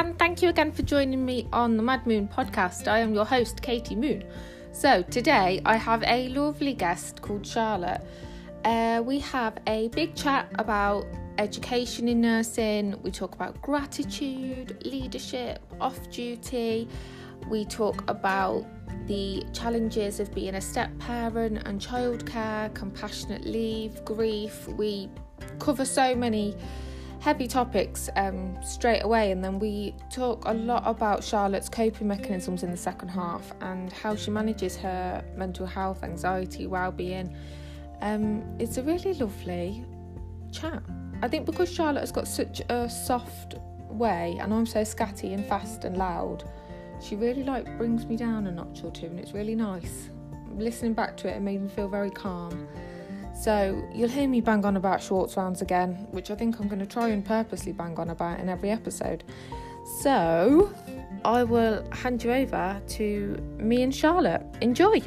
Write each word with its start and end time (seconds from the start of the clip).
and 0.00 0.18
thank 0.18 0.40
you 0.40 0.48
again 0.48 0.72
for 0.72 0.80
joining 0.80 1.26
me 1.26 1.46
on 1.52 1.76
the 1.76 1.82
Mad 1.82 2.06
Moon 2.06 2.26
podcast. 2.26 2.88
I 2.88 3.00
am 3.00 3.12
your 3.12 3.26
host, 3.26 3.60
Katy 3.60 3.94
Moon. 3.94 4.24
So, 4.72 5.02
today 5.02 5.60
I 5.66 5.76
have 5.76 6.02
a 6.04 6.28
lovely 6.28 6.72
guest 6.72 7.20
called 7.20 7.46
Charlotte. 7.46 8.00
Uh, 8.64 9.02
we 9.04 9.18
have 9.18 9.58
a 9.66 9.88
big 9.88 10.14
chat 10.14 10.50
about 10.54 11.04
education 11.36 12.08
in 12.08 12.22
nursing, 12.22 12.98
we 13.02 13.10
talk 13.10 13.34
about 13.34 13.60
gratitude, 13.60 14.80
leadership, 14.86 15.60
off 15.82 16.10
duty, 16.10 16.88
we 17.50 17.66
talk 17.66 18.08
about 18.08 18.64
the 19.06 19.44
challenges 19.52 20.18
of 20.18 20.34
being 20.34 20.54
a 20.54 20.62
step 20.62 20.90
parent 20.98 21.60
and 21.66 21.78
childcare, 21.78 22.72
compassionate 22.74 23.44
leave, 23.44 24.02
grief. 24.06 24.66
We 24.66 25.10
cover 25.58 25.84
so 25.84 26.14
many 26.14 26.56
heavy 27.20 27.46
topics 27.46 28.08
um, 28.16 28.56
straight 28.62 29.02
away, 29.02 29.30
and 29.30 29.44
then 29.44 29.58
we 29.58 29.94
talk 30.10 30.44
a 30.46 30.54
lot 30.54 30.82
about 30.86 31.22
Charlotte's 31.22 31.68
coping 31.68 32.08
mechanisms 32.08 32.62
in 32.62 32.70
the 32.70 32.76
second 32.76 33.08
half 33.08 33.52
and 33.60 33.92
how 33.92 34.16
she 34.16 34.30
manages 34.30 34.76
her 34.76 35.22
mental 35.36 35.66
health, 35.66 36.02
anxiety, 36.02 36.66
well-being. 36.66 37.36
Um, 38.00 38.42
it's 38.58 38.78
a 38.78 38.82
really 38.82 39.12
lovely 39.14 39.84
chat. 40.50 40.82
I 41.22 41.28
think 41.28 41.44
because 41.44 41.70
Charlotte 41.70 42.00
has 42.00 42.10
got 42.10 42.26
such 42.26 42.62
a 42.70 42.88
soft 42.88 43.56
way, 43.90 44.38
and 44.40 44.54
I'm 44.54 44.64
so 44.64 44.80
scatty 44.80 45.34
and 45.34 45.44
fast 45.44 45.84
and 45.84 45.98
loud, 45.98 46.44
she 47.02 47.16
really 47.16 47.44
like 47.44 47.76
brings 47.76 48.06
me 48.06 48.16
down 48.16 48.46
a 48.46 48.50
notch 48.50 48.82
or 48.82 48.90
two, 48.90 49.06
and 49.06 49.20
it's 49.20 49.32
really 49.32 49.54
nice. 49.54 50.08
Listening 50.56 50.94
back 50.94 51.18
to 51.18 51.28
it, 51.28 51.36
it 51.36 51.40
made 51.40 51.60
me 51.60 51.68
feel 51.68 51.88
very 51.88 52.10
calm. 52.10 52.66
So 53.40 53.88
you'll 53.94 54.10
hear 54.10 54.28
me 54.28 54.42
bang 54.42 54.66
on 54.66 54.76
about 54.76 55.02
Schwartz 55.02 55.34
rounds 55.34 55.62
again, 55.62 56.06
which 56.10 56.30
I 56.30 56.34
think 56.34 56.60
I'm 56.60 56.68
going 56.68 56.78
to 56.80 56.84
try 56.86 57.08
and 57.08 57.24
purposely 57.24 57.72
bang 57.72 57.98
on 57.98 58.10
about 58.10 58.38
in 58.38 58.50
every 58.50 58.68
episode. 58.70 59.24
So 60.02 60.70
I 61.24 61.44
will 61.44 61.82
hand 61.90 62.22
you 62.22 62.32
over 62.32 62.82
to 62.86 63.42
me 63.56 63.82
and 63.82 63.94
Charlotte. 63.94 64.42
Enjoy. 64.60 65.00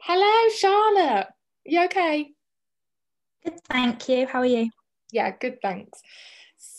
Hello, 0.00 0.48
Charlotte. 0.56 1.26
You 1.64 1.84
okay? 1.86 2.30
Good, 3.42 3.58
thank 3.68 4.08
you. 4.08 4.28
How 4.28 4.38
are 4.38 4.46
you? 4.46 4.70
Yeah, 5.10 5.32
good, 5.32 5.60
thanks. 5.60 6.00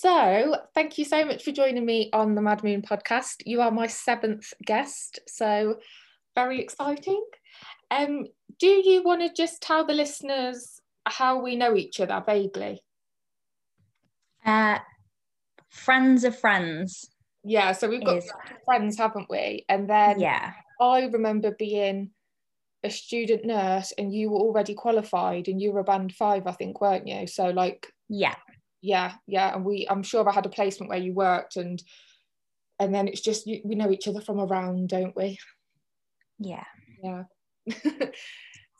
So, 0.06 0.58
thank 0.76 1.00
you 1.00 1.04
so 1.04 1.26
much 1.26 1.44
for 1.44 1.52
joining 1.52 1.84
me 1.84 2.12
on 2.14 2.36
the 2.36 2.42
Mad 2.44 2.64
Moon 2.64 2.84
podcast. 2.84 3.38
You 3.44 3.62
are 3.62 3.72
my 3.72 3.88
seventh 3.88 4.54
guest, 4.64 5.18
so 5.28 5.80
very 6.36 6.62
exciting. 6.62 7.26
Um, 7.90 8.28
do 8.60 8.68
you 8.68 9.02
want 9.02 9.22
to 9.22 9.34
just 9.34 9.64
tell 9.64 9.84
the 9.84 9.96
listeners 9.96 10.80
how 11.08 11.42
we 11.42 11.56
know 11.56 11.76
each 11.76 12.00
other 12.00 12.22
vaguely? 12.24 12.84
Uh, 14.46 14.78
friends 15.72 16.24
of 16.24 16.38
friends. 16.38 17.10
Yeah, 17.44 17.72
so 17.72 17.90
we've 17.90 18.06
got 18.06 18.22
friends, 18.64 19.00
haven't 19.00 19.28
we? 19.28 19.66
And 19.70 19.90
then 19.90 20.20
Yeah, 20.20 20.52
I 20.80 21.06
remember 21.06 21.56
being 21.58 22.12
a 22.84 22.92
student 22.92 23.44
nurse 23.44 23.92
and 23.98 24.14
you 24.14 24.30
were 24.30 24.38
already 24.38 24.76
qualified 24.76 25.48
and 25.48 25.60
you 25.60 25.72
were 25.72 25.80
a 25.80 25.84
band 25.84 26.14
five, 26.14 26.46
I 26.46 26.52
think, 26.52 26.80
weren't 26.80 27.08
you? 27.08 27.26
So 27.26 27.50
like 27.50 27.88
yeah, 28.08 28.36
yeah 28.86 29.14
yeah 29.26 29.54
and 29.56 29.66
we 29.66 29.88
i'm 29.90 30.04
sure 30.04 30.28
i 30.30 30.32
had 30.34 30.46
a 30.46 30.50
placement 30.50 30.90
where 30.90 31.00
you 31.00 31.12
worked 31.14 31.56
and 31.56 31.82
and 32.80 32.94
then 32.94 33.08
it's 33.08 33.22
just 33.22 33.48
you, 33.48 33.62
we 33.66 33.74
know 33.76 33.90
each 33.92 34.08
other 34.08 34.22
from 34.22 34.40
around 34.40 34.90
don't 34.90 35.16
we 35.16 35.38
yeah. 36.40 36.64
yeah 37.04 37.24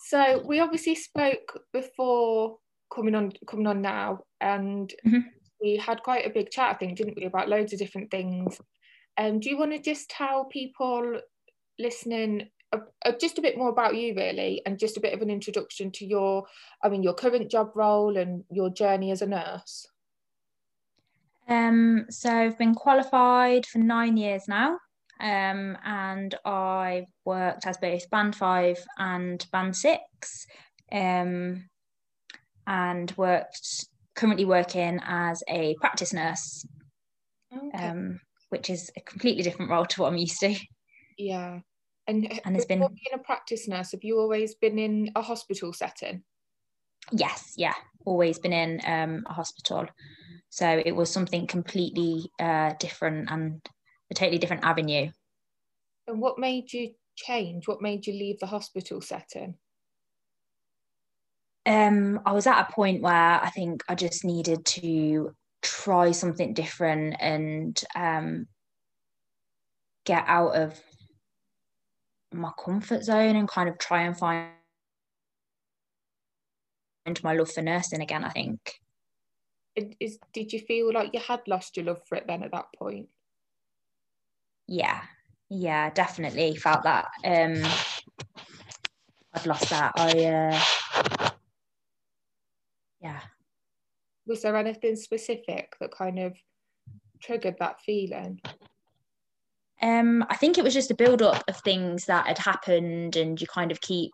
so 0.10 0.44
we 0.46 0.60
obviously 0.60 0.94
spoke 0.94 1.60
before 1.74 2.58
coming 2.94 3.16
on 3.16 3.32
coming 3.48 3.68
on 3.68 3.82
now 3.82 4.20
and 4.42 4.94
Mhm. 5.06 5.24
we 5.62 5.78
had 5.78 6.04
quite 6.04 6.26
a 6.28 6.30
big 6.38 6.52
chat 6.52 6.72
i 6.72 6.78
think 6.78 6.98
didn't 6.98 7.18
we 7.18 7.26
about 7.26 7.50
loads 7.50 7.74
of 7.74 7.80
different 7.80 8.12
things 8.12 8.62
um 9.18 9.40
do 9.40 9.50
you 9.50 9.58
want 9.58 9.72
to 9.72 9.80
just 9.80 10.10
tell 10.10 10.46
people 10.46 11.20
listening 11.80 12.50
uh, 12.74 12.80
uh, 13.06 13.14
just 13.20 13.38
a 13.40 13.42
bit 13.42 13.58
more 13.58 13.70
about 13.70 13.96
you 13.96 14.14
really 14.16 14.62
and 14.66 14.78
just 14.78 14.98
a 14.98 15.02
bit 15.02 15.14
of 15.14 15.22
an 15.22 15.30
introduction 15.30 15.92
to 15.92 16.06
your 16.06 16.44
i 16.84 16.90
mean 16.90 17.02
your 17.02 17.14
current 17.14 17.50
job 17.50 17.72
role 17.76 18.18
and 18.18 18.44
your 18.52 18.70
journey 18.70 19.12
as 19.12 19.22
a 19.24 19.28
nurse 19.28 19.88
Um, 21.48 22.06
so 22.10 22.30
I've 22.30 22.58
been 22.58 22.76
qualified 22.76 23.66
for 23.66 23.80
nine 23.80 24.18
years 24.18 24.44
now. 24.48 24.80
Um, 25.20 25.78
and 25.86 26.36
I've 26.44 27.08
worked 27.24 27.66
as 27.66 27.78
both 27.78 28.10
band 28.10 28.36
five 28.36 28.78
and 28.98 29.46
band 29.52 29.76
six. 29.76 30.46
Um, 30.92 31.70
and 32.68 33.14
worked 33.18 33.86
currently 34.16 34.46
working 34.46 35.00
as 35.06 35.44
a 35.48 35.76
practice 35.80 36.14
nurse, 36.14 36.66
okay. 37.56 37.88
um, 37.88 38.20
which 38.50 38.70
is 38.70 38.92
a 38.98 39.02
completely 39.02 39.44
different 39.44 39.70
role 39.72 39.86
to 39.86 40.02
what 40.02 40.12
I'm 40.12 40.18
used 40.18 40.40
to. 40.40 40.56
Yeah. 41.18 41.60
And, 42.08 42.40
And 42.46 42.56
it's 42.56 42.66
been- 42.66 42.80
being 42.80 43.14
a 43.14 43.20
practice 43.20 43.68
nurse, 43.68 43.92
have 43.92 44.04
you 44.04 44.20
always 44.20 44.56
been 44.56 44.80
in 44.80 45.12
a 45.16 45.22
hospital 45.22 45.74
setting? 45.74 46.24
Yes, 47.12 47.54
yeah, 47.56 47.74
always 48.06 48.40
been 48.40 48.54
in 48.54 48.82
um, 48.86 49.24
a 49.28 49.34
hospital. 49.34 49.86
So 50.56 50.82
it 50.86 50.94
was 50.94 51.12
something 51.12 51.48
completely 51.48 52.32
uh, 52.40 52.76
different 52.80 53.30
and 53.30 53.60
a 54.10 54.14
totally 54.14 54.38
different 54.38 54.64
avenue. 54.64 55.12
And 56.08 56.22
what 56.22 56.40
made 56.40 56.72
you 56.72 56.94
change? 57.18 57.68
What 57.68 57.82
made 57.82 58.08
you 58.08 58.14
leave 58.14 58.40
the 58.40 58.46
hospital 58.46 59.02
setting? 59.02 59.56
Um, 61.66 62.22
I 62.26 62.32
was 62.32 62.48
at 62.48 62.62
a 62.62 62.72
point 62.72 63.02
where 63.02 63.14
I 63.44 63.50
think 63.50 63.84
I 63.90 63.96
just 63.96 64.24
needed 64.24 64.64
to 64.66 65.36
try 65.62 66.12
something 66.12 66.54
different 66.54 67.18
and 67.20 67.84
um, 67.94 68.48
get 70.06 70.24
out 70.26 70.56
of 70.56 70.80
my 72.32 72.52
comfort 72.64 73.04
zone 73.04 73.36
and 73.36 73.50
kind 73.50 73.68
of 73.68 73.78
try 73.78 74.04
and 74.04 74.18
find 74.18 74.52
my 77.22 77.34
love 77.34 77.52
for 77.52 77.62
nursing 77.62 78.00
again. 78.00 78.24
I 78.24 78.30
think. 78.30 78.85
Is, 79.76 80.20
did 80.32 80.54
you 80.54 80.60
feel 80.60 80.94
like 80.94 81.14
you 81.14 81.20
had 81.20 81.42
lost 81.48 81.76
your 81.76 81.86
love 81.86 82.02
for 82.08 82.16
it 82.16 82.26
then 82.28 82.44
at 82.44 82.52
that 82.52 82.68
point? 82.78 83.10
yeah 84.68 85.02
yeah 85.50 85.90
definitely 85.92 86.56
felt 86.56 86.84
that 86.84 87.06
um 87.24 87.62
i'd 89.34 89.46
lost 89.46 89.70
that 89.70 89.92
i 89.98 90.10
uh 90.26 91.30
yeah 93.02 93.20
Was 94.26 94.42
there 94.42 94.56
anything 94.56 94.96
specific 94.96 95.76
that 95.80 95.92
kind 95.92 96.18
of 96.20 96.36
triggered 97.22 97.58
that 97.60 97.80
feeling? 97.82 98.40
um 99.82 100.26
i 100.30 100.36
think 100.36 100.58
it 100.58 100.64
was 100.64 100.74
just 100.74 100.90
a 100.90 100.96
build 100.96 101.22
up 101.22 101.44
of 101.48 101.58
things 101.58 102.06
that 102.06 102.26
had 102.28 102.40
happened 102.40 103.16
and 103.16 103.40
you 103.40 103.46
kind 103.46 103.72
of 103.72 103.82
keep 103.82 104.12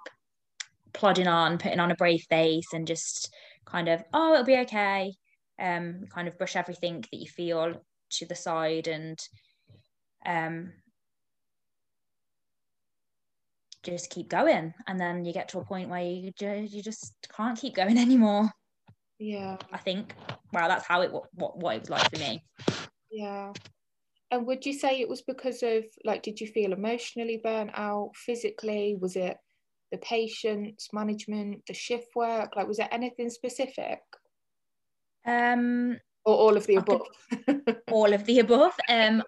plodding 0.91 1.27
on 1.27 1.57
putting 1.57 1.79
on 1.79 1.91
a 1.91 1.95
brave 1.95 2.25
face 2.29 2.73
and 2.73 2.87
just 2.87 3.33
kind 3.65 3.87
of 3.87 4.03
oh 4.13 4.33
it'll 4.33 4.43
be 4.43 4.57
okay 4.57 5.13
um 5.59 6.05
kind 6.13 6.27
of 6.27 6.37
brush 6.37 6.55
everything 6.55 7.01
that 7.11 7.17
you 7.17 7.27
feel 7.27 7.73
to 8.09 8.25
the 8.25 8.35
side 8.35 8.87
and 8.87 9.19
um 10.25 10.71
just 13.83 14.11
keep 14.11 14.29
going 14.29 14.73
and 14.87 14.99
then 14.99 15.25
you 15.25 15.33
get 15.33 15.49
to 15.49 15.57
a 15.57 15.65
point 15.65 15.89
where 15.89 16.03
you, 16.03 16.31
you 16.39 16.83
just 16.83 17.15
can't 17.35 17.57
keep 17.57 17.75
going 17.75 17.97
anymore 18.05 18.49
Yeah, 19.19 19.57
i 19.71 19.77
think 19.77 20.13
well 20.53 20.67
that's 20.67 20.85
how 20.85 21.01
it 21.01 21.11
what, 21.11 21.57
what 21.57 21.75
it 21.75 21.81
was 21.81 21.89
like 21.89 22.09
for 22.11 22.19
me 22.19 22.43
yeah. 23.11 23.51
And 24.31 24.47
would 24.47 24.65
you 24.65 24.73
say 24.73 24.99
it 24.99 25.09
was 25.09 25.21
because 25.21 25.61
of 25.61 25.83
like, 26.05 26.23
did 26.23 26.39
you 26.39 26.47
feel 26.47 26.71
emotionally 26.71 27.41
burnt 27.43 27.71
out, 27.73 28.11
physically? 28.15 28.97
Was 28.99 29.17
it 29.17 29.37
the 29.91 29.97
patients, 29.97 30.87
management, 30.93 31.63
the 31.67 31.73
shift 31.73 32.07
work? 32.15 32.55
Like, 32.55 32.67
was 32.67 32.77
there 32.77 32.87
anything 32.91 33.29
specific? 33.29 33.99
Um 35.25 35.97
Or 36.25 36.35
all 36.35 36.57
of 36.57 36.65
the 36.67 36.75
above? 36.75 37.07
all 37.91 38.13
of 38.13 38.25
the 38.25 38.39
above. 38.39 38.73
Um 38.89 39.23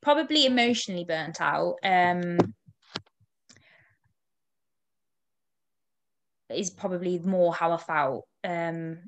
probably 0.00 0.46
emotionally 0.46 1.04
burnt 1.04 1.40
out 1.40 1.74
um 1.82 2.38
is 6.50 6.70
probably 6.70 7.18
more 7.18 7.52
how 7.52 7.72
i 7.72 7.76
felt. 7.76 8.24
Um 8.44 9.00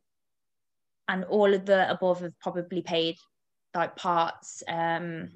and 1.08 1.24
all 1.24 1.52
of 1.52 1.66
the 1.66 1.90
above 1.90 2.20
have 2.20 2.38
probably 2.40 2.82
paid 2.82 3.16
like 3.74 3.96
parts 3.96 4.62
um 4.68 5.28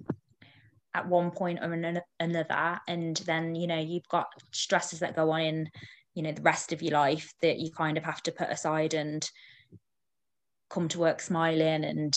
at 0.95 1.09
one 1.09 1.31
point 1.31 1.59
or 1.61 1.73
an- 1.73 2.01
another. 2.21 2.81
And 2.87 3.17
then 3.19 3.55
you 3.55 3.67
know 3.67 3.79
you've 3.79 4.09
got 4.09 4.27
stresses 4.53 5.01
that 5.01 5.17
go 5.17 5.31
on 5.31 5.41
in 5.41 5.71
you 6.15 6.23
know 6.23 6.33
the 6.33 6.43
rest 6.43 6.73
of 6.73 6.83
your 6.83 6.93
life 6.93 7.33
that 7.43 7.59
you 7.59 7.71
kind 7.73 7.99
of 7.99 8.05
have 8.05 8.23
to 8.23 8.33
put 8.33 8.51
aside 8.51 8.95
and 8.95 9.29
come 10.71 10.89
to 10.89 10.99
work 10.99 11.21
smiling 11.21 11.85
and 11.85 12.15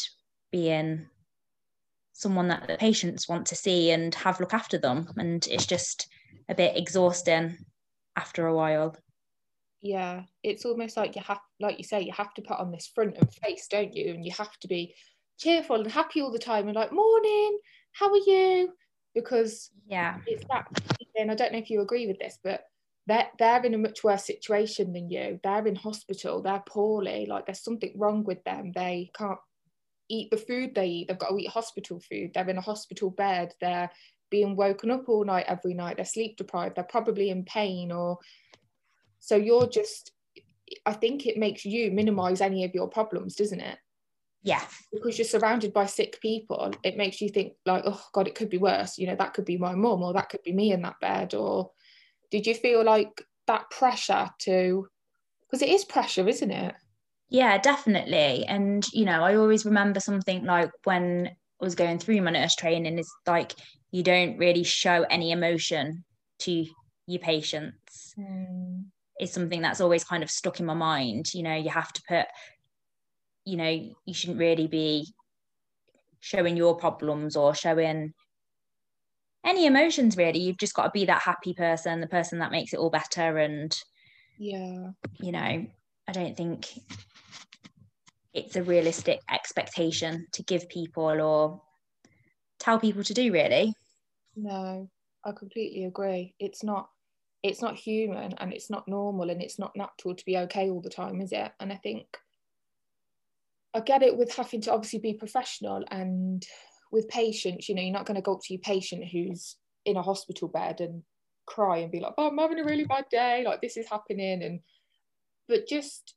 being 0.52 1.08
someone 2.14 2.48
that 2.48 2.68
the 2.68 2.78
patients 2.78 3.28
want 3.28 3.46
to 3.48 3.56
see 3.56 3.92
and 3.92 4.14
have 4.16 4.40
look 4.40 4.54
after 4.54 4.78
them. 4.78 5.08
And 5.18 5.46
it's 5.50 5.66
just 5.66 6.08
a 6.50 6.56
bit 6.56 6.78
exhausting 6.78 7.58
after 8.16 8.48
a 8.48 8.56
while. 8.56 8.96
Yeah 9.82 10.24
it's 10.42 10.66
almost 10.66 10.98
like 10.98 11.16
you 11.16 11.22
have 11.22 11.40
like 11.60 11.78
you 11.78 11.84
say 11.84 12.02
you 12.02 12.12
have 12.12 12.34
to 12.34 12.42
put 12.42 12.58
on 12.58 12.72
this 12.72 12.90
front 12.94 13.16
and 13.18 13.32
face 13.32 13.68
don't 13.70 13.96
you? 13.96 14.14
And 14.14 14.26
you 14.26 14.32
have 14.32 14.58
to 14.62 14.68
be 14.68 14.96
cheerful 15.38 15.76
and 15.76 15.92
happy 15.92 16.22
all 16.22 16.32
the 16.32 16.40
time 16.40 16.68
and 16.68 16.76
like 16.76 16.92
morning 16.92 17.60
how 17.92 18.10
are 18.10 18.18
you? 18.18 18.74
Because 19.14 19.70
yeah. 19.88 20.18
it's 20.26 20.46
that 20.50 20.68
and 21.18 21.32
i 21.32 21.36
don't 21.36 21.52
know 21.52 21.58
if 21.58 21.70
you 21.70 21.82
agree 21.82 22.08
with 22.08 22.20
this 22.20 22.38
but 22.44 22.62
they're, 23.08 23.28
they're 23.40 23.66
in 23.66 23.74
a 23.74 23.78
much 23.78 24.04
worse 24.04 24.26
situation 24.26 24.94
than 24.94 25.10
you. 25.10 25.40
They're 25.44 25.66
in 25.66 25.76
hospital. 25.76 26.42
They're 26.42 26.64
poorly. 26.68 27.26
Like 27.26 27.46
there's 27.46 27.64
something 27.64 27.94
wrong 27.96 28.24
with 28.24 28.44
them. 28.44 28.72
They 28.76 29.12
can't 29.18 29.40
eat 30.10 30.30
the 30.30 30.38
food 30.38 30.76
they 30.76 30.88
eat. 30.88 31.08
They've 31.08 31.18
got 31.18 31.30
to 31.30 31.38
eat 31.38 31.50
hospital 31.50 32.00
food. 32.00 32.32
They're 32.34 32.50
in 32.50 32.58
a 32.58 32.62
hospital 32.62 33.10
bed. 33.10 33.54
They're 33.62 33.90
being 34.30 34.56
woken 34.56 34.92
up 34.92 35.08
all 35.08 35.24
night 35.24 35.46
every 35.48 35.74
night. 35.74 35.96
They're 35.96 36.06
sleep 36.06 36.38
deprived. 36.38 36.76
They're 36.76 36.84
probably 36.84 37.30
in 37.30 37.46
pain 37.46 37.92
or 37.92 38.20
so 39.20 39.36
you're 39.36 39.68
just 39.68 40.12
i 40.86 40.94
think 40.94 41.26
it 41.26 41.38
makes 41.38 41.66
you 41.66 41.92
minimize 41.92 42.42
any 42.42 42.64
of 42.64 42.74
your 42.74 42.88
problems 42.88 43.36
doesn't 43.36 43.62
it? 43.62 43.78
Yeah. 44.44 44.62
Because 44.94 45.18
you're 45.18 45.26
surrounded 45.26 45.74
by 45.74 45.86
sick 45.86 46.20
people 46.22 46.72
it 46.84 46.98
makes 46.98 47.20
you 47.20 47.30
think 47.30 47.54
like 47.66 47.84
oh 47.86 48.02
god 48.14 48.28
it 48.28 48.36
could 48.36 48.50
be 48.50 48.58
worse. 48.58 48.98
You 48.98 49.08
know 49.08 49.16
that 49.16 49.34
could 49.34 49.46
be 49.46 49.58
my 49.58 49.76
mum 49.76 50.04
or 50.04 50.14
that 50.14 50.30
could 50.30 50.44
be 50.44 50.54
me 50.54 50.72
in 50.72 50.82
that 50.84 51.00
bed 51.02 51.34
or 51.34 51.72
did 52.32 52.46
you 52.46 52.54
feel 52.54 52.84
like 52.84 53.24
that 53.48 53.70
pressure 53.70 54.30
to 54.40 54.88
because 55.42 55.62
it 55.62 55.70
is 55.70 55.86
pressure 55.86 56.28
isn't 56.28 56.52
it? 56.52 56.76
Yeah 57.30 57.58
definitely. 57.58 58.46
And 58.46 58.86
you 58.94 59.06
know 59.06 59.24
i 59.24 59.36
always 59.36 59.66
remember 59.66 60.00
something 60.00 60.46
like 60.46 60.72
when 60.84 61.28
i 61.28 61.64
was 61.64 61.76
going 61.76 62.00
through 62.00 62.22
my 62.22 62.32
nurse 62.32 62.56
training 62.56 63.00
is 63.00 63.12
like 63.26 63.54
you 63.92 64.04
don't 64.04 64.38
really 64.38 64.64
show 64.64 65.04
any 65.10 65.32
emotion 65.32 66.04
to 66.40 66.66
your 67.08 67.20
patients. 67.20 68.14
Mm. 68.20 68.86
is 69.20 69.32
something 69.32 69.62
that's 69.62 69.82
always 69.82 70.04
kind 70.04 70.24
of 70.24 70.30
stuck 70.30 70.60
in 70.60 70.66
my 70.66 70.74
mind. 70.74 71.34
You 71.34 71.44
know 71.44 71.56
you 71.56 71.70
have 71.70 71.94
to 71.94 72.02
put 72.08 72.26
you 73.46 73.58
know 73.58 73.70
you 74.06 74.14
shouldn't 74.14 74.40
really 74.40 74.68
be 74.68 75.08
showing 76.20 76.58
your 76.58 76.76
problems 76.76 77.36
or 77.36 77.56
showing 77.56 78.14
any 79.48 79.66
emotions 79.66 80.18
really. 80.18 80.40
You've 80.40 80.58
just 80.58 80.74
got 80.74 80.84
to 80.84 80.92
be 80.92 81.06
that 81.06 81.22
happy 81.22 81.54
person 81.54 82.02
the 82.02 82.08
person 82.08 82.40
that 82.40 82.52
makes 82.52 82.74
it 82.74 82.80
all 82.80 82.90
better 82.90 83.38
and 83.38 83.76
yeah. 84.38 84.90
you 85.20 85.32
know 85.32 85.66
i 86.08 86.12
don't 86.12 86.38
think 86.38 86.68
it's 88.34 88.56
a 88.56 88.62
realistic 88.62 89.20
expectation 89.32 90.28
to 90.32 90.44
give 90.44 90.70
people 90.70 91.20
or 91.20 91.62
tell 92.60 92.80
people 92.80 93.04
to 93.04 93.14
do 93.14 93.32
really. 93.32 93.74
No 94.36 94.90
i 95.26 95.32
completely 95.32 95.86
agree. 95.86 96.36
It's 96.40 96.64
not 96.64 96.90
it's 97.44 97.62
not 97.62 97.76
human 97.76 98.34
and 98.40 98.52
it's 98.52 98.70
not 98.70 98.88
normal 98.88 99.30
and 99.30 99.42
it's 99.42 99.60
not 99.60 99.76
natural 99.76 100.16
to 100.16 100.26
be 100.26 100.38
okay 100.38 100.70
all 100.70 100.82
the 100.82 100.90
time 100.90 101.22
is 101.22 101.32
it? 101.32 101.52
And 101.60 101.72
i 101.72 101.76
think 101.76 102.06
I 103.74 103.80
get 103.82 104.02
it 104.02 104.18
with 104.18 104.34
having 104.34 104.62
to 104.62 104.72
obviously 104.74 105.00
be 105.00 105.14
professional 105.14 105.84
and 105.92 106.44
with 106.92 107.08
patients, 107.10 107.68
you 107.68 107.76
know, 107.76 107.82
you're 107.82 107.92
not 107.92 108.06
going 108.06 108.16
to 108.16 108.22
go 108.22 108.34
up 108.34 108.42
to 108.44 108.54
your 108.54 108.62
patient 108.62 109.06
who's 109.12 109.56
in 109.86 109.98
a 109.98 110.02
hospital 110.02 110.48
bed 110.48 110.80
and 110.80 111.04
cry 111.46 111.78
and 111.78 111.92
be 111.92 112.00
like, 112.00 112.14
oh, 112.18 112.28
I'm 112.28 112.38
having 112.38 112.60
a 112.60 112.66
really 112.66 112.86
bad 112.86 113.06
day, 113.10 113.44
like 113.46 113.62
this 113.62 113.78
is 113.78 113.90
happening. 113.90 114.44
And 114.44 114.60
but 115.48 115.68
just 115.68 116.16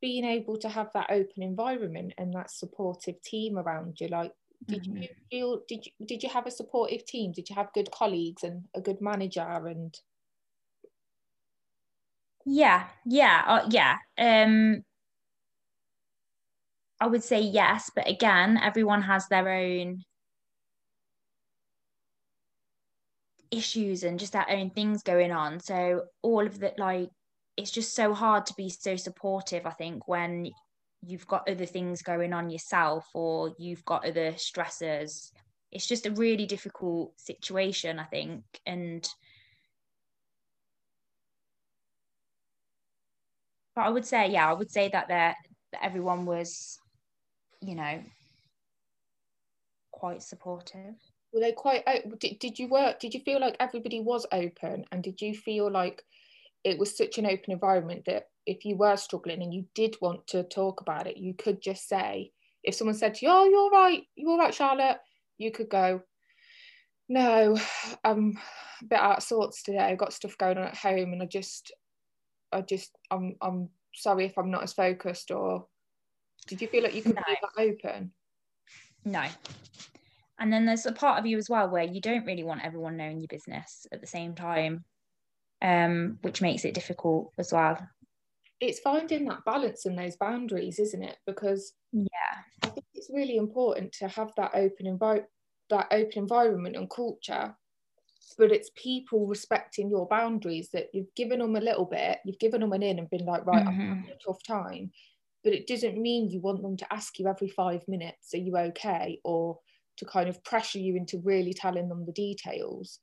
being 0.00 0.24
able 0.24 0.58
to 0.58 0.68
have 0.68 0.90
that 0.94 1.10
open 1.10 1.42
environment 1.42 2.12
and 2.18 2.32
that 2.34 2.50
supportive 2.50 3.20
team 3.22 3.58
around 3.58 3.96
you, 4.00 4.08
like 4.08 4.32
did 4.66 4.84
mm-hmm. 4.84 5.02
you 5.02 5.08
feel 5.30 5.62
did 5.68 5.84
you 5.86 6.06
did 6.06 6.22
you 6.22 6.28
have 6.28 6.46
a 6.46 6.50
supportive 6.50 7.04
team? 7.04 7.32
Did 7.32 7.48
you 7.48 7.56
have 7.56 7.72
good 7.72 7.90
colleagues 7.90 8.44
and 8.44 8.64
a 8.74 8.80
good 8.80 9.00
manager 9.00 9.66
and 9.66 9.98
yeah, 12.46 12.88
yeah, 13.06 13.42
uh, 13.46 13.66
yeah. 13.70 13.96
Um 14.18 14.84
I 17.04 17.06
would 17.06 17.22
say 17.22 17.42
yes, 17.42 17.90
but 17.94 18.08
again, 18.08 18.56
everyone 18.56 19.02
has 19.02 19.28
their 19.28 19.46
own 19.46 20.04
issues 23.50 24.04
and 24.04 24.18
just 24.18 24.32
their 24.32 24.48
own 24.48 24.70
things 24.70 25.02
going 25.02 25.30
on. 25.30 25.60
So 25.60 26.04
all 26.22 26.46
of 26.46 26.60
that, 26.60 26.78
like, 26.78 27.10
it's 27.58 27.70
just 27.70 27.94
so 27.94 28.14
hard 28.14 28.46
to 28.46 28.54
be 28.54 28.70
so 28.70 28.96
supportive. 28.96 29.66
I 29.66 29.72
think 29.72 30.08
when 30.08 30.50
you've 31.02 31.26
got 31.26 31.46
other 31.46 31.66
things 31.66 32.00
going 32.00 32.32
on 32.32 32.48
yourself 32.48 33.06
or 33.12 33.54
you've 33.58 33.84
got 33.84 34.08
other 34.08 34.32
stressors, 34.32 35.30
it's 35.70 35.86
just 35.86 36.06
a 36.06 36.12
really 36.12 36.46
difficult 36.46 37.20
situation. 37.20 37.98
I 37.98 38.04
think, 38.04 38.44
and 38.64 39.06
but 43.76 43.82
I 43.82 43.90
would 43.90 44.06
say, 44.06 44.30
yeah, 44.30 44.48
I 44.48 44.54
would 44.54 44.70
say 44.70 44.88
that 44.88 45.08
that 45.08 45.36
everyone 45.82 46.24
was 46.24 46.78
you 47.66 47.74
know, 47.74 48.02
quite 49.92 50.22
supportive. 50.22 50.94
Were 51.32 51.40
they 51.40 51.52
quite? 51.52 51.82
Oh, 51.86 51.98
did, 52.20 52.38
did 52.38 52.58
you 52.58 52.68
work? 52.68 53.00
Did 53.00 53.14
you 53.14 53.20
feel 53.20 53.40
like 53.40 53.56
everybody 53.58 54.00
was 54.00 54.26
open, 54.32 54.84
and 54.92 55.02
did 55.02 55.20
you 55.20 55.34
feel 55.34 55.70
like 55.70 56.02
it 56.62 56.78
was 56.78 56.96
such 56.96 57.18
an 57.18 57.26
open 57.26 57.52
environment 57.52 58.04
that 58.06 58.28
if 58.46 58.64
you 58.64 58.76
were 58.76 58.96
struggling 58.96 59.42
and 59.42 59.52
you 59.52 59.64
did 59.74 59.96
want 60.00 60.26
to 60.28 60.42
talk 60.44 60.80
about 60.80 61.06
it, 61.06 61.16
you 61.16 61.34
could 61.34 61.60
just 61.60 61.88
say, 61.88 62.30
if 62.62 62.74
someone 62.74 62.94
said 62.94 63.14
to 63.14 63.26
you, 63.26 63.32
"Oh, 63.32 63.44
you're 63.46 63.70
right, 63.70 64.02
you're 64.14 64.38
right, 64.38 64.54
Charlotte," 64.54 64.98
you 65.38 65.50
could 65.50 65.68
go, 65.68 66.02
"No, 67.08 67.58
I'm 68.04 68.38
a 68.82 68.84
bit 68.84 69.00
out 69.00 69.18
of 69.18 69.22
sorts 69.22 69.62
today. 69.62 69.78
I've 69.78 69.98
got 69.98 70.12
stuff 70.12 70.38
going 70.38 70.58
on 70.58 70.64
at 70.64 70.76
home, 70.76 71.12
and 71.12 71.22
I 71.22 71.26
just, 71.26 71.72
I 72.52 72.60
just, 72.60 72.96
I'm, 73.10 73.36
I'm 73.42 73.70
sorry 73.94 74.26
if 74.26 74.38
I'm 74.38 74.50
not 74.50 74.62
as 74.62 74.72
focused, 74.72 75.30
or 75.30 75.66
did 76.46 76.60
you 76.60 76.68
feel 76.68 76.82
like 76.82 76.94
you 76.94 77.02
could 77.02 77.14
no. 77.14 77.22
leave 77.28 77.38
that 77.42 77.62
open? 77.62 78.12
No. 79.04 79.24
And 80.38 80.52
then 80.52 80.66
there's 80.66 80.86
a 80.86 80.92
part 80.92 81.18
of 81.18 81.26
you 81.26 81.38
as 81.38 81.48
well 81.48 81.68
where 81.68 81.84
you 81.84 82.00
don't 82.00 82.26
really 82.26 82.44
want 82.44 82.64
everyone 82.64 82.96
knowing 82.96 83.20
your 83.20 83.28
business 83.28 83.86
at 83.92 84.00
the 84.00 84.06
same 84.06 84.34
time, 84.34 84.84
um, 85.62 86.18
which 86.22 86.42
makes 86.42 86.64
it 86.64 86.74
difficult 86.74 87.32
as 87.38 87.52
well. 87.52 87.78
It's 88.60 88.80
finding 88.80 89.26
that 89.26 89.44
balance 89.44 89.86
and 89.86 89.98
those 89.98 90.16
boundaries, 90.16 90.78
isn't 90.78 91.02
it? 91.02 91.16
Because 91.26 91.72
yeah, 91.92 92.06
I 92.62 92.68
think 92.68 92.86
it's 92.94 93.10
really 93.12 93.36
important 93.36 93.92
to 94.00 94.08
have 94.08 94.32
that 94.36 94.52
open 94.54 94.86
environment, 94.86 95.28
that 95.70 95.88
open 95.90 96.18
environment 96.18 96.76
and 96.76 96.90
culture 96.90 97.54
but 98.38 98.50
it's 98.50 98.70
people 98.74 99.26
respecting 99.26 99.90
your 99.90 100.08
boundaries 100.08 100.70
that 100.72 100.88
you've 100.92 101.14
given 101.14 101.40
them 101.40 101.56
a 101.56 101.60
little 101.60 101.84
bit, 101.84 102.18
you've 102.24 102.38
given 102.38 102.60
them 102.60 102.72
an 102.72 102.82
in 102.82 102.98
and 102.98 103.10
been 103.10 103.26
like, 103.26 103.46
right, 103.46 103.64
mm-hmm. 103.64 103.80
I'm 103.80 103.96
having 103.96 104.10
a 104.10 104.26
tough 104.26 104.42
time 104.42 104.90
but 105.44 105.52
it 105.52 105.66
doesn't 105.66 106.00
mean 106.00 106.30
you 106.30 106.40
want 106.40 106.62
them 106.62 106.76
to 106.78 106.92
ask 106.92 107.18
you 107.18 107.28
every 107.28 107.48
five 107.48 107.86
minutes, 107.86 108.32
are 108.34 108.38
you 108.38 108.56
okay? 108.56 109.20
Or 109.24 109.58
to 109.98 110.04
kind 110.04 110.28
of 110.28 110.42
pressure 110.42 110.78
you 110.78 110.96
into 110.96 111.18
really 111.18 111.52
telling 111.52 111.88
them 111.88 112.06
the 112.06 112.12
details. 112.12 112.98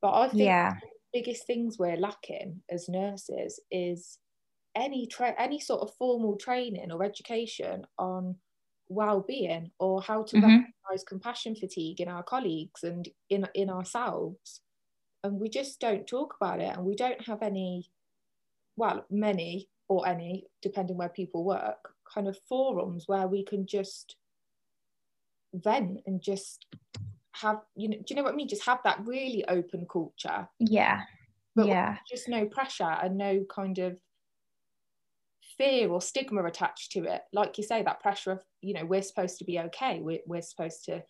But 0.00 0.14
I 0.14 0.28
think 0.28 0.44
yeah. 0.44 0.74
the 0.80 1.20
biggest 1.20 1.46
things 1.46 1.78
we're 1.78 1.96
lacking 1.96 2.62
as 2.70 2.88
nurses 2.88 3.60
is 3.70 4.18
any 4.74 5.06
tra- 5.06 5.34
any 5.38 5.60
sort 5.60 5.82
of 5.82 5.94
formal 5.98 6.36
training 6.36 6.92
or 6.92 7.02
education 7.02 7.84
on 7.98 8.36
well-being 8.88 9.70
or 9.78 10.00
how 10.00 10.22
to 10.22 10.36
mm-hmm. 10.36 10.46
recognize 10.46 11.04
compassion 11.06 11.54
fatigue 11.54 12.00
in 12.00 12.08
our 12.08 12.22
colleagues 12.22 12.82
and 12.82 13.08
in 13.28 13.46
in 13.54 13.70
ourselves 13.70 14.62
and 15.22 15.38
we 15.38 15.48
just 15.48 15.80
don't 15.80 16.06
talk 16.06 16.34
about 16.40 16.60
it 16.60 16.76
and 16.76 16.84
we 16.84 16.96
don't 16.96 17.24
have 17.24 17.42
any 17.42 17.88
well 18.76 19.04
many 19.10 19.68
or 19.90 20.06
any, 20.06 20.46
depending 20.62 20.96
where 20.96 21.08
people 21.08 21.44
work, 21.44 21.92
kind 22.14 22.28
of 22.28 22.38
forums 22.48 23.04
where 23.08 23.26
we 23.26 23.44
can 23.44 23.66
just 23.66 24.14
vent 25.52 25.98
and 26.06 26.22
just 26.22 26.64
have 27.32 27.60
you 27.74 27.88
know 27.88 27.96
do 27.96 28.04
you 28.08 28.16
know 28.16 28.22
what 28.22 28.32
I 28.32 28.36
mean? 28.36 28.48
Just 28.48 28.64
have 28.66 28.78
that 28.84 29.04
really 29.04 29.44
open 29.48 29.86
culture. 29.90 30.48
Yeah. 30.60 31.00
But 31.56 31.66
yeah. 31.66 31.96
just 32.08 32.28
no 32.28 32.46
pressure 32.46 32.84
and 32.84 33.18
no 33.18 33.44
kind 33.52 33.78
of 33.78 33.98
fear 35.58 35.88
or 35.88 36.00
stigma 36.00 36.44
attached 36.44 36.92
to 36.92 37.04
it. 37.12 37.22
Like 37.32 37.58
you 37.58 37.64
say, 37.64 37.82
that 37.82 38.00
pressure 38.00 38.30
of, 38.30 38.42
you 38.62 38.72
know, 38.74 38.84
we're 38.84 39.02
supposed 39.02 39.38
to 39.38 39.44
be 39.44 39.58
okay. 39.58 39.98
We're, 40.00 40.20
we're 40.24 40.42
supposed 40.42 40.84
to 40.84 41.02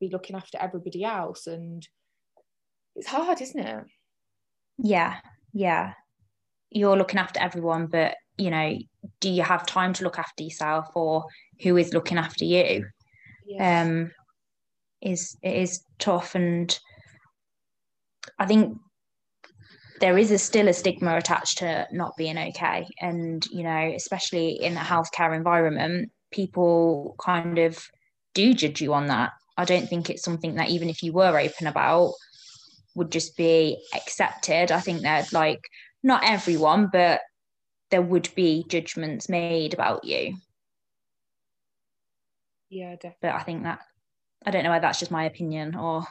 be 0.00 0.10
looking 0.10 0.34
after 0.34 0.58
everybody 0.58 1.04
else. 1.04 1.46
And 1.46 1.86
it's 2.96 3.06
hard, 3.06 3.40
isn't 3.40 3.60
it? 3.60 3.84
Yeah. 4.78 5.18
Yeah 5.52 5.92
you're 6.70 6.96
looking 6.96 7.18
after 7.18 7.40
everyone, 7.40 7.86
but 7.86 8.16
you 8.36 8.50
know, 8.50 8.78
do 9.20 9.28
you 9.28 9.42
have 9.42 9.66
time 9.66 9.92
to 9.94 10.04
look 10.04 10.18
after 10.18 10.42
yourself 10.42 10.88
or 10.94 11.26
who 11.62 11.76
is 11.76 11.92
looking 11.92 12.18
after 12.18 12.44
you? 12.44 12.86
Yeah. 13.46 13.82
Um 13.82 14.12
is 15.00 15.36
it 15.42 15.56
is 15.56 15.82
tough 15.98 16.34
and 16.34 16.78
I 18.38 18.46
think 18.46 18.78
there 20.00 20.16
is 20.16 20.30
a, 20.30 20.38
still 20.38 20.68
a 20.68 20.72
stigma 20.72 21.16
attached 21.16 21.58
to 21.58 21.86
not 21.92 22.16
being 22.16 22.38
okay. 22.38 22.86
And, 23.00 23.44
you 23.46 23.62
know, 23.62 23.92
especially 23.94 24.52
in 24.52 24.76
a 24.76 24.80
healthcare 24.80 25.36
environment, 25.36 26.10
people 26.30 27.16
kind 27.18 27.58
of 27.58 27.86
do 28.32 28.54
judge 28.54 28.80
you 28.80 28.94
on 28.94 29.08
that. 29.08 29.32
I 29.58 29.66
don't 29.66 29.88
think 29.88 30.08
it's 30.08 30.22
something 30.22 30.54
that 30.54 30.70
even 30.70 30.88
if 30.88 31.02
you 31.02 31.12
were 31.12 31.38
open 31.38 31.66
about 31.66 32.14
would 32.94 33.12
just 33.12 33.36
be 33.36 33.78
accepted. 33.94 34.72
I 34.72 34.80
think 34.80 35.02
that 35.02 35.32
like 35.34 35.60
not 36.02 36.22
everyone, 36.24 36.88
but 36.92 37.20
there 37.90 38.02
would 38.02 38.28
be 38.34 38.64
judgments 38.68 39.28
made 39.28 39.74
about 39.74 40.04
you. 40.04 40.36
Yeah, 42.68 42.94
definitely. 42.94 43.18
But 43.22 43.34
I 43.34 43.42
think 43.42 43.62
that 43.64 43.80
I 44.46 44.50
don't 44.50 44.64
know 44.64 44.70
whether 44.70 44.82
that's 44.82 45.00
just 45.00 45.10
my 45.10 45.24
opinion 45.24 45.74
or 45.74 46.04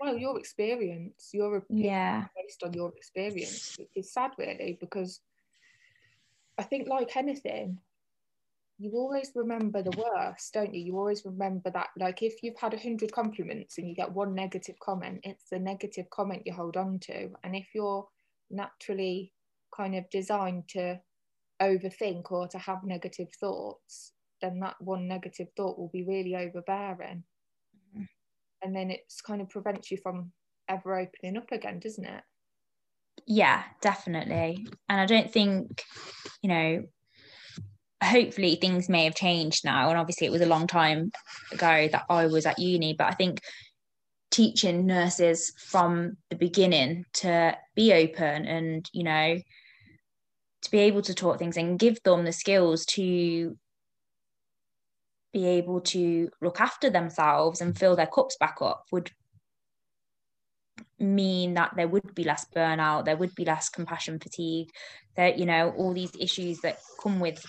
well, 0.00 0.16
your 0.16 0.36
experience, 0.38 1.30
your 1.32 1.58
opinion 1.58 1.86
yeah, 1.86 2.24
based 2.36 2.62
on 2.64 2.72
your 2.72 2.92
experience, 2.96 3.76
which 3.78 3.90
is 3.94 4.12
sad 4.12 4.32
really 4.36 4.76
because 4.80 5.20
I 6.58 6.64
think 6.64 6.88
like 6.88 7.16
anything, 7.16 7.78
you 8.78 8.90
always 8.94 9.30
remember 9.36 9.82
the 9.82 9.96
worst, 9.96 10.52
don't 10.54 10.74
you? 10.74 10.80
You 10.80 10.98
always 10.98 11.24
remember 11.24 11.70
that, 11.70 11.88
like 11.96 12.22
if 12.22 12.42
you've 12.42 12.58
had 12.58 12.74
a 12.74 12.78
hundred 12.78 13.12
compliments 13.12 13.78
and 13.78 13.88
you 13.88 13.94
get 13.94 14.10
one 14.10 14.34
negative 14.34 14.76
comment, 14.80 15.20
it's 15.22 15.48
the 15.50 15.58
negative 15.60 16.10
comment 16.10 16.42
you 16.46 16.52
hold 16.52 16.76
on 16.76 16.98
to. 17.00 17.30
And 17.44 17.54
if 17.54 17.68
you're 17.74 18.06
naturally 18.52 19.32
kind 19.74 19.94
of 19.94 20.08
designed 20.10 20.68
to 20.68 21.00
overthink 21.60 22.30
or 22.30 22.48
to 22.48 22.58
have 22.58 22.84
negative 22.84 23.28
thoughts, 23.40 24.12
then 24.40 24.60
that 24.60 24.76
one 24.80 25.08
negative 25.08 25.48
thought 25.56 25.78
will 25.78 25.90
be 25.92 26.04
really 26.04 26.34
overbearing. 26.36 27.24
Mm-hmm. 27.76 28.02
And 28.62 28.76
then 28.76 28.90
it's 28.90 29.20
kind 29.20 29.40
of 29.40 29.48
prevents 29.48 29.90
you 29.90 29.96
from 29.96 30.32
ever 30.68 30.98
opening 30.98 31.36
up 31.36 31.52
again, 31.52 31.78
doesn't 31.78 32.04
it? 32.04 32.22
Yeah, 33.26 33.62
definitely. 33.80 34.66
And 34.88 35.00
I 35.00 35.06
don't 35.06 35.30
think, 35.30 35.84
you 36.42 36.48
know, 36.48 36.84
hopefully 38.02 38.56
things 38.56 38.88
may 38.88 39.04
have 39.04 39.14
changed 39.14 39.64
now 39.64 39.88
and 39.88 39.98
obviously 39.98 40.26
it 40.26 40.32
was 40.32 40.40
a 40.40 40.46
long 40.46 40.66
time 40.66 41.12
ago 41.52 41.88
that 41.92 42.04
I 42.10 42.26
was 42.26 42.46
at 42.46 42.58
uni 42.58 42.94
but 42.94 43.06
I 43.06 43.12
think 43.12 43.40
teaching 44.32 44.86
nurses 44.86 45.52
from 45.58 46.16
the 46.30 46.36
beginning 46.36 47.04
to 47.12 47.56
be 47.76 47.92
open 47.92 48.46
and 48.46 48.88
you 48.92 49.04
know 49.04 49.38
to 50.62 50.70
be 50.70 50.78
able 50.78 51.02
to 51.02 51.14
talk 51.14 51.38
things 51.38 51.56
and 51.56 51.78
give 51.78 52.02
them 52.02 52.24
the 52.24 52.32
skills 52.32 52.84
to 52.86 53.56
be 55.32 55.46
able 55.46 55.80
to 55.80 56.30
look 56.40 56.60
after 56.60 56.90
themselves 56.90 57.60
and 57.60 57.78
fill 57.78 57.94
their 57.94 58.06
cups 58.06 58.36
back 58.40 58.56
up 58.60 58.84
would 58.90 59.10
mean 60.98 61.54
that 61.54 61.72
there 61.76 61.88
would 61.88 62.14
be 62.14 62.24
less 62.24 62.46
burnout 62.54 63.04
there 63.04 63.16
would 63.16 63.34
be 63.34 63.44
less 63.44 63.68
compassion 63.68 64.18
fatigue 64.18 64.70
that 65.14 65.38
you 65.38 65.44
know 65.44 65.70
all 65.76 65.92
these 65.92 66.12
issues 66.18 66.60
that 66.60 66.78
come 67.00 67.20
with 67.20 67.44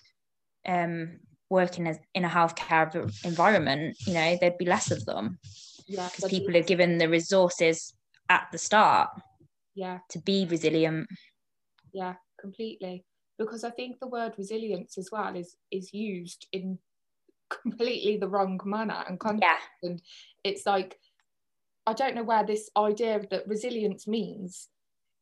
um, 0.65 1.19
working 1.53 1.87
as 1.87 1.99
in 2.13 2.25
a 2.25 2.29
healthcare 2.29 2.91
environment, 3.23 3.95
you 4.05 4.13
know, 4.13 4.37
there'd 4.39 4.57
be 4.57 4.65
less 4.65 4.91
of 4.91 5.05
them. 5.05 5.37
Yeah. 5.87 6.09
Because 6.13 6.29
people 6.29 6.55
are 6.57 6.63
given 6.63 6.97
the 6.97 7.09
resources 7.09 7.93
at 8.29 8.47
the 8.51 8.57
start. 8.57 9.09
Yeah. 9.75 9.99
To 10.09 10.19
be 10.19 10.45
resilient. 10.49 11.07
Yeah, 11.93 12.15
completely. 12.39 13.05
Because 13.37 13.63
I 13.63 13.71
think 13.71 13.99
the 13.99 14.07
word 14.07 14.33
resilience 14.37 14.97
as 14.97 15.09
well 15.11 15.35
is 15.35 15.55
is 15.71 15.93
used 15.93 16.47
in 16.51 16.77
completely 17.63 18.17
the 18.17 18.27
wrong 18.27 18.59
manner 18.65 19.03
and 19.07 19.19
context. 19.19 19.67
Yeah. 19.81 19.89
And 19.89 20.01
it's 20.43 20.65
like 20.65 20.97
I 21.85 21.93
don't 21.93 22.15
know 22.15 22.23
where 22.23 22.45
this 22.45 22.69
idea 22.77 23.21
that 23.29 23.47
resilience 23.47 24.07
means 24.07 24.69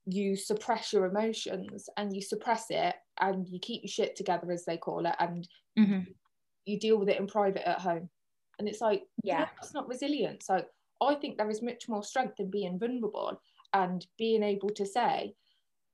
you 0.05 0.35
suppress 0.35 0.93
your 0.93 1.05
emotions 1.05 1.89
and 1.97 2.15
you 2.15 2.21
suppress 2.21 2.65
it 2.69 2.95
and 3.19 3.47
you 3.47 3.59
keep 3.59 3.83
your 3.83 3.89
shit 3.89 4.15
together 4.15 4.51
as 4.51 4.65
they 4.65 4.77
call 4.77 5.05
it 5.05 5.15
and 5.19 5.47
mm-hmm. 5.77 5.99
you 6.65 6.79
deal 6.79 6.97
with 6.97 7.09
it 7.09 7.19
in 7.19 7.27
private 7.27 7.67
at 7.67 7.79
home 7.79 8.09
and 8.61 8.69
it's 8.69 8.81
like 8.81 9.03
yeah 9.23 9.47
it's 9.61 9.73
not 9.73 9.89
resilient 9.89 10.43
so 10.43 10.63
i 11.01 11.15
think 11.15 11.37
there 11.37 11.49
is 11.49 11.61
much 11.61 11.89
more 11.89 12.03
strength 12.03 12.39
in 12.39 12.49
being 12.49 12.79
vulnerable 12.79 13.41
and 13.73 14.05
being 14.17 14.43
able 14.43 14.69
to 14.69 14.85
say 14.85 15.33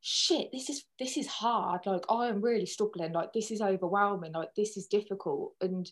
shit 0.02 0.50
this 0.52 0.70
is 0.70 0.86
this 1.00 1.18
is 1.18 1.28
hard. 1.28 1.82
Like 1.86 2.06
i 2.10 2.28
am 2.28 2.42
really 2.42 2.66
struggling. 2.66 3.14
Like 3.14 3.34
this 3.34 3.52
is 3.52 3.62
overwhelming. 3.62 4.34
Like 4.34 4.54
this 4.56 4.78
is 4.78 4.88
difficult. 4.88 5.54
And 5.62 5.90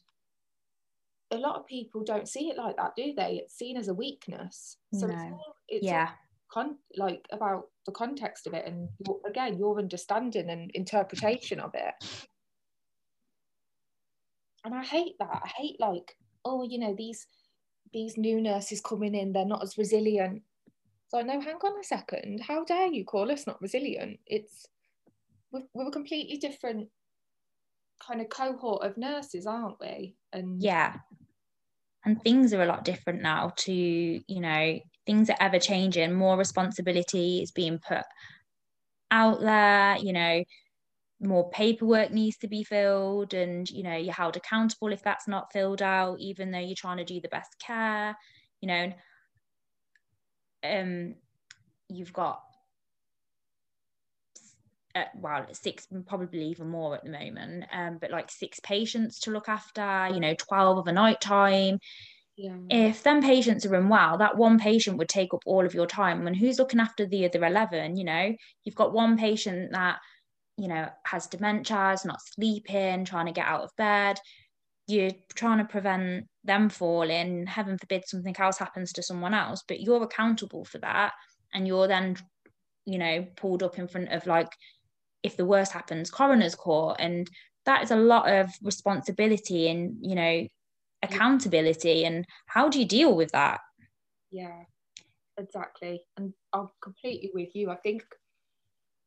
a 1.31 1.37
lot 1.37 1.57
of 1.57 1.65
people 1.65 2.03
don't 2.03 2.29
see 2.29 2.49
it 2.49 2.57
like 2.57 2.77
that 2.77 2.95
do 2.95 3.13
they? 3.15 3.41
It's 3.43 3.57
seen 3.57 3.77
as 3.77 3.87
a 3.87 3.93
weakness. 3.93 4.77
So 4.93 5.07
no. 5.07 5.13
it's, 5.13 5.23
all, 5.23 5.55
it's 5.67 5.85
yeah. 5.85 6.09
con- 6.51 6.77
like 6.95 7.25
about 7.31 7.65
the 7.85 7.91
context 7.91 8.47
of 8.47 8.53
it 8.53 8.65
and 8.65 8.87
your, 9.05 9.19
again 9.27 9.57
your 9.57 9.77
understanding 9.77 10.49
and 10.49 10.71
interpretation 10.71 11.59
of 11.59 11.71
it. 11.73 11.93
And 14.63 14.73
i 14.73 14.83
hate 14.83 15.15
that. 15.19 15.41
I 15.43 15.47
hate 15.57 15.79
like 15.79 16.15
oh 16.45 16.63
you 16.63 16.79
know 16.79 16.95
these 16.97 17.27
these 17.93 18.17
new 18.17 18.41
nurses 18.41 18.81
coming 18.81 19.15
in 19.15 19.33
they're 19.33 19.45
not 19.45 19.63
as 19.63 19.77
resilient. 19.77 20.41
So 21.09 21.19
i 21.19 21.21
know 21.21 21.39
hang 21.39 21.55
on 21.55 21.79
a 21.79 21.83
second 21.83 22.41
how 22.41 22.63
dare 22.63 22.87
you 22.87 23.03
call 23.03 23.31
us 23.31 23.47
not 23.47 23.61
resilient? 23.61 24.19
It's 24.25 24.65
we're, 25.51 25.63
we're 25.73 25.87
a 25.87 25.91
completely 25.91 26.37
different 26.37 26.89
kind 28.05 28.21
of 28.21 28.29
cohort 28.29 28.83
of 28.83 28.97
nurses 28.97 29.45
aren't 29.45 29.79
we? 29.79 30.15
And 30.33 30.61
yeah. 30.61 30.97
And 32.07 32.21
things 32.21 32.53
are 32.53 32.61
a 32.61 32.67
lot 32.67 32.85
different 32.85 33.21
now 33.21 33.53
to 33.57 33.73
you 33.73 34.41
know 34.41 34.79
things 35.05 35.29
are 35.29 35.37
ever 35.39 35.59
changing. 35.59 36.13
More 36.13 36.37
responsibility 36.37 37.41
is 37.41 37.51
being 37.51 37.79
put 37.79 38.03
out 39.11 39.39
there 39.39 39.97
you 39.97 40.13
know 40.13 40.43
more 41.25 41.49
paperwork 41.51 42.11
needs 42.11 42.37
to 42.37 42.47
be 42.47 42.63
filled 42.63 43.33
and 43.33 43.69
you 43.69 43.83
know 43.83 43.95
you're 43.95 44.13
held 44.13 44.37
accountable 44.37 44.91
if 44.91 45.03
that's 45.03 45.27
not 45.27 45.51
filled 45.51 45.81
out 45.81 46.19
even 46.19 46.51
though 46.51 46.59
you're 46.59 46.75
trying 46.75 46.97
to 46.97 47.03
do 47.03 47.19
the 47.21 47.27
best 47.29 47.57
care 47.59 48.15
you 48.61 48.67
know 48.67 48.93
um 50.63 51.15
you've 51.89 52.13
got 52.13 52.41
uh, 54.95 55.03
well 55.15 55.45
six 55.51 55.87
probably 56.07 56.45
even 56.45 56.69
more 56.69 56.95
at 56.95 57.03
the 57.03 57.11
moment 57.11 57.65
um 57.73 57.97
but 57.99 58.11
like 58.11 58.31
six 58.31 58.59
patients 58.61 59.19
to 59.19 59.31
look 59.31 59.49
after 59.49 60.09
you 60.13 60.19
know 60.19 60.33
12 60.37 60.77
of 60.77 60.87
a 60.87 60.91
night 60.91 61.19
time 61.19 61.79
yeah. 62.37 62.55
if 62.69 63.03
them 63.03 63.21
patients 63.21 63.65
are 63.65 63.75
unwell 63.75 64.17
that 64.17 64.37
one 64.37 64.57
patient 64.57 64.97
would 64.97 65.09
take 65.09 65.33
up 65.33 65.41
all 65.45 65.65
of 65.65 65.73
your 65.73 65.87
time 65.87 66.25
and 66.27 66.35
who's 66.35 66.59
looking 66.59 66.79
after 66.79 67.05
the 67.05 67.25
other 67.25 67.45
11 67.45 67.97
you 67.97 68.05
know 68.05 68.33
you've 68.63 68.75
got 68.75 68.93
one 68.93 69.17
patient 69.17 69.71
that 69.71 69.97
you 70.57 70.67
know 70.67 70.87
has 71.03 71.27
dementia 71.27 71.91
is 71.91 72.05
not 72.05 72.21
sleeping 72.21 73.05
trying 73.05 73.25
to 73.27 73.31
get 73.31 73.45
out 73.45 73.63
of 73.63 73.75
bed. 73.77 74.19
You're 74.87 75.11
trying 75.33 75.57
to 75.57 75.65
prevent 75.65 76.25
them 76.43 76.69
falling. 76.69 77.47
Heaven 77.47 77.77
forbid 77.77 78.07
something 78.07 78.35
else 78.37 78.57
happens 78.57 78.93
to 78.93 79.03
someone 79.03 79.33
else 79.33 79.63
but 79.67 79.81
you're 79.81 80.03
accountable 80.03 80.65
for 80.65 80.77
that. 80.79 81.13
And 81.53 81.67
you're 81.67 81.87
then 81.87 82.17
you 82.85 82.97
know 82.97 83.25
pulled 83.35 83.63
up 83.63 83.79
in 83.79 83.87
front 83.87 84.11
of 84.11 84.27
like 84.27 84.49
if 85.23 85.37
the 85.37 85.45
worst 85.45 85.71
happens 85.71 86.11
coroner's 86.11 86.55
court. 86.55 86.97
And 86.99 87.29
that 87.65 87.83
is 87.83 87.91
a 87.91 87.95
lot 87.95 88.31
of 88.31 88.51
responsibility 88.61 89.67
and 89.69 89.97
you 90.01 90.15
know 90.15 90.47
accountability. 91.01 92.05
And 92.05 92.25
how 92.45 92.69
do 92.69 92.79
you 92.79 92.85
deal 92.85 93.15
with 93.15 93.31
that? 93.31 93.59
Yeah 94.31 94.63
exactly. 95.37 96.01
And 96.17 96.33
i'm 96.53 96.69
completely 96.81 97.31
with 97.33 97.55
you. 97.55 97.69
I 97.69 97.75
think 97.75 98.03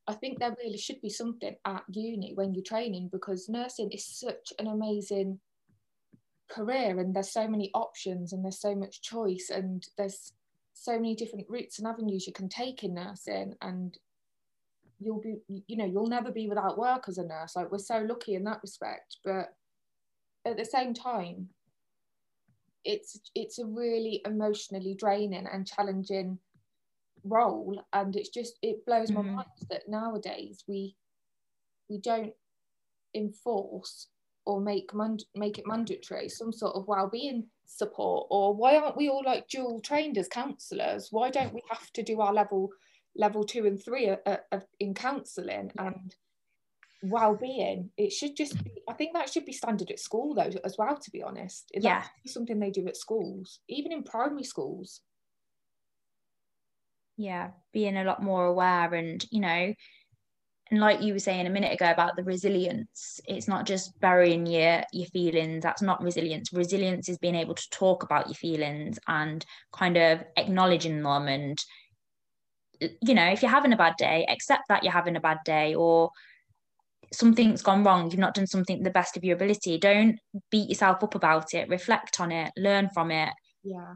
i 0.09 0.13
think 0.13 0.39
there 0.39 0.57
really 0.59 0.79
should 0.79 1.01
be 1.01 1.11
something 1.11 1.55
at 1.65 1.85
uni 1.91 2.33
when 2.35 2.55
you're 2.55 2.65
training 2.65 3.09
because 3.13 3.49
nursing 3.49 3.91
is 3.93 4.05
such 4.05 4.53
an 4.59 4.67
amazing 4.67 5.39
career 6.49 6.99
and 6.99 7.15
there's 7.15 7.31
so 7.31 7.47
many 7.47 7.71
options 7.75 8.33
and 8.33 8.45
there's 8.45 8.61
so 8.61 8.75
much 8.75 9.03
choice 9.03 9.51
and 9.55 9.87
there's 9.97 10.33
so 10.73 10.93
many 10.93 11.15
different 11.15 11.47
routes 11.49 11.79
and 11.79 11.87
avenues 11.87 12.27
you 12.27 12.33
can 12.33 12.49
take 12.49 12.83
in 12.83 12.95
nursing 12.95 13.55
and 13.61 13.99
you'll 14.99 15.21
be 15.21 15.37
you 15.67 15.77
know 15.77 15.85
you'll 15.85 16.07
never 16.07 16.31
be 16.31 16.49
without 16.49 16.79
work 16.79 17.05
as 17.09 17.19
a 17.19 17.25
nurse. 17.25 17.55
Like 17.55 17.71
we're 17.71 17.79
so 17.79 18.01
lucky 18.01 18.35
in 18.35 18.45
that 18.45 18.61
respect 18.63 19.19
but 19.25 19.55
at 20.45 20.57
the 20.57 20.65
same 20.65 20.95
time 20.95 21.49
it's 22.85 23.21
it's 23.35 23.59
a 23.59 23.67
really 23.67 24.23
emotionally 24.25 24.95
draining 24.95 25.47
and 25.47 25.67
challenging 25.67 26.39
role 27.25 27.83
and 27.93 28.17
it's 28.17 28.29
just 28.29 28.59
it 28.63 28.85
blows 28.87 29.11
my 29.11 29.23
mm. 29.23 29.35
mind 29.35 29.49
that 29.71 29.89
nowadays 29.89 30.65
we 30.67 30.97
we 31.89 31.99
don't 31.99 32.33
enforce 33.15 34.09
or 34.47 34.61
make 34.61 34.95
man- 34.95 35.19
make 35.35 35.59
it 35.59 35.67
mandatory 35.67 36.29
some 36.29 36.53
sort 36.53 36.75
of 36.75 36.87
well-being 36.89 37.47
support 37.67 38.27
or 38.31 38.55
why 38.55 38.77
aren't 38.77 38.97
we 38.97 39.09
all 39.09 39.23
like 39.25 39.47
dual 39.49 39.81
trained 39.81 40.17
as 40.17 40.29
counselors 40.29 41.09
why 41.11 41.31
don't 41.31 41.53
we 41.53 41.63
have 41.71 41.93
to 41.93 42.03
do 42.03 42.21
our 42.21 42.33
level 42.33 42.71
level 43.15 43.45
two 43.45 43.67
and 43.67 43.83
three 43.83 44.11
in 44.81 44.95
counselling 44.95 45.71
and 45.79 46.15
well-being? 47.03 47.91
It 47.97 48.13
should 48.13 48.37
just 48.37 48.63
be 48.65 48.71
i 48.89 48.93
think 48.95 49.13
that 49.13 49.31
should 49.31 49.45
be 49.45 49.53
standard 49.53 49.91
at 49.91 50.01
school 50.01 50.35
though 50.35 50.51
as 50.65 50.77
well 50.79 50.97
to 50.97 51.11
be 51.11 51.23
honest. 51.23 51.71
Yeah. 51.75 52.05
something 52.27 52.59
they 52.59 52.71
do 52.71 52.87
at 52.87 52.97
schools 52.97 53.61
even 53.69 53.93
in 53.93 54.03
primary 54.03 54.45
schools 54.45 55.03
yeah 57.19 57.51
being 57.73 57.97
a 57.97 58.05
lot 58.05 58.23
more 58.23 58.47
aware 58.47 58.95
and 58.95 59.25
you 59.31 59.41
know 59.41 59.75
and 60.71 60.81
like 60.81 61.03
you 61.03 61.13
were 61.13 61.19
saying 61.19 61.47
a 61.47 61.51
minute 61.51 61.73
ago 61.73 61.91
about 61.91 62.17
the 62.17 62.25
resilience 62.25 63.21
it's 63.27 63.49
not 63.49 63.67
just 63.67 63.99
burying 64.01 64.47
your 64.47 64.83
your 64.93 65.07
feelings 65.09 65.63
that's 65.63 65.83
not 65.83 66.03
resilience 66.03 66.53
resilience 66.53 67.09
is 67.09 67.19
being 67.19 67.35
able 67.35 67.55
to 67.55 67.69
talk 67.71 68.03
about 68.03 68.29
your 68.29 68.35
feelings 68.35 68.99
and 69.09 69.45
kind 69.73 69.97
of 69.97 70.23
acknowledging 70.37 71.03
them 71.03 71.29
and 71.29 71.59
you 72.81 73.15
know 73.15 73.27
if 73.27 73.43
you're 73.43 73.51
having 73.51 73.73
a 73.73 73.77
bad 73.77 73.95
day 73.99 74.25
accept 74.31 74.63
that 74.69 74.83
you're 74.83 74.93
having 74.93 75.17
a 75.17 75.21
bad 75.21 75.39
day 75.45 75.75
or 75.75 76.11
something's 77.13 77.63
gone 77.63 77.85
wrong, 77.85 78.11
you've 78.11 78.21
not 78.21 78.35
done 78.35 78.47
something 78.47 78.83
the 78.83 78.91
best 78.91 79.17
of 79.17 79.25
your 79.25 79.37
ability, 79.37 79.79
don't 79.79 80.19
beat 80.51 80.69
yourself 80.69 81.03
up 81.03 81.15
about 81.15 81.55
it, 81.55 81.69
reflect 81.69 82.21
on 82.21 82.33
it, 82.33 82.53
learn 82.57 82.89
from 82.93 83.11
it. 83.11 83.33
Yeah. 83.63 83.95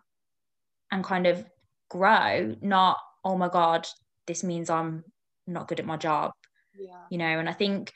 And 0.90 1.04
kind 1.04 1.26
of 1.26 1.44
grow, 1.88 2.54
not, 2.60 2.98
oh 3.24 3.36
my 3.36 3.48
God, 3.48 3.86
this 4.26 4.44
means 4.44 4.70
I'm 4.70 5.04
not 5.46 5.68
good 5.68 5.80
at 5.80 5.86
my 5.86 5.96
job. 5.96 6.32
Yeah. 6.78 7.04
You 7.10 7.18
know, 7.18 7.38
and 7.38 7.48
I 7.48 7.52
think 7.52 7.92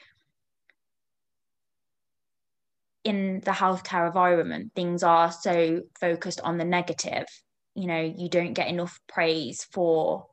in 3.04 3.40
the 3.44 3.52
healthcare 3.52 4.06
environment, 4.06 4.72
things 4.74 5.02
are 5.02 5.30
so 5.30 5.82
focused 6.00 6.40
on 6.40 6.58
the 6.58 6.64
negative. 6.64 7.26
You 7.74 7.86
know, 7.86 8.00
you 8.00 8.28
don't 8.28 8.54
get 8.54 8.68
enough 8.68 8.98
praise 9.08 9.64
for 9.72 10.26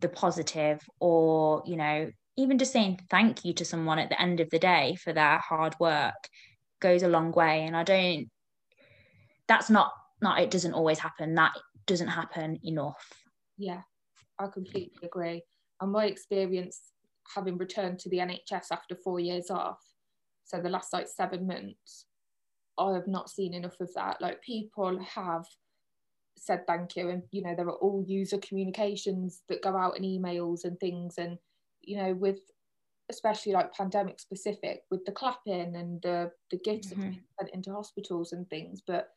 the 0.00 0.08
positive 0.08 0.80
or, 1.00 1.62
you 1.66 1.76
know, 1.76 2.10
even 2.38 2.56
just 2.56 2.72
saying 2.72 3.00
thank 3.10 3.44
you 3.44 3.52
to 3.52 3.64
someone 3.64 3.98
at 3.98 4.08
the 4.08 4.20
end 4.20 4.40
of 4.40 4.48
the 4.50 4.58
day 4.58 4.96
for 5.02 5.12
their 5.12 5.38
hard 5.38 5.74
work 5.80 6.28
goes 6.80 7.02
a 7.02 7.08
long 7.08 7.32
way 7.32 7.64
and 7.64 7.76
i 7.76 7.82
don't 7.82 8.30
that's 9.48 9.68
not 9.68 9.92
not 10.22 10.40
it 10.40 10.50
doesn't 10.50 10.72
always 10.72 11.00
happen 11.00 11.34
that 11.34 11.52
doesn't 11.86 12.08
happen 12.08 12.58
enough 12.62 13.12
yeah 13.58 13.82
i 14.38 14.46
completely 14.46 14.96
agree. 15.02 15.42
And 15.80 15.92
my 15.92 16.06
experience 16.06 16.80
having 17.34 17.58
returned 17.58 17.98
to 18.00 18.08
the 18.08 18.18
nhs 18.18 18.72
after 18.72 18.96
four 18.96 19.20
years 19.20 19.50
off 19.50 19.80
so 20.44 20.60
the 20.60 20.70
last 20.70 20.92
like 20.92 21.06
seven 21.06 21.46
months 21.46 22.06
i 22.78 22.92
have 22.92 23.06
not 23.06 23.28
seen 23.28 23.54
enough 23.54 23.80
of 23.80 23.92
that. 23.94 24.20
Like 24.20 24.42
people 24.42 24.98
have 25.00 25.44
said 26.36 26.66
thank 26.66 26.94
you 26.94 27.08
and 27.08 27.24
you 27.32 27.42
know 27.42 27.54
there 27.56 27.66
are 27.66 27.78
all 27.78 28.04
user 28.06 28.38
communications 28.38 29.42
that 29.48 29.62
go 29.62 29.76
out 29.76 29.98
in 29.98 30.04
emails 30.04 30.64
and 30.64 30.78
things. 30.78 31.18
And 31.18 31.38
you 31.82 31.96
know, 31.96 32.14
with 32.14 32.38
especially 33.10 33.52
like 33.52 33.72
pandemic 33.72 34.20
specific, 34.20 34.82
with 34.90 35.04
the 35.04 35.12
clapping 35.12 35.74
and 35.76 36.00
the 36.02 36.30
the 36.50 36.58
gifts 36.58 36.88
mm-hmm. 36.88 37.12
sent 37.38 37.54
into 37.54 37.72
hospitals 37.72 38.32
and 38.32 38.48
things, 38.48 38.82
but 38.86 39.08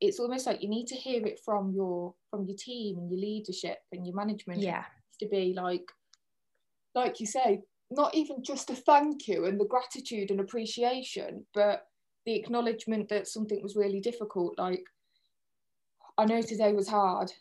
it's 0.00 0.18
almost 0.18 0.46
like 0.46 0.62
you 0.62 0.68
need 0.68 0.86
to 0.86 0.94
hear 0.94 1.24
it 1.26 1.40
from 1.44 1.72
your 1.72 2.14
from 2.30 2.46
your 2.46 2.56
team 2.56 2.98
and 2.98 3.10
your 3.10 3.20
leadership 3.20 3.78
and 3.92 4.06
your 4.06 4.14
management. 4.14 4.60
Yeah, 4.60 4.84
to 5.20 5.28
be 5.28 5.54
like, 5.56 5.84
like 6.94 7.20
you 7.20 7.26
say, 7.26 7.62
not 7.90 8.14
even 8.14 8.42
just 8.42 8.70
a 8.70 8.74
thank 8.74 9.28
you 9.28 9.46
and 9.46 9.60
the 9.60 9.66
gratitude 9.66 10.30
and 10.30 10.40
appreciation, 10.40 11.44
but 11.54 11.86
the 12.26 12.34
acknowledgement 12.34 13.08
that 13.08 13.28
something 13.28 13.62
was 13.62 13.76
really 13.76 14.00
difficult. 14.00 14.58
Like, 14.58 14.84
I 16.18 16.24
know 16.24 16.42
today 16.42 16.72
was 16.72 16.88
hard, 16.88 17.32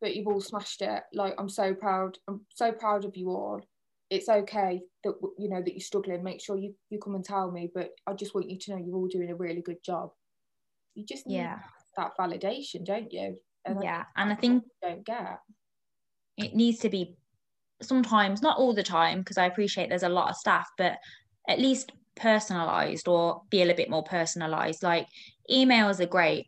but 0.00 0.14
you've 0.14 0.26
all 0.26 0.40
smashed 0.40 0.82
it. 0.82 1.02
Like, 1.14 1.34
I'm 1.38 1.48
so 1.48 1.74
proud. 1.74 2.18
I'm 2.28 2.42
so 2.54 2.72
proud 2.72 3.04
of 3.04 3.16
you 3.16 3.30
all 3.30 3.62
it's 4.12 4.28
okay 4.28 4.82
that 5.04 5.14
you 5.38 5.48
know 5.48 5.62
that 5.62 5.72
you're 5.72 5.80
struggling 5.80 6.22
make 6.22 6.38
sure 6.38 6.58
you 6.58 6.74
you 6.90 6.98
come 6.98 7.14
and 7.14 7.24
tell 7.24 7.50
me 7.50 7.70
but 7.74 7.92
i 8.06 8.12
just 8.12 8.34
want 8.34 8.48
you 8.48 8.58
to 8.58 8.72
know 8.72 8.76
you're 8.76 8.94
all 8.94 9.08
doing 9.08 9.30
a 9.30 9.34
really 9.34 9.62
good 9.62 9.82
job 9.82 10.10
you 10.94 11.04
just 11.04 11.26
need 11.26 11.36
yeah. 11.36 11.58
that 11.96 12.12
validation 12.18 12.84
don't 12.84 13.12
you 13.12 13.36
and 13.64 13.82
yeah 13.82 14.04
and 14.16 14.32
i 14.32 14.34
think 14.34 14.64
don't 14.80 15.04
get 15.04 15.40
it 16.36 16.54
needs 16.54 16.78
to 16.78 16.88
be 16.88 17.16
sometimes 17.80 18.42
not 18.42 18.58
all 18.58 18.74
the 18.74 18.82
time 18.82 19.18
because 19.18 19.38
i 19.38 19.46
appreciate 19.46 19.88
there's 19.88 20.02
a 20.02 20.08
lot 20.08 20.30
of 20.30 20.36
staff 20.36 20.68
but 20.78 20.96
at 21.48 21.58
least 21.58 21.92
personalized 22.14 23.08
or 23.08 23.42
be 23.50 23.62
a 23.62 23.64
little 23.64 23.76
bit 23.76 23.90
more 23.90 24.04
personalized 24.04 24.82
like 24.82 25.06
emails 25.50 25.98
are 26.00 26.06
great 26.06 26.46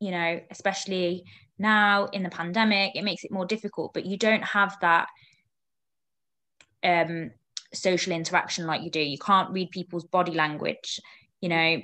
you 0.00 0.10
know 0.10 0.40
especially 0.50 1.22
now 1.58 2.06
in 2.06 2.22
the 2.22 2.30
pandemic 2.30 2.92
it 2.94 3.04
makes 3.04 3.24
it 3.24 3.30
more 3.30 3.44
difficult 3.44 3.92
but 3.92 4.06
you 4.06 4.16
don't 4.16 4.44
have 4.44 4.76
that 4.80 5.06
um, 6.82 7.30
social 7.74 8.12
interaction 8.12 8.66
like 8.66 8.82
you 8.82 8.90
do. 8.90 9.00
You 9.00 9.18
can't 9.18 9.50
read 9.50 9.70
people's 9.70 10.04
body 10.04 10.32
language, 10.32 11.00
you 11.40 11.48
know. 11.48 11.82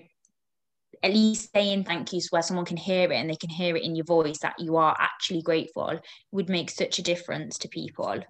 At 1.02 1.12
least 1.12 1.52
saying 1.52 1.84
thank 1.84 2.12
yous 2.12 2.28
where 2.30 2.42
someone 2.42 2.66
can 2.66 2.76
hear 2.76 3.10
it 3.10 3.16
and 3.16 3.30
they 3.30 3.36
can 3.36 3.50
hear 3.50 3.76
it 3.76 3.82
in 3.82 3.94
your 3.94 4.04
voice 4.04 4.38
that 4.38 4.54
you 4.58 4.76
are 4.76 4.96
actually 4.98 5.42
grateful 5.42 5.98
would 6.32 6.48
make 6.48 6.70
such 6.70 6.98
a 6.98 7.02
difference 7.02 7.58
to 7.58 7.68
people. 7.68 8.20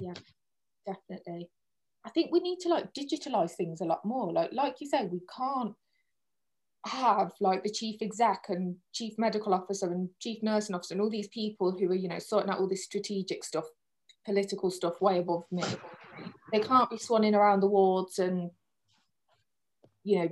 Yeah, 0.00 0.14
definitely. 0.86 1.48
I 2.04 2.10
think 2.10 2.30
we 2.30 2.40
need 2.40 2.60
to 2.60 2.68
like 2.68 2.94
digitalize 2.94 3.52
things 3.52 3.80
a 3.80 3.84
lot 3.84 4.04
more. 4.04 4.32
Like 4.32 4.52
like 4.52 4.76
you 4.80 4.88
said, 4.88 5.10
we 5.10 5.20
can't 5.36 5.74
have 6.86 7.32
like 7.40 7.64
the 7.64 7.70
chief 7.70 8.00
exec 8.00 8.44
and 8.48 8.76
chief 8.92 9.14
medical 9.18 9.52
officer 9.52 9.90
and 9.90 10.08
chief 10.20 10.40
nursing 10.42 10.74
officer 10.76 10.94
and 10.94 11.00
all 11.00 11.10
these 11.10 11.26
people 11.28 11.72
who 11.72 11.90
are 11.90 11.94
you 11.94 12.08
know 12.08 12.20
sorting 12.20 12.48
out 12.48 12.60
all 12.60 12.68
this 12.68 12.84
strategic 12.84 13.42
stuff 13.42 13.64
political 14.26 14.70
stuff 14.70 15.00
way 15.00 15.18
above 15.18 15.44
me. 15.50 15.62
They 16.52 16.60
can't 16.60 16.90
be 16.90 16.96
swanning 16.96 17.34
around 17.34 17.60
the 17.60 17.68
wards 17.68 18.18
and, 18.18 18.50
you 20.04 20.18
know, 20.18 20.28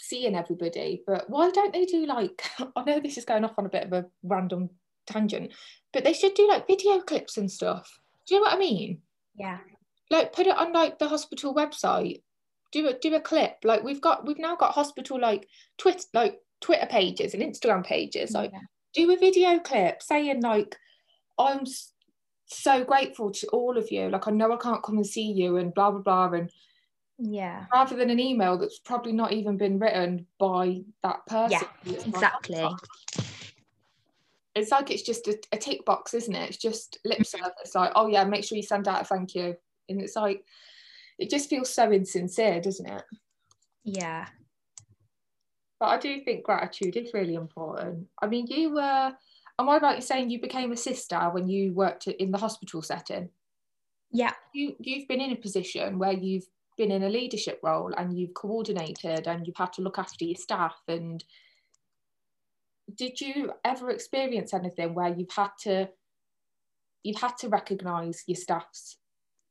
seeing 0.00 0.34
everybody. 0.34 1.02
But 1.06 1.28
why 1.28 1.50
don't 1.50 1.72
they 1.72 1.84
do 1.84 2.06
like, 2.06 2.42
I 2.76 2.84
know 2.84 3.00
this 3.00 3.18
is 3.18 3.24
going 3.24 3.44
off 3.44 3.58
on 3.58 3.66
a 3.66 3.70
bit 3.70 3.84
of 3.84 3.92
a 3.92 4.06
random 4.22 4.70
tangent, 5.06 5.52
but 5.92 6.04
they 6.04 6.12
should 6.12 6.34
do 6.34 6.48
like 6.48 6.66
video 6.66 7.00
clips 7.00 7.36
and 7.36 7.50
stuff. 7.50 8.00
Do 8.26 8.34
you 8.34 8.40
know 8.40 8.44
what 8.44 8.54
I 8.54 8.58
mean? 8.58 9.02
Yeah. 9.36 9.58
Like 10.10 10.32
put 10.32 10.46
it 10.46 10.56
on 10.56 10.72
like 10.72 10.98
the 10.98 11.08
hospital 11.08 11.54
website. 11.54 12.22
Do 12.72 12.88
a 12.88 12.98
do 12.98 13.14
a 13.14 13.20
clip. 13.20 13.58
Like 13.64 13.82
we've 13.82 14.00
got 14.00 14.26
we've 14.26 14.38
now 14.38 14.56
got 14.56 14.72
hospital 14.72 15.20
like 15.20 15.48
Twitter 15.78 16.04
like 16.14 16.38
Twitter 16.60 16.86
pages 16.86 17.34
and 17.34 17.42
Instagram 17.42 17.84
pages. 17.84 18.32
Like 18.32 18.50
yeah. 18.52 18.60
do 18.94 19.12
a 19.12 19.16
video 19.16 19.58
clip 19.58 20.02
saying 20.02 20.42
like 20.42 20.76
I'm 21.38 21.64
so 22.46 22.84
grateful 22.84 23.30
to 23.32 23.46
all 23.48 23.76
of 23.76 23.90
you. 23.90 24.08
Like 24.08 24.28
I 24.28 24.30
know 24.30 24.52
I 24.52 24.56
can't 24.56 24.82
come 24.82 24.96
and 24.96 25.06
see 25.06 25.32
you 25.32 25.56
and 25.56 25.74
blah 25.74 25.90
blah 25.90 26.00
blah 26.00 26.30
and 26.32 26.50
yeah. 27.20 27.66
Rather 27.72 27.96
than 27.96 28.10
an 28.10 28.18
email 28.18 28.56
that's 28.56 28.78
probably 28.78 29.12
not 29.12 29.32
even 29.32 29.56
been 29.56 29.78
written 29.78 30.26
by 30.38 30.82
that 31.02 31.26
person. 31.26 31.66
Yeah, 31.84 31.94
exactly. 32.06 32.60
Oh, 32.60 32.76
it's 34.54 34.70
like 34.70 34.90
it's 34.90 35.02
just 35.02 35.28
a, 35.28 35.38
a 35.52 35.58
tick 35.58 35.84
box, 35.84 36.14
isn't 36.14 36.34
it? 36.34 36.48
It's 36.48 36.58
just 36.58 36.98
lip 37.04 37.18
mm-hmm. 37.18 37.24
service. 37.24 37.52
It's 37.62 37.74
like, 37.74 37.92
oh 37.94 38.06
yeah, 38.06 38.24
make 38.24 38.44
sure 38.44 38.56
you 38.56 38.62
send 38.62 38.88
out 38.88 39.02
a 39.02 39.04
thank 39.04 39.34
you. 39.34 39.54
And 39.88 40.00
it's 40.00 40.16
like 40.16 40.44
it 41.18 41.30
just 41.30 41.50
feels 41.50 41.72
so 41.72 41.90
insincere, 41.92 42.60
doesn't 42.60 42.88
it? 42.88 43.02
Yeah. 43.84 44.26
But 45.78 45.86
I 45.86 45.98
do 45.98 46.20
think 46.20 46.44
gratitude 46.44 46.96
is 46.96 47.14
really 47.14 47.34
important. 47.34 48.06
I 48.20 48.26
mean, 48.26 48.46
you 48.46 48.74
were 48.74 49.12
am 49.58 49.68
I 49.68 49.78
right 49.78 49.96
in 49.96 50.02
saying 50.02 50.30
you 50.30 50.40
became 50.40 50.72
a 50.72 50.76
sister 50.76 51.18
when 51.30 51.48
you 51.48 51.72
worked 51.74 52.06
in 52.06 52.30
the 52.30 52.38
hospital 52.38 52.82
setting? 52.82 53.28
Yeah. 54.10 54.32
You 54.54 54.74
you've 54.80 55.06
been 55.06 55.20
in 55.20 55.32
a 55.32 55.36
position 55.36 55.98
where 55.98 56.12
you've 56.12 56.46
been 56.80 56.90
in 56.90 57.02
a 57.02 57.10
leadership 57.10 57.60
role 57.62 57.92
and 57.98 58.18
you've 58.18 58.32
coordinated 58.32 59.26
and 59.26 59.46
you've 59.46 59.56
had 59.58 59.70
to 59.70 59.82
look 59.82 59.98
after 59.98 60.24
your 60.24 60.34
staff 60.34 60.76
and 60.88 61.22
did 62.94 63.20
you 63.20 63.52
ever 63.66 63.90
experience 63.90 64.54
anything 64.54 64.94
where 64.94 65.14
you've 65.14 65.36
had 65.36 65.50
to 65.60 65.86
you've 67.02 67.20
had 67.20 67.36
to 67.36 67.50
recognize 67.50 68.24
your 68.26 68.34
staff's 68.34 68.96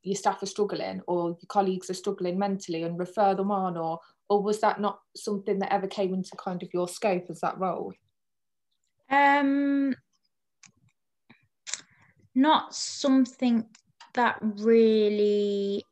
your 0.02 0.16
staff 0.16 0.42
are 0.42 0.48
struggling 0.48 1.02
or 1.06 1.28
your 1.30 1.48
colleagues 1.50 1.88
are 1.92 1.94
struggling 1.94 2.40
mentally 2.40 2.82
and 2.82 2.98
refer 2.98 3.36
them 3.36 3.52
on 3.52 3.78
or 3.78 4.00
or 4.28 4.42
was 4.42 4.60
that 4.62 4.82
not 4.82 5.00
something 5.16 5.60
that 5.60 5.72
ever 5.72 5.88
came 5.88 6.16
into 6.16 6.36
kind 6.36 6.64
of 6.64 6.74
your 6.74 6.88
scope 6.88 7.26
as 7.30 7.42
that 7.42 7.60
role? 7.60 7.94
Um, 9.12 9.96
not 12.34 12.74
something 12.74 13.66
that 14.14 14.38
really 14.42 15.84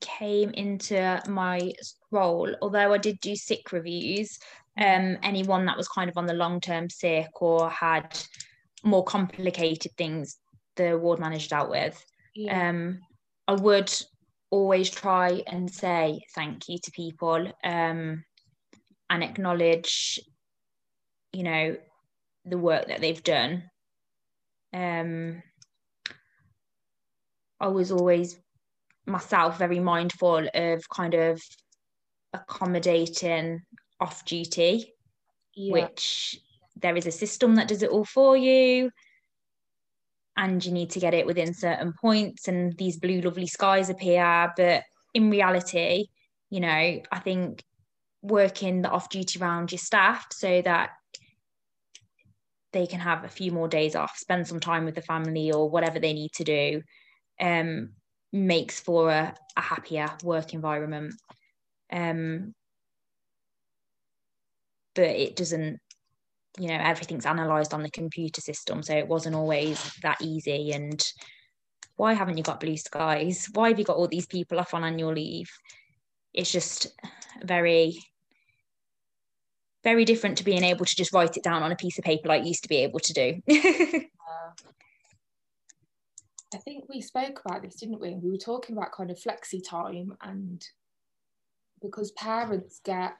came 0.00 0.50
into 0.50 1.20
my 1.28 1.72
role, 2.10 2.54
although 2.62 2.92
I 2.92 2.98
did 2.98 3.20
do 3.20 3.36
sick 3.36 3.72
reviews. 3.72 4.38
Um, 4.76 5.18
anyone 5.22 5.66
that 5.66 5.76
was 5.76 5.88
kind 5.88 6.08
of 6.08 6.16
on 6.16 6.26
the 6.26 6.34
long 6.34 6.60
term 6.60 6.88
sick 6.88 7.42
or 7.42 7.68
had 7.68 8.18
more 8.84 9.04
complicated 9.04 9.92
things 9.96 10.36
the 10.76 10.96
ward 10.96 11.18
manager 11.18 11.48
dealt 11.48 11.70
with. 11.70 12.04
Yeah. 12.34 12.70
Um, 12.70 13.00
I 13.48 13.54
would 13.54 13.92
always 14.50 14.88
try 14.88 15.42
and 15.46 15.70
say 15.70 16.20
thank 16.34 16.68
you 16.68 16.78
to 16.78 16.90
people 16.92 17.52
um, 17.64 18.24
and 19.10 19.24
acknowledge 19.24 20.20
you 21.32 21.42
know 21.42 21.76
the 22.44 22.58
work 22.58 22.88
that 22.88 23.00
they've 23.00 23.22
done 23.22 23.62
um 24.72 25.42
i 27.60 27.68
was 27.68 27.90
always 27.90 28.38
myself 29.08 29.58
very 29.58 29.80
mindful 29.80 30.48
of 30.54 30.88
kind 30.88 31.14
of 31.14 31.42
accommodating 32.32 33.62
off 34.00 34.24
duty 34.24 34.92
yeah. 35.54 35.72
which 35.72 36.38
there 36.76 36.96
is 36.96 37.06
a 37.06 37.12
system 37.12 37.56
that 37.56 37.68
does 37.68 37.82
it 37.82 37.90
all 37.90 38.04
for 38.04 38.36
you 38.36 38.90
and 40.36 40.64
you 40.64 40.70
need 40.70 40.90
to 40.90 41.00
get 41.00 41.14
it 41.14 41.26
within 41.26 41.52
certain 41.52 41.92
points 42.00 42.46
and 42.46 42.76
these 42.78 42.98
blue 42.98 43.20
lovely 43.20 43.46
skies 43.46 43.90
appear 43.90 44.52
but 44.56 44.82
in 45.14 45.30
reality 45.30 46.06
you 46.50 46.60
know 46.60 46.68
i 46.68 47.18
think 47.18 47.64
working 48.22 48.82
the 48.82 48.90
off 48.90 49.08
duty 49.08 49.38
around 49.38 49.72
your 49.72 49.78
staff 49.78 50.26
so 50.32 50.60
that 50.62 50.90
they 52.72 52.86
can 52.86 53.00
have 53.00 53.24
a 53.24 53.28
few 53.28 53.50
more 53.50 53.68
days 53.68 53.96
off, 53.96 54.16
spend 54.16 54.46
some 54.46 54.60
time 54.60 54.84
with 54.84 54.94
the 54.94 55.02
family 55.02 55.52
or 55.52 55.70
whatever 55.70 55.98
they 55.98 56.12
need 56.12 56.32
to 56.32 56.44
do. 56.44 56.82
Um, 57.40 57.90
makes 58.32 58.80
for 58.80 59.10
a, 59.10 59.34
a 59.56 59.60
happier 59.60 60.08
work 60.22 60.54
environment. 60.54 61.14
Um, 61.90 62.54
but 64.94 65.04
it 65.04 65.36
doesn't, 65.36 65.78
you 66.58 66.68
know, 66.68 66.78
everything's 66.80 67.26
analysed 67.26 67.72
on 67.72 67.82
the 67.82 67.90
computer 67.90 68.40
system, 68.40 68.82
so 68.82 68.96
it 68.96 69.08
wasn't 69.08 69.36
always 69.36 69.94
that 70.02 70.20
easy. 70.20 70.72
And 70.72 71.00
why 71.96 72.14
haven't 72.14 72.36
you 72.36 72.42
got 72.42 72.60
blue 72.60 72.76
skies? 72.76 73.48
Why 73.54 73.68
have 73.68 73.78
you 73.78 73.84
got 73.84 73.96
all 73.96 74.08
these 74.08 74.26
people 74.26 74.58
off 74.58 74.74
on 74.74 74.84
annual 74.84 75.12
leave? 75.12 75.50
It's 76.34 76.50
just 76.50 76.88
very 77.42 77.98
very 79.84 80.04
different 80.04 80.36
to 80.36 80.44
being 80.44 80.64
able 80.64 80.84
to 80.84 80.96
just 80.96 81.12
write 81.12 81.36
it 81.36 81.42
down 81.42 81.62
on 81.62 81.72
a 81.72 81.76
piece 81.76 81.98
of 81.98 82.04
paper 82.04 82.28
like 82.28 82.42
you 82.42 82.48
used 82.48 82.62
to 82.62 82.68
be 82.68 82.78
able 82.78 82.98
to 82.98 83.12
do. 83.12 83.40
I 86.54 86.58
think 86.58 86.84
we 86.88 87.00
spoke 87.00 87.42
about 87.44 87.62
this, 87.62 87.76
didn't 87.76 88.00
we? 88.00 88.14
We 88.14 88.30
were 88.30 88.38
talking 88.38 88.76
about 88.76 88.92
kind 88.92 89.10
of 89.10 89.18
flexi 89.18 89.60
time 89.66 90.16
and 90.22 90.64
because 91.82 92.10
parents 92.12 92.80
get 92.84 93.14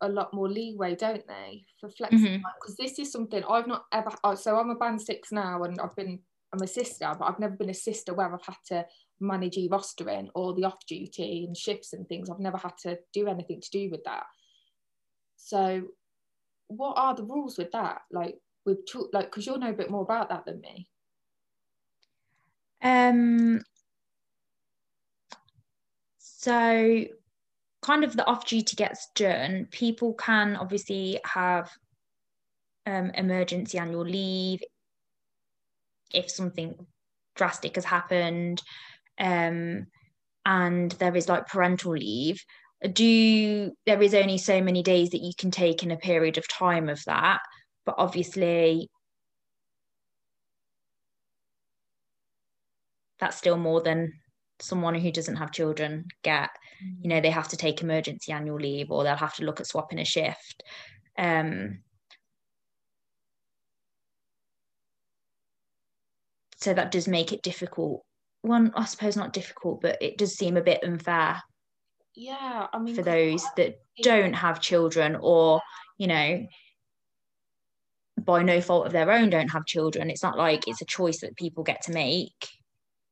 a 0.00 0.08
lot 0.08 0.32
more 0.32 0.48
leeway, 0.48 0.94
don't 0.94 1.26
they, 1.28 1.64
for 1.78 1.88
flexi 1.90 2.12
mm-hmm. 2.12 2.24
time? 2.26 2.42
Because 2.60 2.76
this 2.76 2.98
is 2.98 3.12
something 3.12 3.44
I've 3.48 3.66
not 3.66 3.84
ever. 3.92 4.10
So 4.36 4.58
I'm 4.58 4.70
a 4.70 4.74
band 4.74 5.02
six 5.02 5.30
now, 5.30 5.62
and 5.62 5.78
I've 5.78 5.94
been 5.94 6.20
I'm 6.52 6.62
a 6.62 6.66
sister, 6.66 7.12
but 7.18 7.26
I've 7.26 7.38
never 7.38 7.56
been 7.56 7.70
a 7.70 7.74
sister 7.74 8.12
where 8.12 8.32
I've 8.32 8.44
had 8.44 8.56
to 8.68 8.86
manage 9.20 9.56
e-rostering 9.56 10.28
or 10.34 10.54
the 10.54 10.64
off 10.64 10.84
duty 10.86 11.44
and 11.46 11.56
shifts 11.56 11.92
and 11.92 12.08
things. 12.08 12.28
I've 12.28 12.40
never 12.40 12.56
had 12.56 12.76
to 12.82 12.98
do 13.12 13.28
anything 13.28 13.60
to 13.60 13.70
do 13.70 13.90
with 13.90 14.02
that. 14.04 14.24
So, 15.36 15.82
what 16.68 16.94
are 16.96 17.14
the 17.14 17.24
rules 17.24 17.56
with 17.56 17.72
that? 17.72 18.02
Like 18.10 18.36
with 18.64 18.78
like 19.12 19.26
because 19.26 19.46
you'll 19.46 19.58
know 19.58 19.70
a 19.70 19.74
bit 19.74 19.90
more 19.90 20.02
about 20.02 20.30
that 20.30 20.44
than 20.44 20.60
me. 20.60 20.88
Um, 22.82 23.60
so 26.18 27.04
kind 27.82 28.04
of 28.04 28.16
the 28.16 28.26
off 28.26 28.46
duty 28.46 28.76
gets 28.76 29.08
done. 29.14 29.68
People 29.70 30.14
can 30.14 30.56
obviously 30.56 31.20
have 31.24 31.70
um, 32.86 33.10
emergency 33.14 33.78
annual 33.78 34.04
leave 34.04 34.62
if 36.12 36.30
something 36.30 36.74
drastic 37.36 37.76
has 37.76 37.84
happened, 37.84 38.62
um, 39.18 39.86
and 40.44 40.92
there 40.92 41.16
is 41.16 41.28
like 41.28 41.46
parental 41.46 41.92
leave. 41.92 42.42
Do 42.92 43.72
there 43.86 44.02
is 44.02 44.14
only 44.14 44.38
so 44.38 44.60
many 44.62 44.82
days 44.82 45.10
that 45.10 45.20
you 45.20 45.32
can 45.38 45.50
take 45.50 45.82
in 45.82 45.90
a 45.90 45.96
period 45.96 46.38
of 46.38 46.48
time 46.48 46.88
of 46.88 47.02
that, 47.04 47.40
but 47.84 47.94
obviously 47.98 48.88
that's 53.20 53.36
still 53.36 53.56
more 53.56 53.80
than 53.80 54.12
someone 54.60 54.94
who 54.94 55.12
doesn't 55.12 55.36
have 55.36 55.52
children 55.52 56.06
get. 56.22 56.50
You 57.00 57.08
know 57.08 57.20
they 57.20 57.30
have 57.30 57.48
to 57.48 57.56
take 57.56 57.82
emergency 57.82 58.32
annual 58.32 58.58
leave 58.58 58.90
or 58.90 59.04
they'll 59.04 59.16
have 59.16 59.36
to 59.36 59.44
look 59.44 59.60
at 59.60 59.66
swapping 59.66 59.98
a 59.98 60.04
shift. 60.04 60.62
Um, 61.18 61.80
so 66.56 66.72
that 66.72 66.90
does 66.90 67.06
make 67.06 67.32
it 67.32 67.42
difficult. 67.42 68.02
One 68.42 68.72
i 68.74 68.86
suppose 68.86 69.18
not 69.18 69.34
difficult 69.34 69.82
but 69.82 69.98
it 70.00 70.16
does 70.16 70.34
seem 70.34 70.56
a 70.56 70.62
bit 70.62 70.82
unfair 70.82 71.42
yeah 72.16 72.68
i 72.72 72.78
mean 72.78 72.94
for 72.94 73.02
those 73.02 73.44
that 73.58 73.74
don't 74.02 74.32
have 74.32 74.62
children 74.62 75.18
or 75.20 75.60
you 75.98 76.06
know 76.06 76.46
by 78.24 78.42
no 78.42 78.60
fault 78.60 78.86
of 78.86 78.92
their 78.92 79.10
own 79.10 79.30
don't 79.30 79.48
have 79.48 79.66
children. 79.66 80.10
It's 80.10 80.22
not 80.22 80.38
like 80.38 80.66
it's 80.66 80.82
a 80.82 80.86
choice 80.86 81.20
that 81.20 81.36
people 81.36 81.64
get 81.64 81.82
to 81.82 81.92
make 81.92 82.48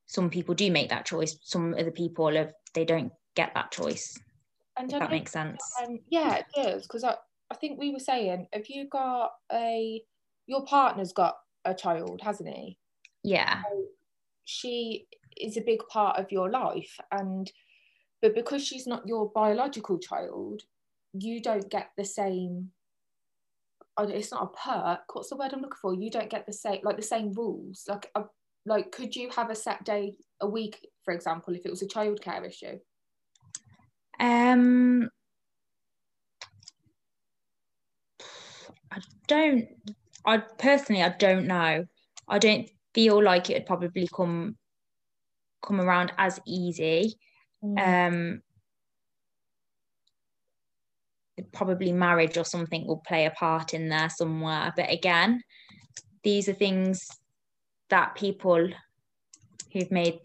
some 0.09 0.31
people 0.31 0.55
do 0.55 0.71
make 0.71 0.88
that 0.88 1.07
choice 1.07 1.38
some 1.42 1.75
other 1.75 1.90
people 1.90 2.35
have 2.35 2.53
they 2.75 2.85
don't 2.85 3.12
get 3.37 3.53
that 3.55 3.71
choice 3.71 4.18
and 4.77 4.90
that 4.90 5.11
makes 5.11 5.33
sense. 5.33 5.62
um, 5.83 5.99
yeah 6.09 6.37
it 6.37 6.47
does 6.57 6.83
because 6.83 7.05
I, 7.05 7.14
I 7.51 7.55
think 7.55 7.79
we 7.79 7.92
were 7.92 8.01
saying 8.01 8.49
have 8.53 8.68
you 8.68 8.88
got 8.88 9.33
a 9.53 10.03
your 10.47 10.64
partner's 10.64 11.12
got 11.12 11.37
a 11.64 11.75
child 11.75 12.21
hasn't 12.23 12.49
he? 12.49 12.79
Yeah. 13.23 13.62
So 13.62 13.85
she 14.44 15.07
is 15.37 15.57
a 15.57 15.62
big 15.62 15.81
part 15.88 16.18
of 16.18 16.33
your 16.33 16.51
life 16.51 16.99
and 17.12 17.51
but 18.23 18.35
because 18.35 18.66
she's 18.66 18.87
not 18.87 19.07
your 19.07 19.31
biological 19.31 19.99
child 19.99 20.62
you 21.12 21.40
don't 21.40 21.71
get 21.71 21.90
the 21.97 22.05
same 22.05 22.71
it's 24.01 24.31
not 24.31 24.44
a 24.44 24.68
perk 24.68 25.01
what's 25.12 25.29
the 25.29 25.37
word 25.37 25.53
i'm 25.53 25.61
looking 25.61 25.79
for? 25.83 25.92
You 25.92 26.11
don't 26.11 26.31
get 26.31 26.47
the 26.47 26.53
same 26.53 26.81
like 26.83 26.97
the 26.97 27.03
same 27.03 27.33
rules 27.33 27.85
like 27.88 28.11
a, 28.14 28.23
like 28.69 28.93
could 28.93 29.17
you 29.17 29.31
have 29.31 29.51
a 29.51 29.55
set 29.55 29.85
day 29.85 30.15
a 30.41 30.47
week 30.47 30.87
for 31.05 31.13
example 31.15 31.55
if 31.55 31.65
it 31.65 31.71
was 31.71 31.83
a 31.83 31.89
childcare 31.89 32.47
issue? 32.47 32.79
Um 34.21 35.09
i 38.91 38.99
don't 39.27 39.67
i 40.25 40.39
personally 40.39 41.03
i 41.03 41.09
don't 41.09 41.47
know. 41.47 41.85
I 42.31 42.39
don't 42.39 42.69
feel 42.95 43.23
like 43.23 43.49
it 43.49 43.55
would 43.55 43.67
probably 43.67 44.09
come 44.15 44.57
come 45.63 45.81
around 45.81 46.13
as 46.19 46.41
easy. 46.47 47.15
Mm. 47.65 47.79
um 48.07 48.43
probably 51.53 51.93
marriage 51.93 52.37
or 52.37 52.45
something 52.45 52.87
will 52.87 53.03
play 53.07 53.25
a 53.25 53.31
part 53.31 53.73
in 53.73 53.89
there 53.89 54.11
somewhere. 54.11 54.73
But 54.77 54.93
again 54.93 55.43
these 56.23 56.49
are 56.49 56.55
things 56.55 57.09
that 57.90 58.14
people 58.14 58.68
who've 59.72 59.90
made 59.90 60.20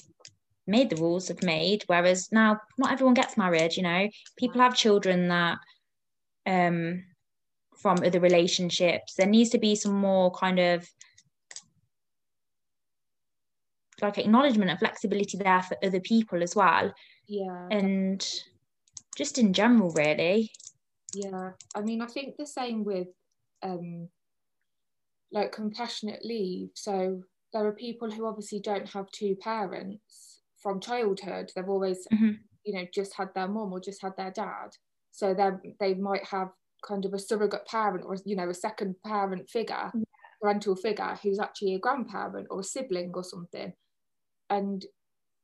made 0.66 0.90
the 0.90 0.96
rules 0.96 1.28
have 1.28 1.44
made. 1.44 1.84
Whereas 1.88 2.32
now 2.32 2.60
not 2.78 2.92
everyone 2.92 3.14
gets 3.14 3.38
married 3.38 3.76
you 3.76 3.84
know. 3.84 4.10
People 4.38 4.62
have 4.62 4.76
children 4.76 5.28
that 5.30 5.58
um 6.46 7.04
from 7.78 7.98
other 8.04 8.20
relationships. 8.20 9.16
There 9.16 9.28
needs 9.28 9.50
to 9.52 9.58
be 9.58 9.76
some 9.76 9.94
more 9.94 10.32
kind 10.32 10.60
of 10.60 10.88
like 14.02 14.18
acknowledgement 14.18 14.70
and 14.70 14.80
flexibility 14.80 15.38
there 15.38 15.62
for 15.62 15.78
other 15.84 16.00
people 16.00 16.42
as 16.42 16.56
well. 16.56 16.94
Yeah. 17.28 17.68
And 17.72 18.26
just 19.18 19.38
in 19.38 19.54
general 19.54 19.92
really. 19.92 20.52
Yeah. 21.14 21.52
I 21.76 21.82
mean 21.82 22.02
i 22.02 22.08
think 22.08 22.38
the 22.38 22.48
same 22.48 22.84
with 22.84 23.08
um 23.62 24.10
like 25.32 25.52
compassionate 25.52 26.24
leave. 26.24 26.70
So 26.76 27.24
there 27.54 27.66
are 27.66 27.74
people 27.74 28.10
who 28.10 28.26
obviously 28.26 28.60
don't 28.60 28.90
have 28.90 29.10
two 29.12 29.36
parents 29.36 30.42
from 30.62 30.80
childhood. 30.80 31.52
They've 31.56 31.70
always, 31.70 32.08
mm-hmm. 32.12 32.32
you 32.66 32.74
know, 32.74 32.86
just 32.94 33.16
had 33.16 33.30
their 33.36 33.48
mom 33.48 33.72
or 33.72 33.80
just 33.80 34.02
had 34.02 34.14
their 34.18 34.32
dad. 34.32 34.70
So 35.12 35.34
they 35.34 35.50
they 35.80 35.94
might 35.94 36.26
have 36.26 36.50
kind 36.86 37.06
of 37.06 37.14
a 37.14 37.20
surrogate 37.20 37.68
parent 37.68 38.04
or 38.06 38.18
you 38.26 38.36
know 38.36 38.50
a 38.50 38.54
second 38.54 38.96
parent 39.06 39.50
figure, 39.50 39.92
yeah. 39.94 40.04
parental 40.42 40.76
figure 40.76 41.18
who's 41.22 41.40
actually 41.40 41.76
a 41.76 41.80
grandparent 41.80 42.48
or 42.50 42.62
a 42.62 42.64
sibling 42.64 43.12
or 43.14 43.24
something, 43.24 43.74
and 44.50 44.86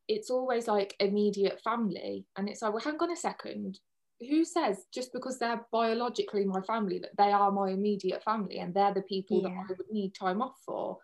it's 0.07 0.31
always 0.31 0.67
like 0.67 0.95
immediate 0.99 1.61
family. 1.63 2.25
And 2.35 2.49
it's 2.49 2.63
like, 2.63 2.73
well, 2.73 2.83
hang 2.83 2.97
on 2.99 3.11
a 3.11 3.15
second. 3.15 3.79
Who 4.27 4.43
says 4.43 4.85
just 4.93 5.13
because 5.13 5.39
they're 5.39 5.65
biologically 5.71 6.43
my 6.43 6.61
family 6.61 6.99
that 6.99 7.15
they 7.17 7.31
are 7.31 7.51
my 7.51 7.69
immediate 7.69 8.21
family 8.23 8.57
and 8.57 8.73
they're 8.73 8.93
the 8.93 9.03
people 9.03 9.41
yeah. 9.41 9.49
that 9.49 9.55
I 9.55 9.75
would 9.77 9.91
need 9.91 10.13
time 10.13 10.41
off 10.41 10.55
for? 10.65 10.97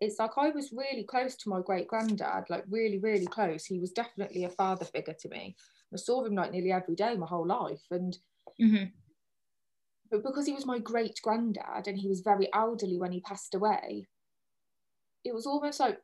It's 0.00 0.18
like 0.18 0.32
I 0.36 0.50
was 0.50 0.72
really 0.72 1.04
close 1.04 1.36
to 1.36 1.48
my 1.48 1.60
great 1.60 1.88
granddad, 1.88 2.44
like 2.48 2.64
really, 2.68 2.98
really 2.98 3.26
close. 3.26 3.64
He 3.64 3.78
was 3.78 3.90
definitely 3.90 4.44
a 4.44 4.50
father 4.50 4.84
figure 4.84 5.14
to 5.20 5.28
me. 5.28 5.56
I 5.92 5.96
saw 5.96 6.24
him 6.24 6.34
like 6.34 6.52
nearly 6.52 6.72
every 6.72 6.94
day 6.94 7.16
my 7.16 7.26
whole 7.26 7.46
life. 7.46 7.82
And 7.90 8.16
mm-hmm. 8.60 8.84
but 10.10 10.22
because 10.22 10.46
he 10.46 10.52
was 10.52 10.66
my 10.66 10.78
great 10.78 11.18
granddad 11.22 11.86
and 11.86 11.98
he 11.98 12.08
was 12.08 12.20
very 12.20 12.48
elderly 12.52 12.98
when 12.98 13.12
he 13.12 13.20
passed 13.20 13.54
away, 13.54 14.06
it 15.24 15.34
was 15.34 15.46
almost 15.46 15.80
like 15.80 15.98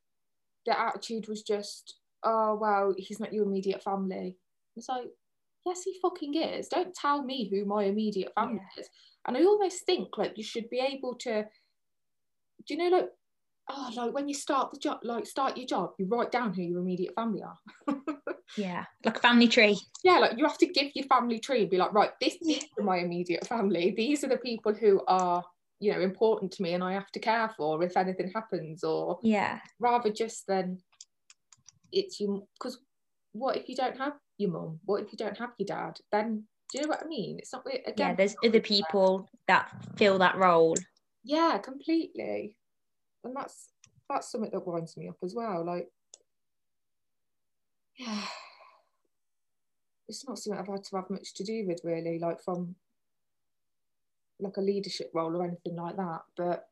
the 0.66 0.78
attitude 0.78 1.28
was 1.28 1.42
just, 1.42 1.96
oh 2.22 2.58
well, 2.60 2.94
he's 2.96 3.20
not 3.20 3.32
your 3.32 3.44
immediate 3.44 3.82
family. 3.82 4.36
It's 4.76 4.88
like, 4.88 5.08
yes, 5.64 5.82
he 5.84 5.98
fucking 6.00 6.34
is. 6.34 6.68
Don't 6.68 6.94
tell 6.94 7.22
me 7.22 7.48
who 7.48 7.64
my 7.64 7.84
immediate 7.84 8.32
family 8.34 8.60
yeah. 8.76 8.82
is. 8.82 8.88
And 9.26 9.36
I 9.36 9.44
almost 9.44 9.86
think 9.86 10.18
like 10.18 10.36
you 10.36 10.44
should 10.44 10.68
be 10.68 10.80
able 10.80 11.14
to 11.20 11.46
do 12.66 12.74
you 12.74 12.78
know 12.78 12.96
like 12.96 13.10
oh, 13.68 13.90
like 13.96 14.12
when 14.12 14.28
you 14.28 14.34
start 14.34 14.70
the 14.72 14.78
job, 14.78 14.98
like 15.02 15.26
start 15.26 15.56
your 15.56 15.66
job, 15.66 15.92
you 15.98 16.06
write 16.06 16.30
down 16.30 16.52
who 16.52 16.62
your 16.62 16.80
immediate 16.80 17.14
family 17.14 17.42
are. 17.42 17.96
yeah, 18.56 18.84
like 19.04 19.16
a 19.16 19.20
family 19.20 19.48
tree. 19.48 19.78
Yeah, 20.02 20.18
like 20.18 20.36
you 20.36 20.44
have 20.46 20.58
to 20.58 20.66
give 20.66 20.92
your 20.94 21.06
family 21.06 21.38
tree 21.38 21.62
and 21.62 21.70
be 21.70 21.78
like, 21.78 21.92
right, 21.92 22.10
this, 22.20 22.36
is 22.40 22.64
my 22.78 22.98
immediate 22.98 23.46
family. 23.46 23.94
These 23.96 24.24
are 24.24 24.28
the 24.28 24.36
people 24.36 24.74
who 24.74 25.00
are, 25.08 25.42
you 25.80 25.92
know, 25.92 26.00
important 26.00 26.52
to 26.52 26.62
me 26.62 26.74
and 26.74 26.84
I 26.84 26.92
have 26.92 27.10
to 27.12 27.20
care 27.20 27.50
for 27.56 27.82
if 27.82 27.96
anything 27.96 28.30
happens, 28.34 28.84
or 28.84 29.18
yeah, 29.22 29.60
rather 29.78 30.10
just 30.10 30.46
than 30.46 30.78
it's 31.92 32.20
you. 32.20 32.46
Because 32.58 32.78
what 33.32 33.56
if 33.56 33.68
you 33.68 33.76
don't 33.76 33.98
have 33.98 34.14
your 34.38 34.50
mum? 34.50 34.80
What 34.84 35.02
if 35.02 35.12
you 35.12 35.18
don't 35.18 35.38
have 35.38 35.50
your 35.58 35.66
dad? 35.66 35.98
Then 36.12 36.44
do 36.70 36.78
you 36.78 36.82
know 36.82 36.88
what 36.88 37.02
I 37.04 37.06
mean? 37.06 37.38
It's 37.38 37.52
not 37.52 37.66
again. 37.66 37.94
Yeah, 37.96 38.14
there's 38.14 38.36
other 38.44 38.60
people 38.60 39.30
that 39.48 39.70
fill 39.96 40.18
that 40.18 40.36
role. 40.36 40.76
Yeah, 41.22 41.56
completely 41.58 42.56
and 43.24 43.34
that's 43.34 43.70
that's 44.08 44.30
something 44.30 44.50
that 44.50 44.66
winds 44.66 44.96
me 44.96 45.08
up 45.08 45.16
as 45.22 45.34
well 45.34 45.64
like 45.64 45.88
yeah, 47.96 48.22
it's 50.08 50.26
not 50.26 50.38
something 50.38 50.60
I've 50.60 50.68
had 50.68 50.84
to 50.84 50.96
have 50.96 51.10
much 51.10 51.34
to 51.34 51.44
do 51.44 51.64
with 51.66 51.80
really, 51.84 52.18
like 52.18 52.42
from 52.42 52.74
like 54.40 54.56
a 54.56 54.62
leadership 54.62 55.10
role 55.14 55.36
or 55.36 55.44
anything 55.44 55.76
like 55.76 55.96
that. 55.96 56.22
But 56.36 56.68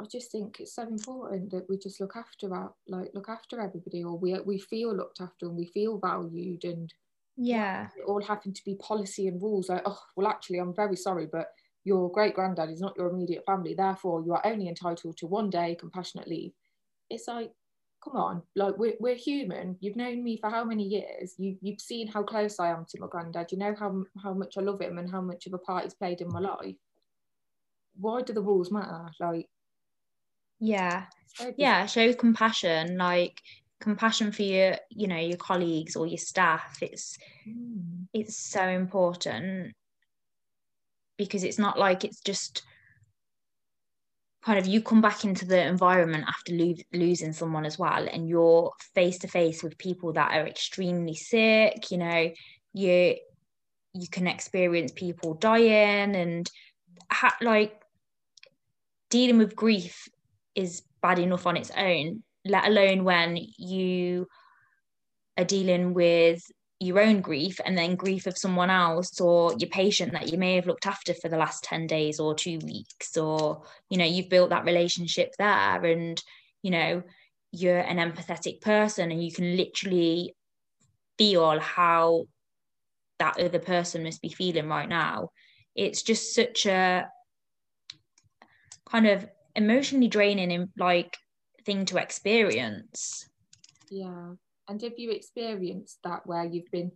I 0.00 0.04
just 0.10 0.32
think 0.32 0.58
it's 0.58 0.74
so 0.74 0.82
important 0.82 1.52
that 1.52 1.66
we 1.68 1.78
just 1.78 2.00
look 2.00 2.16
after 2.16 2.52
our 2.52 2.74
like 2.88 3.10
look 3.14 3.28
after 3.28 3.60
everybody, 3.60 4.02
or 4.02 4.18
we 4.18 4.38
we 4.40 4.58
feel 4.58 4.94
looked 4.94 5.20
after 5.20 5.46
and 5.46 5.56
we 5.56 5.66
feel 5.66 5.98
valued, 5.98 6.64
and 6.64 6.92
yeah, 7.36 7.88
it 7.96 8.04
all 8.06 8.22
happen 8.22 8.52
to 8.52 8.64
be 8.64 8.76
policy 8.76 9.28
and 9.28 9.40
rules. 9.40 9.68
Like, 9.68 9.82
oh 9.86 10.00
well, 10.16 10.28
actually, 10.28 10.58
I'm 10.58 10.74
very 10.74 10.96
sorry, 10.96 11.26
but 11.30 11.48
your 11.84 12.10
great 12.10 12.34
granddad 12.34 12.70
is 12.70 12.80
not 12.80 12.96
your 12.96 13.08
immediate 13.08 13.44
family, 13.44 13.74
therefore 13.74 14.22
you 14.24 14.32
are 14.32 14.46
only 14.46 14.68
entitled 14.68 15.16
to 15.18 15.26
one 15.26 15.50
day 15.50 15.76
compassionate 15.78 16.26
leave. 16.26 16.52
It's 17.10 17.28
like, 17.28 17.52
come 18.02 18.16
on, 18.16 18.42
like 18.56 18.76
we're, 18.78 18.94
we're 18.98 19.14
human. 19.14 19.76
You've 19.80 19.96
known 19.96 20.24
me 20.24 20.38
for 20.38 20.50
how 20.50 20.64
many 20.64 20.84
years? 20.84 21.34
You, 21.38 21.56
you've 21.60 21.80
seen 21.80 22.08
how 22.08 22.22
close 22.22 22.58
I 22.58 22.70
am 22.70 22.86
to 22.88 23.00
my 23.00 23.06
granddad. 23.06 23.52
You 23.52 23.58
know 23.58 23.74
how, 23.78 24.04
how 24.22 24.32
much 24.32 24.56
I 24.56 24.62
love 24.62 24.80
him 24.80 24.98
and 24.98 25.10
how 25.10 25.20
much 25.20 25.46
of 25.46 25.52
a 25.52 25.58
part 25.58 25.84
he's 25.84 25.94
played 25.94 26.22
in 26.22 26.28
my 26.28 26.40
life. 26.40 26.76
Why 28.00 28.22
do 28.22 28.32
the 28.32 28.42
rules 28.42 28.72
matter? 28.72 29.10
Like, 29.20 29.48
yeah, 30.58 31.04
yeah, 31.56 31.84
show 31.84 32.12
compassion, 32.14 32.96
like 32.96 33.40
compassion 33.80 34.32
for 34.32 34.42
your, 34.42 34.76
you 34.88 35.06
know, 35.06 35.18
your 35.18 35.36
colleagues 35.36 35.96
or 35.96 36.06
your 36.06 36.18
staff. 36.18 36.78
It's, 36.80 37.18
mm. 37.46 38.06
it's 38.14 38.36
so 38.36 38.66
important 38.66 39.74
because 41.16 41.44
it's 41.44 41.58
not 41.58 41.78
like 41.78 42.04
it's 42.04 42.20
just 42.20 42.62
kind 44.44 44.58
of 44.58 44.66
you 44.66 44.82
come 44.82 45.00
back 45.00 45.24
into 45.24 45.46
the 45.46 45.66
environment 45.66 46.24
after 46.28 46.52
lo- 46.52 46.74
losing 46.92 47.32
someone 47.32 47.64
as 47.64 47.78
well 47.78 48.06
and 48.10 48.28
you're 48.28 48.70
face 48.94 49.18
to 49.18 49.28
face 49.28 49.62
with 49.62 49.78
people 49.78 50.12
that 50.12 50.32
are 50.32 50.46
extremely 50.46 51.14
sick 51.14 51.90
you 51.90 51.96
know 51.98 52.30
you 52.72 53.16
you 53.94 54.08
can 54.10 54.26
experience 54.26 54.92
people 54.92 55.34
dying 55.34 56.14
and 56.14 56.50
ha- 57.10 57.36
like 57.40 57.80
dealing 59.08 59.38
with 59.38 59.56
grief 59.56 60.08
is 60.54 60.82
bad 61.00 61.18
enough 61.18 61.46
on 61.46 61.56
its 61.56 61.70
own 61.76 62.22
let 62.44 62.66
alone 62.66 63.04
when 63.04 63.38
you 63.56 64.26
are 65.38 65.44
dealing 65.44 65.94
with 65.94 66.42
your 66.80 67.00
own 67.00 67.20
grief 67.20 67.60
and 67.64 67.78
then 67.78 67.94
grief 67.94 68.26
of 68.26 68.36
someone 68.36 68.70
else 68.70 69.20
or 69.20 69.54
your 69.58 69.70
patient 69.70 70.12
that 70.12 70.30
you 70.30 70.38
may 70.38 70.56
have 70.56 70.66
looked 70.66 70.86
after 70.86 71.14
for 71.14 71.28
the 71.28 71.36
last 71.36 71.62
10 71.64 71.86
days 71.86 72.18
or 72.18 72.34
two 72.34 72.58
weeks 72.58 73.16
or 73.16 73.62
you 73.88 73.96
know 73.96 74.04
you've 74.04 74.28
built 74.28 74.50
that 74.50 74.64
relationship 74.64 75.32
there 75.38 75.84
and 75.84 76.22
you 76.62 76.70
know 76.70 77.02
you're 77.52 77.78
an 77.78 77.98
empathetic 77.98 78.60
person 78.60 79.12
and 79.12 79.24
you 79.24 79.32
can 79.32 79.56
literally 79.56 80.34
feel 81.16 81.60
how 81.60 82.24
that 83.20 83.38
other 83.38 83.60
person 83.60 84.02
must 84.02 84.20
be 84.20 84.28
feeling 84.28 84.68
right 84.68 84.88
now. 84.88 85.30
It's 85.76 86.02
just 86.02 86.34
such 86.34 86.66
a 86.66 87.08
kind 88.90 89.06
of 89.06 89.28
emotionally 89.54 90.08
draining 90.08 90.72
like 90.76 91.16
thing 91.64 91.84
to 91.86 91.98
experience. 91.98 93.28
Yeah 93.88 94.32
and 94.68 94.80
have 94.82 94.98
you 94.98 95.10
experienced 95.10 95.98
that 96.04 96.26
where 96.26 96.44
you've 96.44 96.70
been 96.70 96.90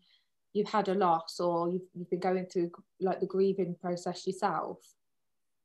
you've 0.55 0.69
had 0.69 0.89
a 0.89 0.95
loss 0.95 1.39
or 1.41 1.71
you've, 1.71 1.83
you've 1.95 2.11
been 2.11 2.21
going 2.21 2.47
through 2.47 2.71
like 3.01 3.21
the 3.21 3.27
grieving 3.27 3.77
process 3.81 4.27
yourself 4.27 4.79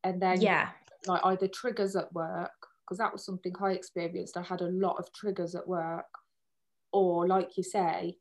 and 0.04 0.22
then 0.22 0.42
yeah. 0.42 0.70
like 1.08 1.22
either 1.26 1.48
triggers 1.48 1.96
at 1.96 2.12
work 2.14 2.52
because 2.82 2.98
that 2.98 3.14
was 3.14 3.26
something 3.26 3.54
i 3.62 3.72
experienced. 3.72 4.36
I 4.36 4.42
had 4.42 4.60
a 4.60 4.68
lot 4.68 4.98
of 4.98 5.12
triggers 5.14 5.56
at 5.56 5.66
work. 5.66 6.06
Or 6.92 7.28
like 7.28 7.58
you 7.58 7.64
say 7.64 8.18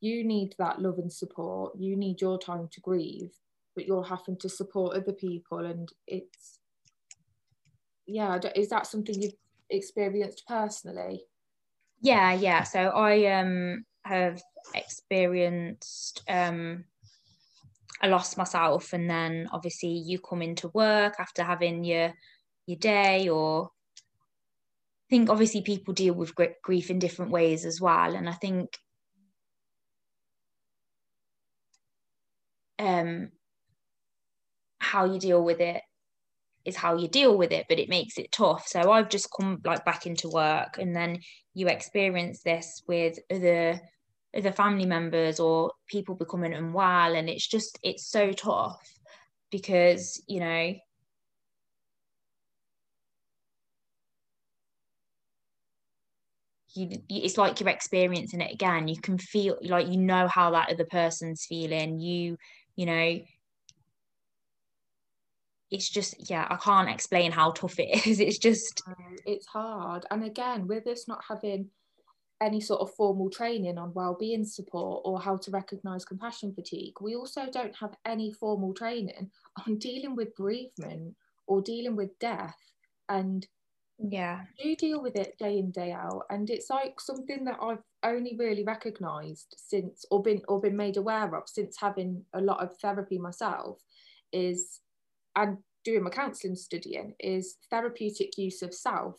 you 0.00 0.24
need 0.24 0.54
that 0.60 0.80
love 0.80 0.98
and 0.98 1.12
support. 1.12 1.72
You 1.76 1.96
need 1.96 2.20
your 2.20 2.38
time 2.38 2.68
to 2.72 2.80
grieve 2.80 3.32
but 3.78 3.86
you're 3.86 4.02
having 4.02 4.36
to 4.36 4.48
support 4.48 4.96
other 4.96 5.12
people 5.12 5.58
and 5.64 5.88
it's 6.08 6.58
yeah 8.08 8.36
is 8.56 8.68
that 8.70 8.88
something 8.88 9.22
you've 9.22 9.36
experienced 9.70 10.42
personally 10.48 11.22
yeah, 12.00 12.32
yeah. 12.32 12.62
So 12.62 12.80
I 12.80 13.26
um 13.40 13.84
have 14.04 14.40
experienced 14.74 16.22
um 16.28 16.84
a 18.02 18.08
loss 18.08 18.36
myself, 18.36 18.92
and 18.92 19.08
then 19.10 19.48
obviously 19.52 19.90
you 19.90 20.18
come 20.18 20.42
into 20.42 20.68
work 20.74 21.14
after 21.18 21.42
having 21.42 21.84
your 21.84 22.12
your 22.66 22.78
day, 22.78 23.28
or 23.28 23.70
I 25.06 25.08
think 25.10 25.30
obviously 25.30 25.62
people 25.62 25.94
deal 25.94 26.14
with 26.14 26.34
grief 26.62 26.90
in 26.90 26.98
different 26.98 27.30
ways 27.32 27.64
as 27.64 27.80
well, 27.80 28.14
and 28.14 28.28
I 28.28 28.32
think 28.34 28.78
um 32.78 33.30
how 34.80 35.04
you 35.04 35.18
deal 35.18 35.42
with 35.42 35.60
it 35.60 35.82
is 36.68 36.76
how 36.76 36.96
you 36.96 37.08
deal 37.08 37.36
with 37.36 37.52
it 37.52 37.66
but 37.68 37.78
it 37.78 37.88
makes 37.88 38.18
it 38.18 38.30
tough. 38.32 38.66
So 38.66 38.92
i've 38.92 39.08
just 39.08 39.28
come 39.36 39.60
like 39.64 39.84
back 39.84 40.06
into 40.06 40.28
work 40.28 40.78
and 40.78 40.94
then 40.94 41.20
you 41.54 41.68
experience 41.68 42.42
this 42.42 42.82
with 42.86 43.18
other 43.30 43.80
other 44.36 44.52
family 44.52 44.86
members 44.86 45.40
or 45.40 45.72
people 45.88 46.14
becoming 46.14 46.54
unwell 46.54 47.14
and 47.14 47.28
it's 47.28 47.46
just 47.46 47.78
it's 47.82 48.06
so 48.06 48.32
tough 48.32 48.80
because 49.50 50.22
you 50.28 50.40
know 50.40 50.74
you, 56.74 56.90
it's 57.08 57.38
like 57.38 57.60
you're 57.60 57.68
experiencing 57.68 58.40
it 58.40 58.52
again. 58.52 58.88
You 58.88 59.00
can 59.00 59.18
feel 59.18 59.56
like 59.62 59.88
you 59.88 59.96
know 59.96 60.28
how 60.28 60.50
that 60.52 60.70
other 60.70 60.84
person's 60.84 61.46
feeling. 61.46 61.98
You 62.00 62.36
you 62.76 62.86
know 62.86 63.18
it's 65.70 65.88
just 65.88 66.30
yeah 66.30 66.46
i 66.50 66.56
can't 66.56 66.88
explain 66.88 67.30
how 67.30 67.50
tough 67.50 67.78
it 67.78 68.06
is. 68.06 68.20
It's 68.20 68.38
just 68.38 68.82
it's 69.26 69.46
hard. 69.46 70.06
And 70.10 70.24
again 70.24 70.66
with 70.66 70.86
us 70.86 71.08
not 71.08 71.22
having 71.28 71.68
any 72.40 72.60
sort 72.60 72.80
of 72.80 72.94
formal 72.94 73.28
training 73.28 73.78
on 73.78 73.92
well-being 73.94 74.44
support 74.44 75.02
or 75.04 75.20
how 75.20 75.36
to 75.36 75.50
recognize 75.50 76.04
compassion 76.04 76.54
fatigue 76.54 76.94
we 77.00 77.16
also 77.16 77.50
don't 77.50 77.74
have 77.74 77.96
any 78.06 78.30
formal 78.30 78.72
training 78.72 79.28
on 79.66 79.76
dealing 79.78 80.14
with 80.14 80.36
bereavement 80.36 81.16
or 81.48 81.62
dealing 81.62 81.96
with 81.96 82.16
death. 82.20 82.56
And 83.08 83.44
yeah. 83.98 84.42
do 84.62 84.76
deal 84.76 85.02
with 85.02 85.16
it 85.16 85.36
day 85.38 85.58
in 85.58 85.72
day 85.72 85.90
out. 85.90 86.22
And 86.30 86.48
it's 86.50 86.70
like 86.70 87.00
something 87.00 87.44
that 87.44 87.58
i've 87.60 87.82
only 88.04 88.36
really 88.38 88.62
recognized 88.62 89.54
since 89.56 90.04
or 90.10 90.22
been 90.22 90.42
or 90.46 90.60
been 90.60 90.76
made 90.76 90.96
aware 90.96 91.34
of 91.34 91.48
since 91.48 91.76
having 91.80 92.24
a 92.32 92.40
lot 92.40 92.62
of 92.62 92.76
therapy 92.78 93.18
myself 93.18 93.82
is 94.32 94.80
and 95.36 95.58
doing 95.84 96.02
my 96.02 96.10
counselling 96.10 96.56
studying 96.56 97.14
is 97.20 97.56
therapeutic 97.70 98.36
use 98.36 98.62
of 98.62 98.74
self. 98.74 99.16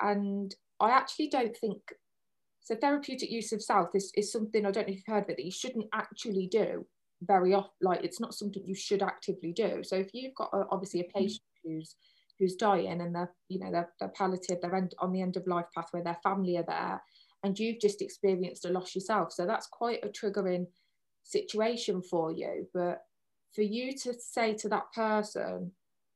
And 0.00 0.54
I 0.80 0.90
actually 0.90 1.28
don't 1.28 1.56
think 1.56 1.80
so. 2.60 2.74
Therapeutic 2.74 3.30
use 3.30 3.52
of 3.52 3.62
self 3.62 3.90
is, 3.94 4.12
is 4.16 4.30
something 4.32 4.66
I 4.66 4.70
don't 4.70 4.86
know 4.86 4.92
if 4.92 4.96
you've 4.96 5.14
heard 5.14 5.24
of 5.24 5.30
it 5.30 5.36
that 5.36 5.44
you 5.44 5.52
shouldn't 5.52 5.86
actually 5.94 6.48
do 6.48 6.86
very 7.22 7.54
often. 7.54 7.70
Like 7.80 8.04
it's 8.04 8.20
not 8.20 8.34
something 8.34 8.62
you 8.66 8.74
should 8.74 9.02
actively 9.02 9.52
do. 9.52 9.82
So 9.82 9.96
if 9.96 10.10
you've 10.12 10.34
got 10.34 10.50
a, 10.52 10.64
obviously 10.70 11.00
a 11.00 11.04
mm. 11.04 11.14
patient 11.14 11.42
who's 11.64 11.96
who's 12.38 12.56
dying 12.56 13.00
and 13.00 13.14
they're 13.14 13.32
you 13.48 13.58
know 13.58 13.70
they're, 13.72 13.90
they're 13.98 14.10
palliative, 14.10 14.58
they're 14.60 14.74
end, 14.74 14.94
on 14.98 15.12
the 15.12 15.22
end 15.22 15.36
of 15.36 15.46
life 15.46 15.66
pathway, 15.74 16.02
their 16.02 16.18
family 16.22 16.58
are 16.58 16.64
there, 16.68 17.02
and 17.42 17.58
you've 17.58 17.80
just 17.80 18.02
experienced 18.02 18.64
a 18.64 18.68
loss 18.68 18.94
yourself. 18.94 19.32
So 19.32 19.46
that's 19.46 19.66
quite 19.66 20.04
a 20.04 20.08
triggering 20.08 20.66
situation 21.22 22.02
for 22.02 22.30
you. 22.32 22.68
But 22.74 23.02
for 23.56 23.62
you 23.62 23.92
to 23.94 24.14
say 24.14 24.54
to 24.54 24.68
that 24.68 24.92
person, 24.94 25.72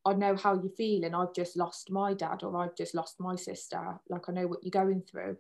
I 0.07 0.12
know 0.12 0.37
how 0.37 0.55
you're 0.55 0.70
feeling, 0.76 1.14
I've 1.14 1.35
just 1.35 1.57
lost 1.57 1.90
my 1.90 2.14
dad 2.14 2.42
or 2.42 2.57
I've 2.57 2.76
just 2.76 2.94
lost 2.94 3.16
my 3.18 3.35
sister, 3.35 3.98
like 4.09 4.29
I 4.29 4.33
know 4.33 4.46
what 4.46 4.61
you're 4.62 4.70
going 4.70 5.03
through. 5.11 5.37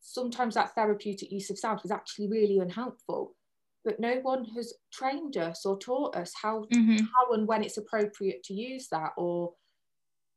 Sometimes 0.00 0.54
that 0.54 0.74
therapeutic 0.74 1.30
use 1.30 1.50
of 1.50 1.58
self 1.58 1.84
is 1.84 1.90
actually 1.90 2.28
really 2.28 2.58
unhelpful, 2.58 3.36
but 3.84 4.00
no 4.00 4.16
one 4.22 4.44
has 4.56 4.74
trained 4.92 5.36
us 5.36 5.64
or 5.64 5.78
taught 5.78 6.16
us 6.16 6.32
how, 6.42 6.64
mm-hmm. 6.74 6.96
how 6.96 7.32
and 7.34 7.46
when 7.46 7.62
it's 7.62 7.78
appropriate 7.78 8.42
to 8.44 8.54
use 8.54 8.88
that 8.88 9.12
or 9.16 9.52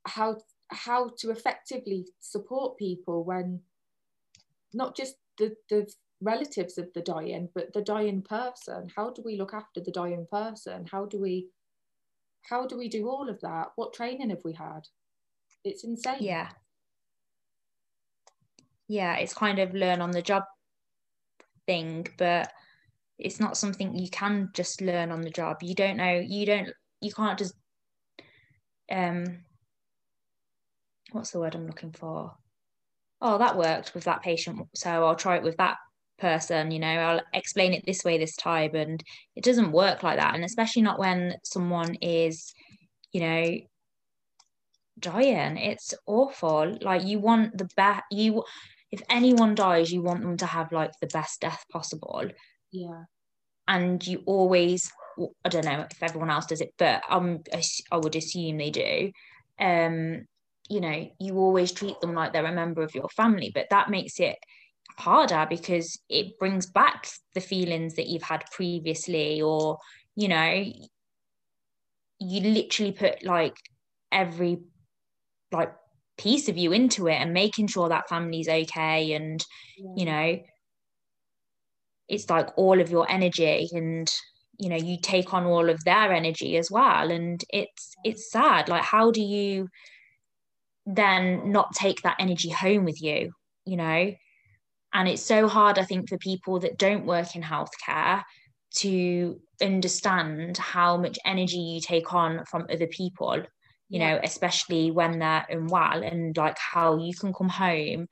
how 0.06 0.38
how 0.72 1.12
to 1.18 1.30
effectively 1.30 2.06
support 2.20 2.78
people 2.78 3.24
when 3.24 3.60
not 4.74 4.96
just 4.96 5.16
the, 5.38 5.56
the 5.70 5.88
relatives 6.22 6.78
of 6.78 6.92
the 6.94 7.02
dying, 7.02 7.50
but 7.54 7.74
the 7.74 7.82
dying 7.82 8.22
person. 8.22 8.90
How 8.96 9.12
do 9.12 9.22
we 9.24 9.38
look 9.38 9.54
after 9.54 9.82
the 9.82 9.92
dying 9.92 10.28
person? 10.32 10.86
How 10.92 11.06
do 11.06 11.20
we 11.20 11.50
how 12.50 12.68
do 12.68 12.78
we 12.78 12.90
do 12.90 13.10
all 13.10 13.30
of 13.30 13.42
that? 13.42 13.70
What 13.76 13.94
training 13.94 14.30
have 14.30 14.44
we 14.44 14.54
had? 14.54 14.82
It's 15.64 15.84
insane. 15.84 16.18
Yeah. 16.20 16.50
Yeah, 18.88 19.16
it's 19.16 19.34
kind 19.34 19.58
of 19.58 19.74
learn 19.74 20.00
on 20.00 20.12
the 20.12 20.22
job 20.22 20.44
thing, 21.66 22.08
but 22.20 22.52
it's 23.18 23.40
not 23.40 23.58
something 23.58 23.98
you 23.98 24.10
can 24.10 24.52
just 24.54 24.80
learn 24.82 25.12
on 25.12 25.22
the 25.22 25.32
job. 25.32 25.58
You 25.64 25.74
don't 25.74 25.98
know, 25.98 26.20
you 26.20 26.46
don't 26.46 26.70
you 27.02 27.12
can't 27.12 27.40
just 27.40 27.56
um 28.92 29.40
what's 31.12 31.32
the 31.32 31.40
word 31.40 31.56
I'm 31.56 31.66
looking 31.66 31.92
for? 31.92 32.36
oh, 33.22 33.38
that 33.38 33.58
worked 33.58 33.94
with 33.94 34.04
that 34.06 34.22
patient. 34.22 34.68
So 34.76 34.90
I'll 35.06 35.16
try 35.16 35.38
it 35.38 35.44
with 35.44 35.58
that 35.58 35.78
person, 36.18 36.72
you 36.72 36.80
know, 36.80 36.88
I'll 36.88 37.22
explain 37.34 37.74
it 37.74 37.86
this 37.86 38.04
way 38.04 38.18
this 38.18 38.36
time. 38.36 38.76
And 38.76 39.04
it 39.36 39.44
doesn't 39.44 39.72
work 39.72 40.04
like 40.04 40.18
that. 40.18 40.36
And 40.36 40.44
especially 40.44 40.82
not 40.82 41.00
when 41.00 41.36
someone 41.44 41.96
is, 41.96 42.54
you 43.12 43.22
know, 43.22 43.58
dying. 45.00 45.58
It's 45.58 45.94
awful. 46.06 46.78
Like 46.82 47.06
you 47.06 47.20
want 47.20 47.58
the 47.58 47.70
best, 47.76 48.04
you, 48.12 48.44
if 48.92 49.02
anyone 49.10 49.56
dies, 49.56 49.92
you 49.92 50.02
want 50.02 50.22
them 50.22 50.38
to 50.38 50.46
have 50.46 50.72
like 50.72 50.92
the 51.02 51.08
best 51.08 51.42
death 51.42 51.64
possible. 51.72 52.24
Yeah. 52.72 53.04
And 53.68 54.06
you 54.06 54.22
always, 54.26 54.92
I 55.44 55.50
don't 55.50 55.66
know 55.66 55.86
if 55.90 56.04
everyone 56.04 56.30
else 56.30 56.46
does 56.46 56.62
it, 56.62 56.74
but 56.78 57.02
um, 57.10 57.40
I 57.92 57.98
would 57.98 58.16
assume 58.16 58.58
they 58.58 58.70
do. 58.70 59.12
Um, 59.60 60.26
you 60.70 60.82
know, 60.82 61.10
you 61.20 61.38
always 61.38 61.72
treat 61.72 62.00
them 62.02 62.14
like 62.14 62.34
they're 62.34 62.46
a 62.46 62.52
member 62.52 62.82
of 62.82 62.96
your 62.96 63.10
family, 63.10 63.52
but 63.54 63.68
that 63.70 63.90
makes 63.90 64.20
it 64.20 64.38
harder 64.98 65.46
because 65.50 66.00
it 66.10 66.38
brings 66.40 66.66
back 66.66 67.08
the 67.34 67.42
feelings 67.42 67.96
that 67.96 68.08
you've 68.08 68.24
had 68.24 68.44
previously, 68.52 69.42
or, 69.42 69.78
you 70.16 70.28
know, 70.28 70.72
you 72.20 72.42
literally 72.42 72.92
put 72.92 73.24
like 73.24 73.56
every 74.12 74.60
like 75.52 75.74
piece 76.18 76.48
of 76.48 76.58
you 76.58 76.72
into 76.72 77.08
it 77.08 77.16
and 77.16 77.34
making 77.34 77.68
sure 77.68 77.90
that 77.90 78.08
family's 78.08 78.48
okay 78.48 79.14
and 79.14 79.46
yeah. 79.78 79.92
you 79.98 80.06
know 80.06 80.40
it's 82.08 82.30
like 82.30 82.50
all 82.56 82.80
of 82.80 82.90
your 82.90 83.10
energy 83.12 83.68
and 83.74 84.10
you 84.60 84.70
know 84.70 84.76
you 84.76 84.98
take 85.02 85.34
on 85.34 85.46
all 85.46 85.70
of 85.70 85.84
their 85.84 86.14
energy 86.14 86.58
as 86.58 86.72
well. 86.72 87.12
And 87.12 87.44
it's 87.50 87.94
it's 88.04 88.32
sad. 88.32 88.70
Like 88.70 88.84
how 88.84 89.12
do 89.12 89.22
you 89.22 89.68
then 90.86 91.52
not 91.52 91.74
take 91.74 92.02
that 92.02 92.18
energy 92.20 92.50
home 92.50 92.86
with 92.86 93.02
you 93.02 93.32
you 93.66 93.76
know 93.76 94.14
and 94.96 95.08
it's 95.08 95.22
so 95.22 95.48
hard 95.48 95.78
i 95.78 95.84
think 95.84 96.10
for 96.10 96.18
people 96.18 96.60
that 96.60 96.80
don't 96.80 97.06
work 97.06 97.36
in 97.36 97.44
healthcare 97.44 98.24
to 98.74 99.40
understand 99.62 100.58
how 100.58 100.98
much 100.98 101.20
energy 101.26 101.58
you 101.58 101.80
take 101.80 102.14
on 102.14 102.44
from 102.46 102.66
other 102.72 102.88
people 102.88 103.36
you 103.90 104.00
yeah. 104.00 104.16
know 104.16 104.20
especially 104.24 104.90
when 104.90 105.20
they're 105.20 105.46
unwell 105.50 106.02
and 106.04 106.36
like 106.36 106.58
how 106.58 106.98
you 106.98 107.14
can 107.14 107.32
come 107.34 107.50
home 107.50 108.08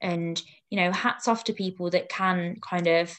and 0.00 0.42
you 0.70 0.78
know 0.78 0.90
hats 0.90 1.28
off 1.28 1.44
to 1.44 1.52
people 1.52 1.90
that 1.90 2.08
can 2.08 2.56
kind 2.68 2.88
of 2.88 3.14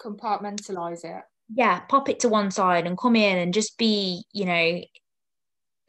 compartmentalize 0.00 1.04
it 1.04 1.22
yeah 1.54 1.80
pop 1.80 2.08
it 2.08 2.20
to 2.20 2.28
one 2.28 2.50
side 2.50 2.86
and 2.86 2.98
come 2.98 3.16
in 3.16 3.38
and 3.38 3.54
just 3.54 3.76
be 3.78 4.22
you 4.32 4.44
know 4.44 4.80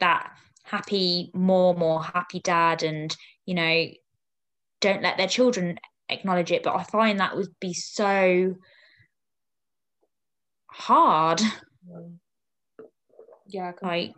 that 0.00 0.30
happy 0.64 1.30
more 1.34 1.74
more 1.74 2.02
happy 2.02 2.40
dad 2.40 2.82
and 2.82 3.16
you 3.46 3.54
know 3.54 3.86
don't 4.80 5.02
let 5.02 5.16
their 5.16 5.28
children 5.28 5.78
acknowledge 6.08 6.52
it 6.52 6.62
but 6.62 6.76
i 6.76 6.82
find 6.84 7.18
that 7.18 7.36
would 7.36 7.54
be 7.60 7.72
so 7.72 8.54
hard. 10.74 11.40
Yeah 13.46 13.72
like 13.82 14.14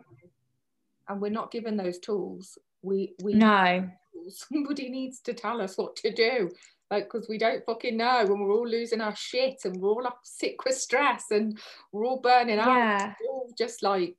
and 1.07 1.21
we're 1.21 1.29
not 1.29 1.51
given 1.51 1.77
those 1.77 1.99
tools. 1.99 2.57
We 2.81 3.13
we 3.23 3.33
no. 3.33 3.89
Somebody 4.29 4.89
needs 4.89 5.21
to 5.21 5.33
tell 5.33 5.61
us 5.61 5.77
what 5.77 5.95
to 5.97 6.11
do. 6.11 6.49
Like 6.89 7.05
because 7.05 7.27
we 7.29 7.37
don't 7.37 7.65
fucking 7.65 7.97
know 7.97 8.25
when 8.25 8.39
we're 8.39 8.53
all 8.53 8.67
losing 8.67 9.01
our 9.01 9.15
shit 9.15 9.59
and 9.65 9.79
we're 9.79 9.89
all 9.89 10.19
sick 10.23 10.65
with 10.65 10.75
stress 10.75 11.25
and 11.31 11.57
we're 11.91 12.05
all 12.05 12.19
burning 12.19 12.59
out. 12.59 12.67
Yeah. 12.67 13.13
we're 13.21 13.31
all 13.31 13.53
just 13.57 13.83
like 13.83 14.15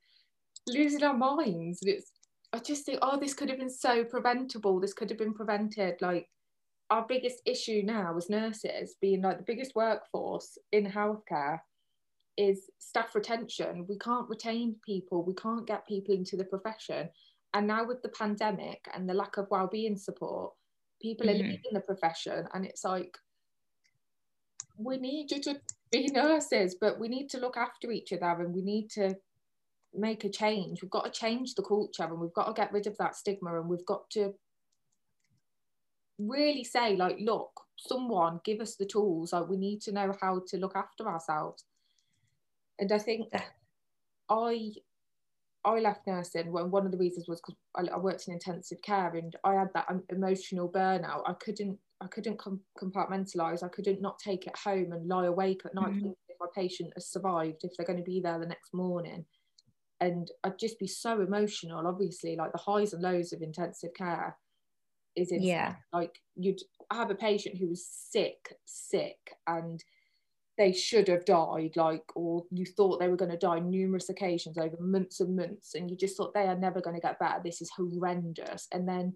losing 0.67 1.03
our 1.03 1.17
minds 1.17 1.83
and 1.83 1.91
it's 1.91 2.13
I 2.53 2.59
just 2.59 2.87
think 2.87 3.01
oh 3.03 3.19
this 3.19 3.35
could 3.35 3.51
have 3.51 3.59
been 3.59 3.71
so 3.71 4.05
preventable. 4.05 4.81
This 4.81 4.95
could 4.95 5.11
have 5.11 5.19
been 5.19 5.35
prevented 5.35 6.01
like 6.01 6.29
our 6.91 7.05
biggest 7.07 7.43
issue 7.45 7.83
now 7.85 8.17
as 8.17 8.31
nurses 8.31 8.97
being 9.01 9.23
like 9.23 9.39
the 9.39 9.45
biggest 9.45 9.75
workforce 9.75 10.57
in 10.73 10.87
healthcare 10.87 11.61
is 12.37 12.71
staff 12.79 13.15
retention. 13.15 13.85
We 13.89 13.99
can't 13.99 14.29
retain 14.29 14.77
people, 14.87 15.25
we 15.25 15.35
can't 15.35 15.67
get 15.67 15.87
people 15.87 16.15
into 16.15 16.37
the 16.37 16.45
profession. 16.45 17.11
And 17.55 17.67
now 17.67 17.87
with 17.87 18.03
the 18.03 18.11
pandemic 18.11 18.87
and 18.95 19.09
the 19.09 19.15
lack 19.15 19.37
of 19.39 19.49
well-being 19.51 19.97
support, 19.97 20.53
people 21.01 21.27
mm-hmm. 21.27 21.41
are 21.41 21.45
leaving 21.45 21.73
the 21.73 21.81
profession 21.81 22.47
and 22.55 22.65
it's 22.65 22.85
like 22.85 23.17
we 24.79 24.97
need 24.97 25.31
you 25.31 25.41
to 25.43 25.61
be 25.91 26.09
nurses, 26.13 26.77
but 26.81 27.01
we 27.01 27.09
need 27.09 27.29
to 27.31 27.39
look 27.39 27.57
after 27.57 27.91
each 27.91 28.13
other 28.13 28.43
and 28.43 28.55
we 28.55 28.63
need 28.63 28.89
to 28.91 29.17
make 29.95 30.25
a 30.25 30.29
change. 30.29 30.81
We've 30.81 30.91
got 30.91 31.05
to 31.05 31.11
change 31.11 31.55
the 31.55 31.63
culture 31.63 32.05
and 32.05 32.21
we've 32.21 32.33
got 32.33 32.47
to 32.47 32.53
get 32.53 32.73
rid 32.73 32.87
of 32.87 32.97
that 32.99 33.17
stigma 33.17 33.59
and 33.59 33.69
we've 33.69 33.87
got 33.87 34.09
to 34.11 34.35
really 36.19 36.65
say, 36.65 36.97
like, 36.97 37.17
look, 37.21 37.51
someone 37.77 38.41
give 38.45 38.61
us 38.61 38.77
the 38.77 38.87
tools. 38.87 39.33
Like 39.33 39.49
we 39.49 39.57
need 39.57 39.81
to 39.83 39.93
know 39.93 40.15
how 40.21 40.43
to 40.49 40.57
look 40.57 40.77
after 40.77 41.09
ourselves. 41.09 41.65
And 42.79 42.93
I 42.93 42.99
think 42.99 43.29
I 44.29 44.73
I 45.65 45.81
left 45.81 46.07
nursing 46.07 46.53
when 46.53 46.71
one 46.71 46.87
of 46.87 46.93
the 46.93 46.99
reasons 46.99 47.29
was 47.29 47.41
because 47.41 47.57
I, 47.77 47.95
I, 47.95 47.99
worked 47.99 48.29
in 48.29 48.35
intensive 48.35 48.81
care 48.83 49.15
and 49.15 49.35
I 49.45 49.55
had 49.55 49.69
that 49.75 49.89
emotional 50.11 50.71
burnout. 50.71 51.23
I 51.27 51.35
couldn't 51.35 51.79
I 52.01 52.07
couldn't 52.07 52.39
com- 52.39 52.61
compartmentalize. 52.81 53.63
I 53.63 53.69
couldn't 53.69 54.01
not 54.01 54.19
take 54.19 54.47
it 54.47 54.57
home 54.57 54.93
and 54.93 55.09
lie 55.09 55.27
awake 55.27 55.63
at 55.65 55.75
night 55.75 55.95
mm-hmm. 55.95 56.11
if 56.29 56.37
my 56.41 56.47
patient 56.55 56.93
has 56.95 57.11
survived, 57.11 57.65
if 57.65 57.73
they're 57.77 57.87
going 57.87 57.99
to 57.99 58.05
be 58.05 58.21
there 58.21 58.39
the 58.39 58.47
next 58.47 58.73
morning. 58.73 59.25
And 60.01 60.31
I'd 60.45 60.61
just 60.61 60.79
be 60.79 60.87
so 60.87 61.21
emotional. 61.21 61.89
Obviously, 61.89 62.37
like 62.37 62.53
the 62.53 62.59
highs 62.59 62.93
and 62.93 63.03
lows 63.03 63.33
of 63.33 63.43
intensive 63.43 63.91
care 63.95 64.37
is 65.19 65.33
in 65.33 65.43
yeah. 65.43 65.75
like 65.93 66.21
you'd 66.37 66.61
have 66.93 67.11
a 67.11 67.15
patient 67.15 67.59
who 67.59 67.69
was 67.69 67.87
sick, 67.87 68.57
sick, 68.65 69.37
and 69.47 69.83
they 70.57 70.73
should 70.73 71.07
have 71.09 71.25
died, 71.25 71.73
like, 71.77 72.05
or 72.17 72.45
you 72.51 72.65
thought 72.65 72.99
they 72.99 73.09
were 73.09 73.17
going 73.17 73.31
to 73.31 73.37
die 73.37 73.61
numerous 73.61 74.09
occasions 74.09 74.59
over 74.59 74.77
months 74.81 75.21
and 75.21 75.37
months, 75.37 75.75
and 75.75 75.89
you 75.89 75.97
just 75.97 76.17
thought 76.17 76.35
they 76.35 76.49
are 76.49 76.59
never 76.59 76.81
going 76.81 76.97
to 76.97 77.03
get 77.03 77.19
better. 77.19 77.41
This 77.43 77.63
is 77.63 77.71
horrendous. 77.71 78.67
And 78.73 78.89
then 78.89 79.15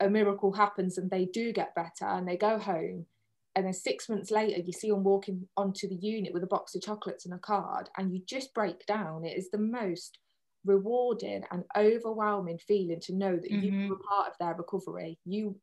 a 0.00 0.08
miracle 0.08 0.52
happens 0.52 0.98
and 0.98 1.10
they 1.10 1.26
do 1.26 1.52
get 1.52 1.74
better 1.74 2.06
and 2.06 2.26
they 2.26 2.36
go 2.36 2.58
home. 2.58 3.06
And 3.54 3.66
then 3.66 3.72
six 3.72 4.08
months 4.08 4.30
later, 4.30 4.60
you 4.60 4.72
see 4.72 4.90
them 4.90 5.04
walking 5.04 5.46
onto 5.56 5.88
the 5.88 5.96
unit 5.96 6.32
with 6.32 6.42
a 6.44 6.48
box 6.48 6.74
of 6.74 6.82
chocolates 6.82 7.24
and 7.24 7.34
a 7.34 7.38
card, 7.38 7.88
and 7.96 8.12
you 8.12 8.22
just 8.26 8.54
break 8.54 8.86
down. 8.86 9.24
It 9.24 9.36
is 9.36 9.50
the 9.50 9.58
most 9.58 10.18
rewarding 10.64 11.44
and 11.50 11.64
overwhelming 11.76 12.58
feeling 12.58 13.00
to 13.00 13.14
know 13.14 13.36
that 13.36 13.50
mm-hmm. 13.50 13.80
you 13.82 13.88
were 13.88 13.96
part 13.96 14.28
of 14.28 14.34
their 14.38 14.54
recovery. 14.54 15.18
You, 15.24 15.56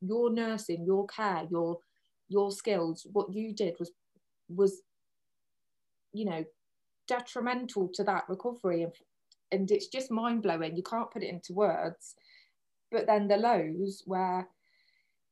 your 0.00 0.30
nursing, 0.30 0.84
your 0.84 1.06
care, 1.06 1.46
your 1.50 1.78
your 2.28 2.50
skills, 2.50 3.06
what 3.12 3.32
you 3.32 3.52
did 3.52 3.74
was 3.78 3.90
was 4.48 4.82
you 6.12 6.24
know 6.24 6.44
detrimental 7.06 7.88
to 7.92 8.04
that 8.04 8.24
recovery 8.28 8.82
and, 8.82 8.92
and 9.52 9.70
it's 9.70 9.88
just 9.88 10.10
mind-blowing 10.10 10.76
you 10.76 10.82
can't 10.82 11.10
put 11.10 11.22
it 11.22 11.28
into 11.28 11.52
words 11.52 12.14
but 12.90 13.06
then 13.06 13.28
the 13.28 13.36
lows 13.36 14.02
where 14.06 14.48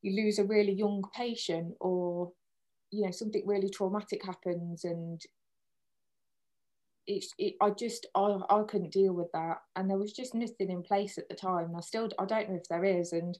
you 0.03 0.23
lose 0.23 0.39
a 0.39 0.45
really 0.45 0.73
young 0.73 1.03
patient 1.17 1.75
or 1.81 2.31
you 2.91 3.05
know 3.05 3.11
something 3.11 3.43
really 3.47 3.71
traumatic 3.71 4.25
happens 4.25 4.85
and 4.85 5.23
it's 7.07 7.33
it, 7.39 7.55
I 7.61 7.71
just 7.71 8.07
I, 8.15 8.39
I 8.49 8.63
couldn't 8.63 8.93
deal 8.93 9.13
with 9.13 9.31
that 9.33 9.59
and 9.77 9.91
there 9.91 9.99
was 9.99 10.13
just 10.13 10.35
nothing 10.35 10.71
in 10.71 10.83
place 10.83 11.19
at 11.19 11.29
the 11.29 11.35
time 11.35 11.75
I 11.77 11.81
still 11.81 12.09
I 12.19 12.25
don't 12.25 12.51
know 12.51 12.57
if 12.57 12.69
there 12.69 12.85
is 12.85 13.13
and 13.13 13.37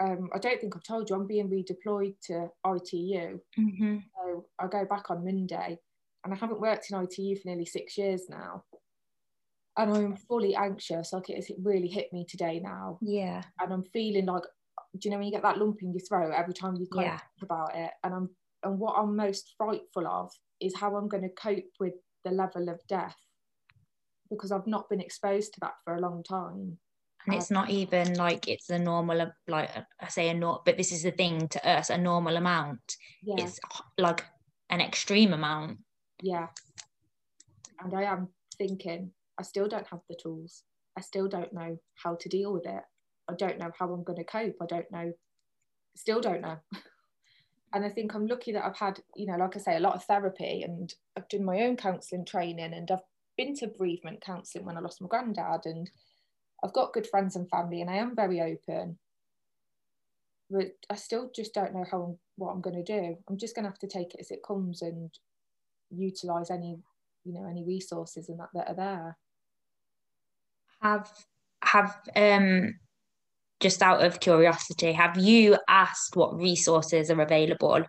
um, 0.00 0.30
I 0.34 0.38
don't 0.38 0.60
think 0.60 0.74
I've 0.74 0.82
told 0.82 1.10
you, 1.10 1.16
I'm 1.16 1.26
being 1.26 1.48
redeployed 1.48 2.14
to 2.24 2.48
ITU. 2.66 3.38
Mm-hmm. 3.58 3.96
So 4.16 4.46
I 4.58 4.66
go 4.66 4.84
back 4.86 5.10
on 5.10 5.24
Monday 5.24 5.78
and 6.24 6.34
I 6.34 6.36
haven't 6.36 6.60
worked 6.60 6.90
in 6.90 7.02
ITU 7.02 7.36
for 7.36 7.48
nearly 7.48 7.66
six 7.66 7.98
years 7.98 8.22
now. 8.28 8.64
And 9.76 9.92
I'm 9.92 10.16
fully 10.16 10.54
anxious. 10.54 11.12
Like 11.12 11.28
it, 11.30 11.44
it 11.48 11.56
really 11.62 11.88
hit 11.88 12.12
me 12.12 12.26
today 12.28 12.60
now. 12.62 12.98
Yeah. 13.02 13.42
And 13.60 13.72
I'm 13.72 13.84
feeling 13.92 14.26
like, 14.26 14.42
do 14.98 15.00
you 15.04 15.10
know 15.10 15.18
when 15.18 15.26
you 15.26 15.32
get 15.32 15.42
that 15.42 15.58
lump 15.58 15.82
in 15.82 15.92
your 15.92 16.00
throat 16.00 16.32
every 16.34 16.54
time 16.54 16.76
you 16.76 16.86
kind 16.92 17.06
yeah. 17.06 17.18
think 17.18 17.42
about 17.42 17.76
it? 17.76 17.90
And 18.02 18.14
I'm 18.14 18.30
and 18.62 18.78
what 18.78 18.96
I'm 18.98 19.16
most 19.16 19.54
frightful 19.56 20.06
of 20.06 20.32
is 20.60 20.76
how 20.76 20.96
I'm 20.96 21.08
going 21.08 21.22
to 21.22 21.30
cope 21.30 21.64
with 21.78 21.94
the 22.24 22.30
level 22.30 22.68
of 22.68 22.80
death 22.88 23.16
because 24.30 24.52
I've 24.52 24.66
not 24.66 24.88
been 24.88 25.00
exposed 25.00 25.54
to 25.54 25.60
that 25.60 25.74
for 25.84 25.94
a 25.94 26.00
long 26.00 26.22
time. 26.22 26.78
And 27.26 27.34
it's 27.34 27.50
not 27.50 27.68
even 27.68 28.14
like 28.14 28.48
it's 28.48 28.70
a 28.70 28.78
normal 28.78 29.20
uh, 29.20 29.26
like 29.46 29.70
i 30.00 30.08
say 30.08 30.30
a 30.30 30.34
not 30.34 30.64
but 30.64 30.78
this 30.78 30.90
is 30.90 31.02
the 31.02 31.10
thing 31.10 31.48
to 31.48 31.68
us 31.68 31.90
a 31.90 31.98
normal 31.98 32.36
amount 32.36 32.96
yeah. 33.22 33.34
it's 33.38 33.60
like 33.98 34.24
an 34.70 34.80
extreme 34.80 35.34
amount. 35.34 35.78
Yeah. 36.22 36.46
And 37.80 37.94
i 37.94 38.04
am 38.04 38.28
thinking 38.56 39.10
i 39.38 39.42
still 39.42 39.68
don't 39.68 39.86
have 39.88 40.00
the 40.08 40.16
tools. 40.20 40.62
I 40.96 41.02
still 41.02 41.28
don't 41.28 41.52
know 41.52 41.78
how 42.02 42.14
to 42.14 42.28
deal 42.28 42.52
with 42.52 42.66
it. 42.66 42.82
I 43.28 43.34
don't 43.34 43.58
know 43.58 43.70
how 43.78 43.92
i'm 43.92 44.04
going 44.04 44.18
to 44.18 44.24
cope. 44.24 44.56
I 44.62 44.66
don't 44.66 44.90
know 44.90 45.12
still 45.96 46.20
don't 46.20 46.40
know 46.40 46.56
and 47.72 47.84
i 47.84 47.88
think 47.88 48.14
i'm 48.14 48.26
lucky 48.26 48.52
that 48.52 48.64
i've 48.64 48.76
had 48.76 49.00
you 49.14 49.26
know 49.26 49.36
like 49.36 49.56
i 49.56 49.58
say 49.58 49.76
a 49.76 49.80
lot 49.80 49.94
of 49.94 50.04
therapy 50.04 50.62
and 50.62 50.94
i've 51.16 51.28
done 51.28 51.44
my 51.44 51.60
own 51.60 51.76
counselling 51.76 52.24
training 52.24 52.72
and 52.74 52.90
i've 52.90 52.98
been 53.36 53.54
to 53.54 53.66
bereavement 53.66 54.20
counselling 54.20 54.66
when 54.66 54.76
i 54.76 54.80
lost 54.80 55.00
my 55.00 55.08
granddad 55.08 55.64
and 55.64 55.90
I've 56.62 56.72
got 56.72 56.92
good 56.92 57.06
friends 57.06 57.36
and 57.36 57.48
family 57.48 57.80
and 57.80 57.90
I 57.90 57.96
am 57.96 58.14
very 58.14 58.40
open. 58.40 58.98
but 60.50 60.72
I 60.90 60.96
still 60.96 61.30
just 61.34 61.54
don't 61.54 61.72
know 61.72 61.84
how 61.90 62.02
I'm, 62.02 62.18
what 62.36 62.50
I'm 62.50 62.60
going 62.60 62.82
to 62.82 63.00
do. 63.00 63.16
I'm 63.28 63.38
just 63.38 63.54
going 63.54 63.64
to 63.64 63.70
have 63.70 63.78
to 63.78 63.86
take 63.86 64.14
it 64.14 64.20
as 64.20 64.30
it 64.30 64.42
comes 64.46 64.82
and 64.82 65.10
utilize 65.90 66.50
any 66.50 66.78
you 67.24 67.34
know 67.34 67.46
any 67.48 67.64
resources 67.64 68.28
and 68.28 68.38
that 68.40 68.48
that 68.54 68.68
are 68.68 68.74
there. 68.74 69.18
Have 70.82 71.10
have 71.62 72.00
um 72.16 72.74
just 73.60 73.82
out 73.82 74.04
of 74.04 74.20
curiosity, 74.20 74.92
have 74.92 75.16
you 75.18 75.56
asked 75.68 76.16
what 76.16 76.36
resources 76.36 77.10
are 77.10 77.20
available 77.20 77.84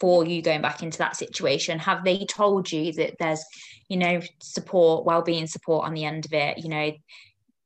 for 0.00 0.24
you 0.24 0.42
going 0.42 0.62
back 0.62 0.82
into 0.82 0.98
that 0.98 1.16
situation? 1.16 1.78
Have 1.78 2.04
they 2.04 2.24
told 2.24 2.70
you 2.70 2.92
that 2.94 3.14
there's, 3.18 3.44
you 3.88 3.96
know, 3.96 4.20
support, 4.40 5.04
well-being 5.04 5.46
support 5.46 5.86
on 5.86 5.94
the 5.94 6.04
end 6.04 6.24
of 6.24 6.32
it? 6.32 6.58
You 6.58 6.68
know, 6.68 6.92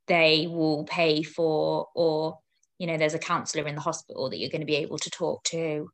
they 0.07 0.47
will 0.47 0.85
pay 0.85 1.23
for, 1.23 1.89
or 1.95 2.39
you 2.79 2.87
know, 2.87 2.97
there's 2.97 3.15
a 3.15 3.19
counsellor 3.19 3.67
in 3.67 3.75
the 3.75 3.81
hospital 3.81 4.31
that 4.31 4.39
you're 4.39 4.51
going 4.51 4.61
to 4.61 4.67
be 4.67 4.77
able 4.77 4.99
to 4.99 5.11
talk 5.11 5.43
to, 5.45 5.89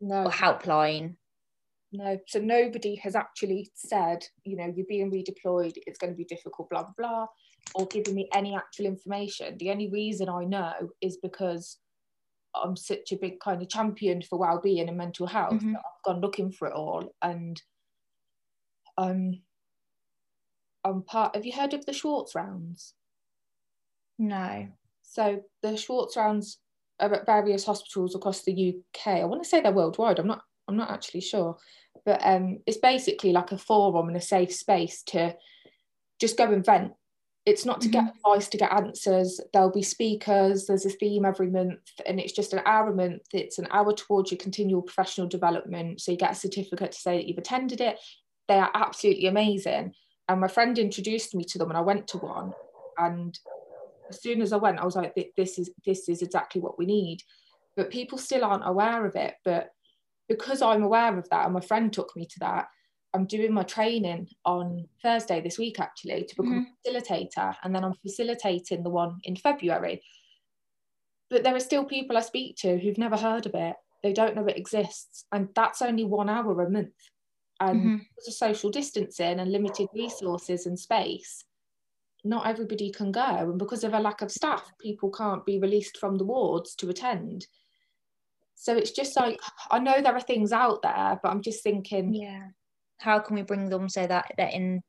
no. 0.00 0.24
or 0.24 0.30
helpline. 0.30 1.16
No, 1.90 2.18
so 2.26 2.38
nobody 2.38 2.96
has 2.96 3.16
actually 3.16 3.70
said, 3.74 4.24
you 4.44 4.56
know, 4.56 4.72
you're 4.74 4.86
being 4.88 5.10
redeployed, 5.10 5.74
it's 5.86 5.98
going 5.98 6.12
to 6.12 6.16
be 6.16 6.24
difficult, 6.24 6.68
blah, 6.68 6.82
blah, 6.82 6.92
blah, 6.98 7.26
or 7.74 7.86
giving 7.86 8.14
me 8.14 8.28
any 8.34 8.54
actual 8.54 8.86
information. 8.86 9.56
The 9.58 9.70
only 9.70 9.88
reason 9.88 10.28
I 10.28 10.44
know 10.44 10.72
is 11.00 11.18
because 11.18 11.78
I'm 12.54 12.76
such 12.76 13.12
a 13.12 13.16
big 13.16 13.40
kind 13.40 13.62
of 13.62 13.68
champion 13.68 14.22
for 14.22 14.38
well-being 14.38 14.88
and 14.88 14.96
mental 14.96 15.26
health 15.26 15.54
mm-hmm. 15.54 15.72
that 15.72 15.80
I've 15.80 16.04
gone 16.04 16.20
looking 16.20 16.50
for 16.50 16.68
it 16.68 16.74
all. 16.74 17.14
And 17.22 17.60
um, 18.96 19.40
I'm 20.84 21.02
part. 21.02 21.36
Have 21.36 21.46
you 21.46 21.52
heard 21.52 21.74
of 21.74 21.86
the 21.86 21.92
Schwartz 21.92 22.34
rounds? 22.34 22.94
No. 24.18 24.68
So 25.02 25.42
the 25.62 25.76
Schwartz 25.76 26.16
rounds 26.16 26.58
are 27.00 27.12
at 27.14 27.26
various 27.26 27.64
hospitals 27.64 28.14
across 28.14 28.42
the 28.42 28.74
UK. 28.74 29.06
I 29.08 29.24
want 29.24 29.42
to 29.42 29.48
say 29.48 29.60
they're 29.60 29.72
worldwide. 29.72 30.18
I'm 30.18 30.26
not. 30.26 30.42
I'm 30.66 30.76
not 30.76 30.90
actually 30.90 31.22
sure, 31.22 31.56
but 32.04 32.20
um, 32.22 32.58
it's 32.66 32.76
basically 32.76 33.32
like 33.32 33.52
a 33.52 33.58
forum 33.58 34.08
and 34.08 34.16
a 34.18 34.20
safe 34.20 34.52
space 34.52 35.02
to 35.04 35.34
just 36.20 36.36
go 36.36 36.52
and 36.52 36.62
vent 36.62 36.92
it's 37.48 37.64
not 37.64 37.80
to 37.80 37.88
mm-hmm. 37.88 38.04
get 38.04 38.14
advice 38.14 38.48
to 38.48 38.58
get 38.58 38.72
answers. 38.72 39.40
There'll 39.52 39.72
be 39.72 39.82
speakers 39.82 40.66
there's 40.66 40.84
a 40.84 40.90
theme 40.90 41.24
every 41.24 41.48
month 41.48 41.80
and 42.04 42.20
it's 42.20 42.34
just 42.34 42.52
an 42.52 42.60
hour 42.66 42.90
a 42.90 42.94
month 42.94 43.22
it's 43.32 43.58
an 43.58 43.66
hour 43.70 43.94
towards 43.94 44.30
your 44.30 44.38
continual 44.38 44.82
professional 44.82 45.26
development. 45.26 46.02
So 46.02 46.12
you 46.12 46.18
get 46.18 46.32
a 46.32 46.34
certificate 46.34 46.92
to 46.92 46.98
say 46.98 47.16
that 47.16 47.26
you've 47.26 47.38
attended 47.38 47.80
it. 47.80 47.98
They 48.48 48.58
are 48.58 48.70
absolutely 48.74 49.26
amazing. 49.26 49.94
And 50.28 50.40
my 50.40 50.48
friend 50.48 50.78
introduced 50.78 51.34
me 51.34 51.44
to 51.44 51.58
them 51.58 51.70
and 51.70 51.78
i 51.78 51.80
went 51.80 52.06
to 52.08 52.18
one. 52.18 52.52
And 52.98 53.38
as 54.10 54.20
soon 54.22 54.42
as 54.42 54.52
i 54.52 54.56
went 54.56 54.78
i 54.78 54.84
was 54.84 54.96
like 54.96 55.14
this 55.36 55.58
is 55.58 55.70
this 55.86 56.08
is 56.10 56.20
exactly 56.20 56.60
what 56.60 56.78
we 56.78 56.84
need. 56.84 57.22
But 57.76 57.90
people 57.90 58.18
still 58.18 58.44
aren't 58.44 58.68
aware 58.68 59.06
of 59.06 59.16
it. 59.16 59.34
But 59.42 59.70
because 60.28 60.60
i'm 60.60 60.82
aware 60.82 61.16
of 61.16 61.26
that 61.30 61.46
and 61.46 61.54
my 61.54 61.60
friend 61.60 61.90
took 61.90 62.14
me 62.14 62.26
to 62.26 62.40
that 62.40 62.66
I'm 63.14 63.24
doing 63.24 63.52
my 63.52 63.62
training 63.62 64.28
on 64.44 64.86
Thursday 65.02 65.40
this 65.40 65.58
week 65.58 65.80
actually 65.80 66.24
to 66.24 66.36
become 66.36 66.66
mm-hmm. 66.86 66.96
a 66.96 67.00
facilitator, 67.00 67.54
and 67.62 67.74
then 67.74 67.84
I'm 67.84 67.94
facilitating 67.94 68.82
the 68.82 68.90
one 68.90 69.18
in 69.24 69.36
February. 69.36 70.02
But 71.30 71.42
there 71.42 71.56
are 71.56 71.60
still 71.60 71.84
people 71.84 72.16
I 72.16 72.20
speak 72.20 72.56
to 72.58 72.78
who've 72.78 72.98
never 72.98 73.16
heard 73.16 73.46
of 73.46 73.54
it. 73.54 73.76
They 74.02 74.12
don't 74.12 74.36
know 74.36 74.46
it 74.46 74.58
exists, 74.58 75.24
and 75.32 75.48
that's 75.54 75.82
only 75.82 76.04
one 76.04 76.28
hour 76.28 76.60
a 76.62 76.70
month. 76.70 76.92
And 77.60 77.80
mm-hmm. 77.80 77.96
because 77.96 78.28
of 78.28 78.34
social 78.34 78.70
distancing 78.70 79.40
and 79.40 79.50
limited 79.50 79.88
resources 79.94 80.66
and 80.66 80.78
space, 80.78 81.44
not 82.24 82.46
everybody 82.46 82.90
can 82.90 83.10
go, 83.10 83.22
and 83.22 83.58
because 83.58 83.84
of 83.84 83.94
a 83.94 84.00
lack 84.00 84.20
of 84.20 84.30
staff, 84.30 84.70
people 84.80 85.10
can't 85.10 85.46
be 85.46 85.58
released 85.58 85.96
from 85.96 86.18
the 86.18 86.24
wards 86.24 86.74
to 86.76 86.90
attend. 86.90 87.46
So 88.54 88.76
it's 88.76 88.90
just 88.90 89.16
like 89.16 89.40
I 89.70 89.78
know 89.78 90.02
there 90.02 90.14
are 90.14 90.20
things 90.20 90.52
out 90.52 90.82
there, 90.82 91.18
but 91.22 91.30
I'm 91.30 91.42
just 91.42 91.62
thinking, 91.62 92.12
yeah 92.12 92.48
how 92.98 93.18
can 93.18 93.36
we 93.36 93.42
bring 93.42 93.68
them 93.68 93.88
so 93.88 94.06
that 94.06 94.32
they're 94.36 94.48
in 94.48 94.82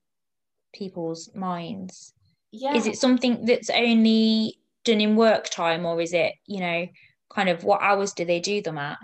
people's 0.73 1.29
minds? 1.35 2.13
Yeah. 2.51 2.75
Is 2.75 2.87
it 2.87 2.97
something 2.97 3.45
that's 3.45 3.69
only 3.69 4.59
done 4.85 5.01
in 5.01 5.15
work 5.15 5.49
time 5.49 5.85
or 5.85 6.01
is 6.01 6.13
it 6.13 6.33
you 6.47 6.59
know 6.59 6.87
kind 7.33 7.49
of 7.49 7.63
what 7.63 7.81
hours 7.81 8.13
do 8.13 8.25
they 8.25 8.39
do 8.39 8.61
them 8.61 8.77
at? 8.77 8.97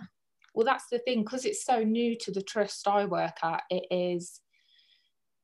Well 0.53 0.65
that's 0.65 0.87
the 0.91 0.99
thing 0.99 1.23
because 1.23 1.45
it's 1.45 1.65
so 1.65 1.83
new 1.83 2.17
to 2.19 2.31
the 2.31 2.41
trust 2.41 2.87
i 2.87 3.03
work 3.05 3.35
at 3.43 3.63
it 3.69 3.85
is 3.91 4.39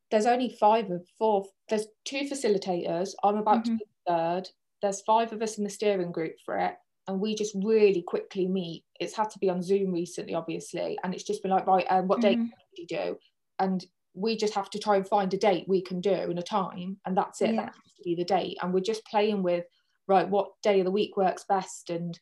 there's 0.09 0.25
only 0.25 0.55
five 0.57 0.89
of 0.89 1.05
four 1.17 1.45
there's 1.69 1.87
two 2.05 2.21
facilitators 2.21 3.09
i'm 3.21 3.35
about 3.35 3.65
mm-hmm. 3.65 3.73
to 3.73 3.77
be 3.77 3.85
third 4.07 4.49
there's 4.81 5.01
five 5.01 5.33
of 5.33 5.41
us 5.41 5.57
in 5.57 5.65
the 5.65 5.69
steering 5.69 6.13
group 6.13 6.35
for 6.45 6.57
it 6.57 6.75
and 7.07 7.19
we 7.19 7.35
just 7.35 7.55
really 7.55 8.03
quickly 8.03 8.47
meet. 8.47 8.83
It's 8.99 9.15
had 9.15 9.31
to 9.31 9.39
be 9.39 9.49
on 9.49 9.61
zoom 9.61 9.91
recently 9.91 10.33
obviously 10.33 10.97
and 11.03 11.13
it's 11.13 11.23
just 11.23 11.41
been 11.41 11.51
like 11.51 11.67
right 11.67 11.85
um, 11.89 12.07
what 12.07 12.19
mm-hmm. 12.19 12.43
day 12.43 12.49
do 12.75 12.81
you 12.81 12.87
do 12.87 13.17
and 13.61 13.85
we 14.13 14.35
just 14.35 14.53
have 14.53 14.69
to 14.71 14.79
try 14.79 14.97
and 14.97 15.07
find 15.07 15.33
a 15.33 15.37
date 15.37 15.65
we 15.67 15.81
can 15.81 16.01
do 16.01 16.11
in 16.11 16.37
a 16.37 16.43
time 16.43 16.97
and 17.05 17.17
that's 17.17 17.41
it. 17.41 17.51
Yeah. 17.51 17.61
that 17.61 17.75
has 17.75 17.93
to 17.97 18.03
be 18.03 18.15
the 18.15 18.25
date. 18.25 18.57
And 18.61 18.73
we're 18.73 18.81
just 18.81 19.05
playing 19.05 19.41
with 19.43 19.65
right 20.07 20.27
what 20.27 20.49
day 20.61 20.79
of 20.79 20.85
the 20.85 20.91
week 20.91 21.15
works 21.15 21.45
best. 21.47 21.89
And 21.89 22.19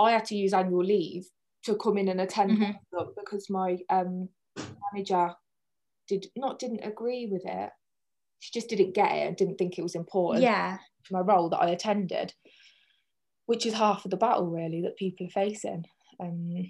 i 0.00 0.10
had 0.10 0.24
to 0.26 0.36
use 0.36 0.52
annual 0.52 0.84
leave 0.84 1.26
to 1.64 1.76
come 1.76 1.98
in 1.98 2.08
and 2.08 2.20
attend 2.20 2.52
mm-hmm. 2.52 3.02
because 3.16 3.48
my 3.50 3.78
um, 3.90 4.28
manager 4.92 5.34
did 6.08 6.26
not 6.36 6.58
didn't 6.58 6.84
agree 6.84 7.26
with 7.30 7.42
it. 7.44 7.70
She 8.40 8.52
just 8.52 8.68
didn't 8.68 8.94
get 8.94 9.12
it 9.12 9.26
and 9.26 9.36
didn't 9.36 9.58
think 9.58 9.78
it 9.78 9.82
was 9.82 9.94
important 9.94 10.42
yeah. 10.42 10.78
to 11.06 11.12
my 11.12 11.20
role 11.20 11.48
that 11.48 11.58
i 11.58 11.70
attended 11.70 12.32
which 13.48 13.64
is 13.64 13.72
half 13.72 14.04
of 14.04 14.10
the 14.10 14.16
battle 14.18 14.46
really 14.46 14.82
that 14.82 14.98
people 14.98 15.26
are 15.26 15.30
facing. 15.30 15.86
Um, 16.20 16.66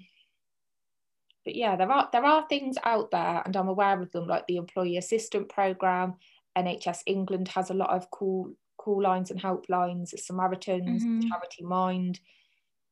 but 1.45 1.55
yeah, 1.55 1.75
there 1.75 1.91
are 1.91 2.09
there 2.11 2.25
are 2.25 2.45
things 2.47 2.77
out 2.83 3.11
there, 3.11 3.41
and 3.45 3.55
I'm 3.55 3.69
aware 3.69 4.01
of 4.01 4.11
them, 4.11 4.27
like 4.27 4.45
the 4.47 4.57
employee 4.57 4.97
assistant 4.97 5.49
program. 5.49 6.15
NHS 6.57 7.03
England 7.05 7.47
has 7.49 7.69
a 7.69 7.75
lot 7.75 7.91
of 7.91 8.09
cool 8.11 8.51
call 8.77 9.01
lines 9.01 9.31
and 9.31 9.41
helplines. 9.41 10.17
Samaritans, 10.17 11.03
mm-hmm. 11.03 11.29
Charity 11.29 11.63
Mind. 11.63 12.19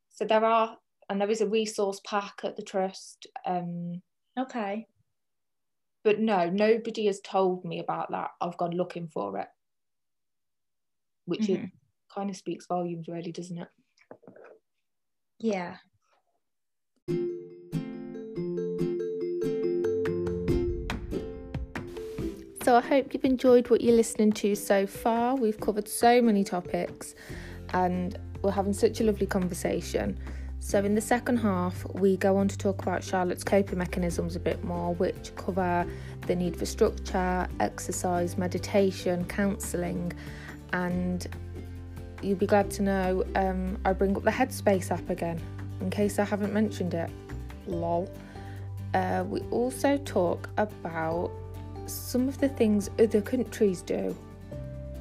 So 0.10 0.26
there 0.26 0.46
are, 0.46 0.78
and 1.10 1.20
there 1.20 1.30
is 1.30 1.42
a 1.42 1.48
resource 1.48 2.00
pack 2.06 2.42
at 2.44 2.56
the 2.56 2.62
trust. 2.62 3.28
Um, 3.46 4.02
okay. 4.40 4.88
But 6.04 6.20
no, 6.20 6.50
nobody 6.50 7.08
has 7.08 7.20
told 7.20 7.66
me 7.66 7.80
about 7.80 8.12
that. 8.12 8.32
I've 8.40 8.58
gone 8.58 8.72
looking 8.72 9.08
for 9.08 9.38
it, 9.40 9.48
which 11.26 11.42
mm-hmm. 11.42 11.66
it 11.66 11.72
kind 12.14 12.30
of 12.30 12.38
speaks 12.38 12.66
volumes, 12.66 13.08
really, 13.08 13.32
doesn't 13.32 13.58
it? 13.58 13.68
Yeah. 15.40 15.76
So 22.68 22.76
I 22.76 22.82
hope 22.82 23.14
you've 23.14 23.24
enjoyed 23.24 23.70
what 23.70 23.80
you're 23.80 23.96
listening 23.96 24.34
to 24.34 24.54
so 24.54 24.86
far. 24.86 25.36
We've 25.38 25.58
covered 25.58 25.88
so 25.88 26.22
many 26.22 26.44
topics 26.44 27.16
and 27.70 28.20
we're 28.42 28.52
having 28.52 28.74
such 28.74 29.00
a 29.00 29.06
lovely 29.06 29.26
conversation. 29.26 30.18
So, 30.60 30.84
in 30.84 30.94
the 30.94 31.00
second 31.00 31.38
half, 31.38 31.86
we 31.94 32.18
go 32.18 32.36
on 32.36 32.50
to 32.50 32.58
talk 32.58 32.82
about 32.82 33.06
Charlotte's 33.06 33.46
coping 33.46 33.78
mechanisms 33.80 34.36
a 34.36 34.42
bit 34.42 34.66
more, 34.66 34.94
which 34.96 35.34
cover 35.38 35.88
the 36.26 36.36
need 36.36 36.58
for 36.58 36.66
structure, 36.66 37.48
exercise, 37.62 38.38
meditation, 38.38 39.24
counselling, 39.24 40.12
and 40.74 41.26
you'll 42.22 42.36
be 42.36 42.48
glad 42.48 42.70
to 42.72 42.82
know 42.82 43.24
um, 43.36 43.78
I 43.86 43.94
bring 43.94 44.14
up 44.18 44.26
the 44.26 44.32
Headspace 44.32 44.92
app 44.92 45.10
again, 45.10 45.40
in 45.80 45.90
case 45.90 46.20
I 46.20 46.26
haven't 46.26 46.52
mentioned 46.52 46.96
it. 46.96 47.10
Lol. 47.66 48.12
Uh, 48.94 49.24
we 49.26 49.40
also 49.52 49.96
talk 50.00 50.50
about 50.58 51.32
some 51.88 52.28
of 52.28 52.38
the 52.40 52.50
things 52.50 52.90
other 53.00 53.22
countries 53.22 53.82
do. 53.82 54.16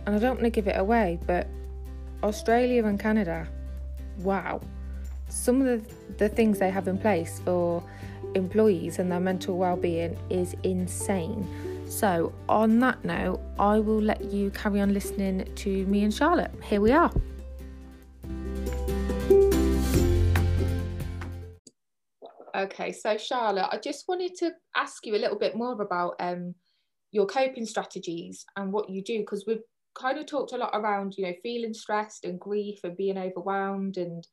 And 0.07 0.15
I 0.15 0.19
don't 0.19 0.37
want 0.37 0.45
to 0.45 0.51
give 0.51 0.69
it 0.69 0.77
away, 0.77 1.19
but 1.27 1.49
Australia 2.23 2.85
and 2.85 2.99
Canada, 2.99 3.49
wow. 4.19 4.61
Some 5.29 5.61
of 5.61 5.67
the, 5.67 5.95
the 6.19 6.29
things 6.29 6.59
they 6.59 6.71
have 6.71 6.89
in 6.89 6.99
place 6.99 7.41
for 7.45 7.83
employees 8.35 8.99
and 8.99 9.11
their 9.11 9.21
mental 9.21 9.57
well-being 9.57 10.17
is 10.31 10.55
insane. 10.63 11.47
So, 11.89 12.33
on 12.49 12.81
that 12.81 13.05
note, 13.05 13.41
I 13.59 13.79
will 13.79 14.01
let 14.01 14.25
you 14.25 14.51
carry 14.51 14.81
on 14.81 14.93
listening 14.93 15.49
to 15.55 15.87
me 15.87 16.05
and 16.05 16.13
Charlotte. 16.13 16.51
Here 16.63 16.81
we 16.81 16.93
are. 16.93 17.13
Okay, 22.57 22.91
so 22.91 23.19
Charlotte, 23.19 23.69
I 23.71 23.77
just 23.77 24.09
wanted 24.09 24.35
to 24.37 24.53
ask 24.75 25.05
you 25.07 25.15
a 25.15 25.19
little 25.19 25.39
bit 25.39 25.55
more 25.55 25.81
about 25.81 26.15
um, 26.21 26.55
your 27.13 27.27
coping 27.27 27.67
strategies 27.67 28.45
and 28.57 28.73
what 28.73 28.91
you 28.91 29.03
do 29.03 29.21
because 29.21 29.45
we've 29.47 29.63
kind 29.95 30.19
of 30.19 30.27
talked 30.27 30.53
a 30.53 30.57
lot 30.57 30.71
around 30.75 31.15
you 31.17 31.25
know 31.25 31.33
feeling 31.43 31.73
stressed 31.73 32.25
and 32.25 32.39
grief 32.39 32.81
and 32.85 32.97
being 32.97 33.17
overwhelmed 33.17 33.97
and 33.97 34.27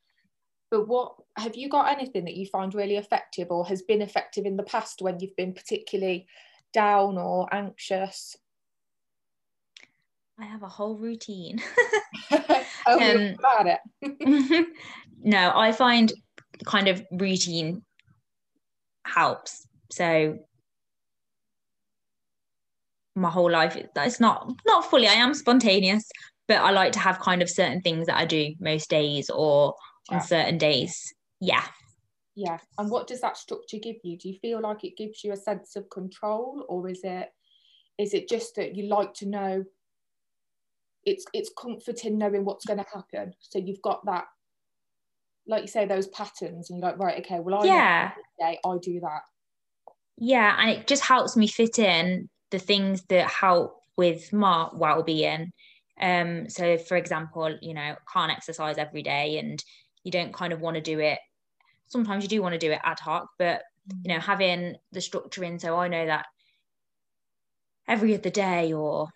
but 0.73 0.87
what 0.87 1.13
have 1.37 1.55
you 1.55 1.69
got 1.69 1.91
anything 1.91 2.25
that 2.25 2.35
you 2.35 2.47
find 2.47 2.73
really 2.73 2.95
effective 2.95 3.51
or 3.51 3.63
has 3.67 3.83
been 3.83 4.01
effective 4.01 4.45
in 4.47 4.57
the 4.57 4.63
past 4.63 5.03
when 5.03 5.19
you've 5.19 5.35
been 5.35 5.53
particularly 5.53 6.25
down 6.73 7.19
or 7.19 7.47
anxious? 7.53 8.35
I 10.39 10.45
have 10.45 10.63
a 10.63 10.67
whole 10.67 10.97
routine. 10.97 11.61
Oh, 12.85 12.99
um, 12.99 13.35
about 13.39 13.67
it. 13.67 14.67
No 15.25 15.53
i 15.55 15.71
find 15.71 16.11
kind 16.65 16.89
of 16.89 17.01
routine 17.11 17.81
helps. 19.05 19.67
So 19.89 20.39
my 23.15 23.29
whole 23.29 23.51
life. 23.51 23.77
It's 23.95 24.19
not 24.19 24.51
not 24.65 24.89
fully 24.89 25.07
i 25.07 25.13
am 25.13 25.33
spontaneous 25.33 26.09
but 26.47 26.57
i 26.57 26.71
like 26.71 26.91
to 26.91 26.99
have 26.99 27.19
kind 27.19 27.41
of 27.41 27.49
certain 27.49 27.79
things 27.81 28.07
that 28.07 28.17
i 28.17 28.25
do 28.25 28.53
most 28.59 28.89
days 28.89 29.29
or 29.29 29.73
yeah. 30.09 30.17
on 30.17 30.23
certain 30.23 30.57
days. 30.57 31.13
Yeah. 31.39 31.63
Yeah. 32.35 32.57
And 32.77 32.89
what 32.89 33.07
does 33.07 33.21
that 33.21 33.37
structure 33.37 33.77
give 33.77 33.97
you? 34.03 34.17
Do 34.17 34.29
you 34.29 34.39
feel 34.39 34.61
like 34.61 34.83
it 34.83 34.97
gives 34.97 35.23
you 35.23 35.33
a 35.33 35.37
sense 35.37 35.75
of 35.75 35.89
control 35.89 36.65
or 36.67 36.89
is 36.89 37.01
it 37.03 37.29
is 37.99 38.13
it 38.13 38.27
just 38.27 38.55
that 38.55 38.75
you 38.75 38.87
like 38.87 39.13
to 39.15 39.27
know 39.27 39.63
it's 41.05 41.25
it's 41.33 41.51
comforting 41.57 42.17
knowing 42.17 42.45
what's 42.45 42.65
going 42.65 42.79
to 42.79 42.85
happen? 42.93 43.33
So 43.39 43.59
you've 43.59 43.81
got 43.81 44.05
that 44.05 44.25
like 45.45 45.63
you 45.63 45.67
say 45.67 45.85
those 45.85 46.07
patterns 46.07 46.69
and 46.69 46.79
you're 46.79 46.89
like 46.89 46.97
right 46.97 47.19
okay 47.19 47.41
well 47.41 47.61
i 47.61 47.65
yeah. 47.65 48.11
day 48.39 48.59
i 48.65 48.77
do 48.81 48.99
that. 49.01 49.21
Yeah 50.17 50.55
and 50.57 50.69
it 50.69 50.87
just 50.87 51.03
helps 51.03 51.35
me 51.35 51.47
fit 51.47 51.79
in 51.79 52.29
the 52.53 52.59
things 52.59 53.01
that 53.09 53.27
help 53.27 53.81
with 53.97 54.31
my 54.31 54.69
well-being. 54.71 55.51
Um 55.99 56.49
so 56.49 56.77
for 56.77 56.95
example 56.95 57.57
you 57.61 57.73
know 57.73 57.95
can't 58.11 58.31
exercise 58.31 58.77
every 58.77 59.01
day 59.01 59.39
and 59.39 59.63
you 60.03 60.11
don't 60.11 60.33
kind 60.33 60.53
of 60.53 60.61
want 60.61 60.75
to 60.75 60.81
do 60.81 60.99
it. 60.99 61.19
Sometimes 61.87 62.23
you 62.23 62.29
do 62.29 62.41
want 62.43 62.53
to 62.53 62.59
do 62.59 62.71
it 62.71 62.79
ad 62.83 62.99
hoc 62.99 63.27
but 63.39 63.63
you 64.03 64.13
know 64.13 64.19
having 64.19 64.75
the 64.91 65.01
structure 65.01 65.43
in 65.43 65.59
so 65.59 65.75
i 65.75 65.87
know 65.87 66.05
that 66.05 66.25
every 67.87 68.15
other 68.15 68.29
day 68.29 68.71
or 68.71 69.09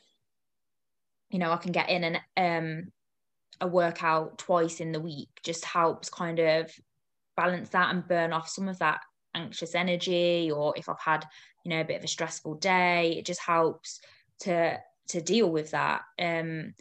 you 1.30 1.40
know 1.40 1.52
i 1.52 1.58
can 1.58 1.72
get 1.72 1.90
in 1.90 2.04
and 2.04 2.20
um 2.38 2.92
a 3.62 3.68
workout 3.68 4.38
twice 4.38 4.82
in 4.82 4.92
the 4.92 5.00
week 5.00 5.30
just 5.42 5.64
helps 5.64 6.10
kind 6.10 6.40
of 6.40 6.70
balance 7.36 7.70
that 7.70 7.94
and 7.94 8.08
burn 8.08 8.34
off 8.34 8.50
some 8.50 8.68
of 8.68 8.78
that 8.80 9.00
anxious 9.38 9.76
energy 9.76 10.52
or 10.52 10.74
if 10.76 10.90
I've 10.90 11.00
had 11.00 11.26
you 11.68 11.76
know 11.76 11.82
a 11.82 11.86
bit 11.86 11.98
of 11.98 12.04
a 12.06 12.08
stressful 12.08 12.56
day. 12.56 13.18
It 13.18 13.26
just 13.26 13.42
helps 13.42 14.00
to 14.40 14.78
to 15.10 15.22
deal 15.22 15.52
with 15.52 15.72
that. 15.72 16.04
Um 16.18 16.74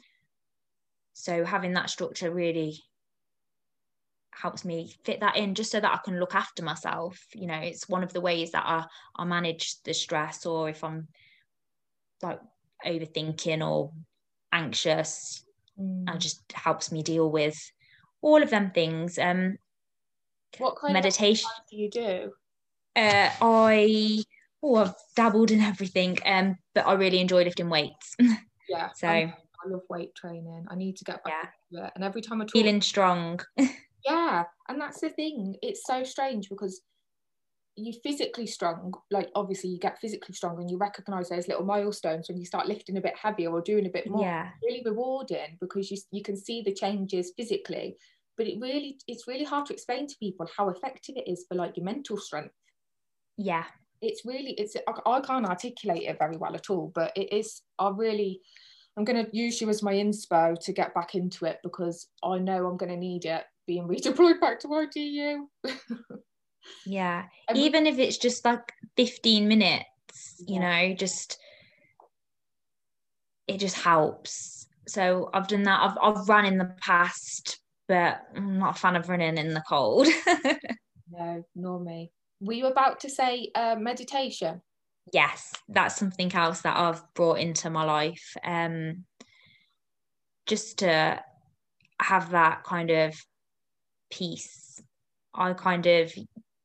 so 1.12 1.44
having 1.44 1.72
that 1.72 1.90
structure 1.90 2.30
really 2.30 2.84
helps 4.30 4.64
me 4.64 4.94
fit 5.02 5.20
that 5.20 5.36
in 5.36 5.56
just 5.56 5.72
so 5.72 5.80
that 5.80 5.92
I 5.92 5.98
can 6.04 6.20
look 6.20 6.36
after 6.36 6.62
myself. 6.62 7.20
You 7.34 7.48
know 7.48 7.58
it's 7.58 7.88
one 7.88 8.04
of 8.04 8.12
the 8.12 8.20
ways 8.20 8.52
that 8.52 8.62
I, 8.64 8.84
I 9.16 9.24
manage 9.24 9.82
the 9.82 9.92
stress 9.92 10.46
or 10.46 10.68
if 10.68 10.84
I'm 10.84 11.08
like 12.22 12.40
overthinking 12.86 13.66
or 13.68 13.92
anxious 14.52 15.44
mm. 15.76 16.04
and 16.06 16.20
just 16.20 16.44
helps 16.52 16.92
me 16.92 17.02
deal 17.02 17.28
with 17.28 17.58
all 18.22 18.40
of 18.40 18.50
them 18.50 18.70
things. 18.70 19.18
Um 19.18 19.58
what 20.58 20.76
kind 20.76 20.92
of 20.92 21.02
meditation 21.02 21.50
of 21.58 21.68
do 21.68 21.76
you 21.76 21.90
do? 21.90 22.32
Uh, 22.94 23.30
I 23.42 24.24
oh 24.66 24.76
I've 24.76 24.94
dabbled 25.14 25.50
in 25.50 25.60
everything, 25.60 26.18
um, 26.24 26.56
but 26.74 26.86
I 26.86 26.94
really 26.94 27.20
enjoy 27.20 27.44
lifting 27.44 27.70
weights. 27.70 28.16
Yeah. 28.68 28.88
so 28.96 29.06
I, 29.06 29.32
I 29.64 29.68
love 29.68 29.82
weight 29.88 30.12
training. 30.16 30.66
I 30.68 30.74
need 30.74 30.96
to 30.96 31.04
get 31.04 31.22
back 31.22 31.54
yeah. 31.70 31.86
it. 31.86 31.92
And 31.94 32.02
every 32.02 32.20
time 32.20 32.42
I 32.42 32.46
talk, 32.46 32.50
feeling 32.50 32.82
strong. 32.82 33.38
yeah, 34.04 34.42
and 34.68 34.80
that's 34.80 35.00
the 35.00 35.10
thing. 35.10 35.54
It's 35.62 35.84
so 35.86 36.02
strange 36.02 36.48
because 36.48 36.80
you 37.76 37.92
physically 38.02 38.48
strong, 38.48 38.92
like 39.12 39.28
obviously 39.36 39.70
you 39.70 39.78
get 39.78 40.00
physically 40.00 40.34
strong 40.34 40.58
and 40.60 40.68
you 40.68 40.78
recognize 40.78 41.28
those 41.28 41.46
little 41.46 41.64
milestones 41.64 42.28
when 42.28 42.38
you 42.38 42.44
start 42.44 42.66
lifting 42.66 42.96
a 42.96 43.00
bit 43.00 43.14
heavier 43.16 43.52
or 43.52 43.60
doing 43.60 43.86
a 43.86 43.90
bit 43.90 44.10
more. 44.10 44.24
Yeah. 44.24 44.48
It's 44.48 44.64
really 44.64 44.82
rewarding 44.84 45.58
because 45.60 45.88
you 45.88 45.98
you 46.10 46.24
can 46.24 46.36
see 46.36 46.62
the 46.62 46.74
changes 46.74 47.32
physically. 47.36 47.98
But 48.36 48.48
it 48.48 48.58
really 48.60 48.98
it's 49.06 49.28
really 49.28 49.44
hard 49.44 49.66
to 49.66 49.74
explain 49.74 50.08
to 50.08 50.16
people 50.18 50.48
how 50.56 50.70
effective 50.70 51.14
it 51.16 51.30
is 51.30 51.44
for 51.48 51.54
like 51.54 51.76
your 51.76 51.84
mental 51.84 52.16
strength 52.16 52.52
yeah 53.36 53.64
it's 54.02 54.24
really 54.24 54.52
it's 54.52 54.76
I, 55.06 55.20
can't 55.20 55.46
articulate 55.46 56.02
it 56.02 56.18
very 56.18 56.36
well 56.36 56.54
at 56.54 56.70
all 56.70 56.92
but 56.94 57.12
it 57.16 57.32
is 57.32 57.62
i 57.78 57.88
really 57.88 58.40
i'm 58.96 59.04
going 59.04 59.24
to 59.24 59.36
use 59.36 59.60
you 59.60 59.68
as 59.68 59.82
my 59.82 59.94
inspo 59.94 60.58
to 60.60 60.72
get 60.72 60.94
back 60.94 61.14
into 61.14 61.44
it 61.44 61.58
because 61.62 62.08
i 62.22 62.38
know 62.38 62.66
i'm 62.66 62.76
going 62.76 62.92
to 62.92 62.96
need 62.96 63.24
it 63.24 63.44
being 63.66 63.88
redeployed 63.88 64.40
back 64.40 64.60
to 64.60 64.68
ITU 64.68 65.46
yeah 66.84 67.24
even 67.54 67.86
if 67.86 67.98
it's 67.98 68.18
just 68.18 68.44
like 68.44 68.72
15 68.96 69.48
minutes 69.48 69.84
yeah. 70.46 70.54
you 70.54 70.60
know 70.60 70.94
just 70.94 71.38
it 73.48 73.58
just 73.58 73.76
helps. 73.76 74.66
So 74.88 75.30
i've 75.32 75.48
done 75.48 75.62
that 75.64 75.80
i've, 75.82 75.98
I've 76.02 76.28
run 76.28 76.46
in 76.46 76.58
the 76.58 76.74
past 76.80 77.60
but 77.88 78.22
i'm 78.36 78.58
not 78.58 78.76
a 78.76 78.78
fan 78.78 78.96
of 78.96 79.08
running 79.08 79.38
in 79.38 79.54
the 79.54 79.62
cold. 79.68 80.08
No 81.08 81.44
nor 81.54 81.80
me 81.80 82.10
were 82.40 82.52
you 82.52 82.66
about 82.66 83.00
to 83.00 83.10
say 83.10 83.50
uh, 83.54 83.76
meditation? 83.78 84.62
Yes, 85.12 85.52
that's 85.68 85.96
something 85.96 86.34
else 86.34 86.62
that 86.62 86.76
I've 86.76 87.02
brought 87.14 87.38
into 87.38 87.70
my 87.70 87.84
life. 87.84 88.36
Um, 88.44 89.04
just 90.46 90.78
to 90.78 91.22
have 92.00 92.30
that 92.30 92.64
kind 92.64 92.90
of 92.90 93.14
peace. 94.10 94.80
I 95.34 95.52
kind 95.52 95.86
of 95.86 96.12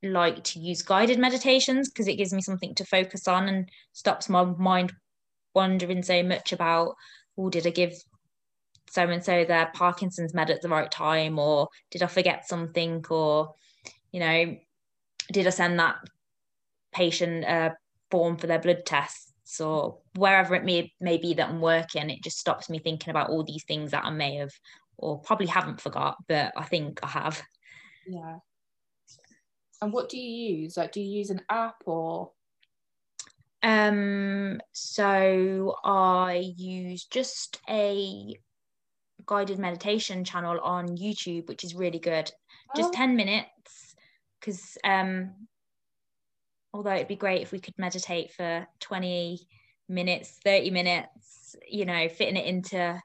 like 0.03 0.43
to 0.43 0.59
use 0.59 0.81
guided 0.81 1.19
meditations 1.19 1.89
because 1.89 2.07
it 2.07 2.15
gives 2.15 2.33
me 2.33 2.41
something 2.41 2.73
to 2.75 2.85
focus 2.85 3.27
on 3.27 3.47
and 3.47 3.69
stops 3.93 4.29
my 4.29 4.43
mind 4.43 4.93
wondering 5.53 6.03
so 6.03 6.23
much 6.23 6.53
about, 6.53 6.95
oh, 7.37 7.49
did 7.49 7.67
I 7.67 7.71
give 7.71 7.93
so 8.89 9.03
and 9.03 9.23
so 9.23 9.45
their 9.45 9.71
Parkinson's 9.73 10.33
med 10.33 10.49
at 10.49 10.61
the 10.61 10.69
right 10.69 10.91
time, 10.91 11.39
or 11.39 11.69
did 11.91 12.03
I 12.03 12.07
forget 12.07 12.47
something, 12.47 13.05
or 13.09 13.53
you 14.11 14.19
know, 14.19 14.57
did 15.31 15.47
I 15.47 15.51
send 15.51 15.79
that 15.79 15.97
patient 16.93 17.43
a 17.45 17.75
form 18.09 18.37
for 18.37 18.47
their 18.47 18.59
blood 18.59 18.85
tests 18.85 19.59
or 19.59 19.99
wherever 20.15 20.55
it 20.55 20.63
may, 20.63 20.93
may 20.99 21.17
be 21.17 21.33
that 21.33 21.49
I'm 21.49 21.61
working, 21.61 22.09
it 22.09 22.23
just 22.23 22.39
stops 22.39 22.69
me 22.69 22.79
thinking 22.79 23.09
about 23.09 23.29
all 23.29 23.43
these 23.43 23.63
things 23.65 23.91
that 23.91 24.05
I 24.05 24.09
may 24.09 24.35
have 24.35 24.51
or 24.97 25.19
probably 25.19 25.47
haven't 25.47 25.81
forgot, 25.81 26.17
but 26.27 26.53
I 26.55 26.63
think 26.63 26.99
I 27.03 27.07
have. 27.07 27.41
Yeah. 28.07 28.37
And 29.81 29.91
what 29.91 30.09
do 30.09 30.17
you 30.17 30.57
use? 30.57 30.77
Like, 30.77 30.91
do 30.91 31.01
you 31.01 31.17
use 31.17 31.31
an 31.31 31.41
app 31.49 31.75
or? 31.85 32.31
Um, 33.63 34.59
so 34.71 35.75
I 35.83 36.53
use 36.55 37.05
just 37.05 37.59
a 37.69 38.35
guided 39.25 39.59
meditation 39.59 40.23
channel 40.23 40.59
on 40.61 40.97
YouTube, 40.97 41.47
which 41.47 41.63
is 41.63 41.75
really 41.75 41.99
good. 41.99 42.31
Just 42.75 42.89
oh. 42.89 42.97
10 42.97 43.15
minutes 43.15 43.90
because 44.41 44.77
um, 44.83 45.31
although 46.73 46.95
it'd 46.95 47.07
be 47.07 47.15
great 47.15 47.41
if 47.41 47.51
we 47.51 47.59
could 47.59 47.77
meditate 47.77 48.31
for 48.33 48.67
20 48.79 49.47
minutes 49.87 50.39
30 50.43 50.71
minutes 50.71 51.55
you 51.67 51.85
know 51.85 52.07
fitting 52.09 52.37
it 52.37 52.45
into 52.45 52.99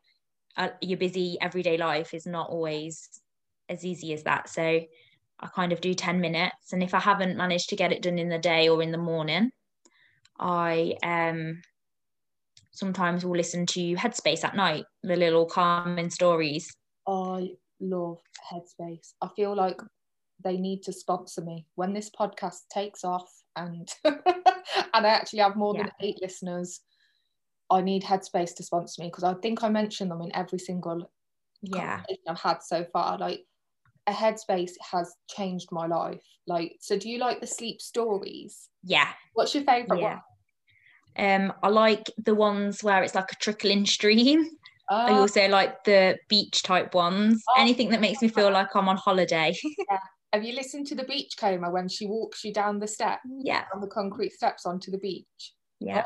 uh, 0.57 0.69
your 0.81 0.99
busy 0.99 1.37
everyday 1.41 1.77
life 1.77 2.15
is 2.15 2.27
not 2.27 2.49
always 2.49 3.09
as 3.69 3.85
easy 3.85 4.13
as 4.15 4.23
that. 4.23 4.49
So 4.49 4.81
i 5.39 5.47
kind 5.55 5.71
of 5.73 5.83
do 5.83 5.93
10 5.93 6.19
minutes 6.19 6.73
and 6.73 6.83
if 6.83 6.95
i 6.95 6.99
haven't 6.99 7.37
managed 7.37 7.69
to 7.69 7.77
get 7.77 7.93
it 7.93 8.01
done 8.01 8.19
in 8.19 8.31
the 8.31 8.39
day 8.39 8.71
or 8.71 8.83
in 8.83 8.91
the 8.91 8.97
morning 8.97 9.51
i 10.39 10.95
um 11.03 11.61
sometimes 12.77 13.25
will 13.25 13.37
listen 13.37 13.67
to 13.67 13.95
headspace 13.97 14.45
at 14.45 14.55
night 14.55 14.85
the 15.03 15.17
little 15.17 15.47
calming 15.47 16.11
stories. 16.11 16.77
I 17.07 17.51
love 17.81 18.19
headspace. 18.53 19.15
I 19.21 19.29
feel 19.35 19.55
like 19.55 19.81
they 20.43 20.57
need 20.57 20.83
to 20.83 20.93
sponsor 20.93 21.43
me 21.43 21.67
when 21.75 21.93
this 21.93 22.11
podcast 22.11 22.69
takes 22.73 23.05
off 23.05 23.31
and 23.57 23.89
and 24.05 24.15
I 24.95 25.09
actually 25.09 25.41
have 25.41 25.57
more 25.57 25.75
yeah. 25.75 25.85
than 25.85 25.93
eight 26.01 26.19
listeners. 26.21 26.81
I 27.71 27.81
need 27.81 28.05
Headspace 28.05 28.55
to 28.57 28.63
sponsor 28.63 29.03
me 29.03 29.09
because 29.09 29.25
I 29.25 29.35
think 29.35 29.65
I 29.65 29.69
mentioned 29.69 30.11
them 30.11 30.23
in 30.23 30.35
every 30.37 30.59
single 30.59 31.11
yeah 31.63 32.03
I've 32.29 32.39
had 32.39 32.63
so 32.63 32.85
far. 32.93 33.19
Like 33.19 33.45
a 34.07 34.13
Headspace 34.13 34.73
has 34.93 35.15
changed 35.29 35.69
my 35.73 35.87
life. 35.87 36.23
Like, 36.47 36.77
so 36.81 36.99
do 36.99 37.09
you 37.09 37.19
like 37.19 37.41
the 37.41 37.47
sleep 37.47 37.81
stories? 37.81 38.69
Yeah. 38.85 39.09
What's 39.35 39.55
your 39.55 39.65
favourite 39.65 40.01
yeah. 40.01 40.19
one? 41.17 41.43
Um, 41.43 41.53
I 41.63 41.69
like 41.69 42.11
the 42.19 42.35
ones 42.35 42.85
where 42.85 43.03
it's 43.03 43.15
like 43.15 43.33
a 43.33 43.37
trickling 43.37 43.87
stream. 43.87 44.47
I 44.89 45.13
ah. 45.13 45.19
also 45.19 45.49
like 45.49 45.83
the 45.85 46.19
beach 46.29 46.63
type 46.63 46.95
ones. 46.95 47.43
Oh, 47.49 47.61
Anything 47.61 47.91
that 47.91 48.01
makes 48.01 48.23
me 48.23 48.29
feel 48.29 48.53
like 48.53 48.77
I'm 48.77 48.89
on 48.89 48.97
holiday. 48.97 49.57
yeah, 49.91 49.99
have 50.37 50.45
you 50.45 50.55
listened 50.55 50.87
to 50.89 50.95
the 50.95 51.05
beachcomber 51.05 51.71
when 51.71 51.89
she 51.89 52.07
walks 52.07 52.45
you 52.45 52.53
down 52.53 52.79
the 52.79 52.87
steps? 52.87 53.23
Yeah. 53.43 53.65
On 53.75 53.81
the 53.81 53.87
concrete 53.87 54.33
steps 54.33 54.67
onto 54.67 54.91
the 54.91 54.99
beach? 54.99 55.55
Yeah. 55.81 56.05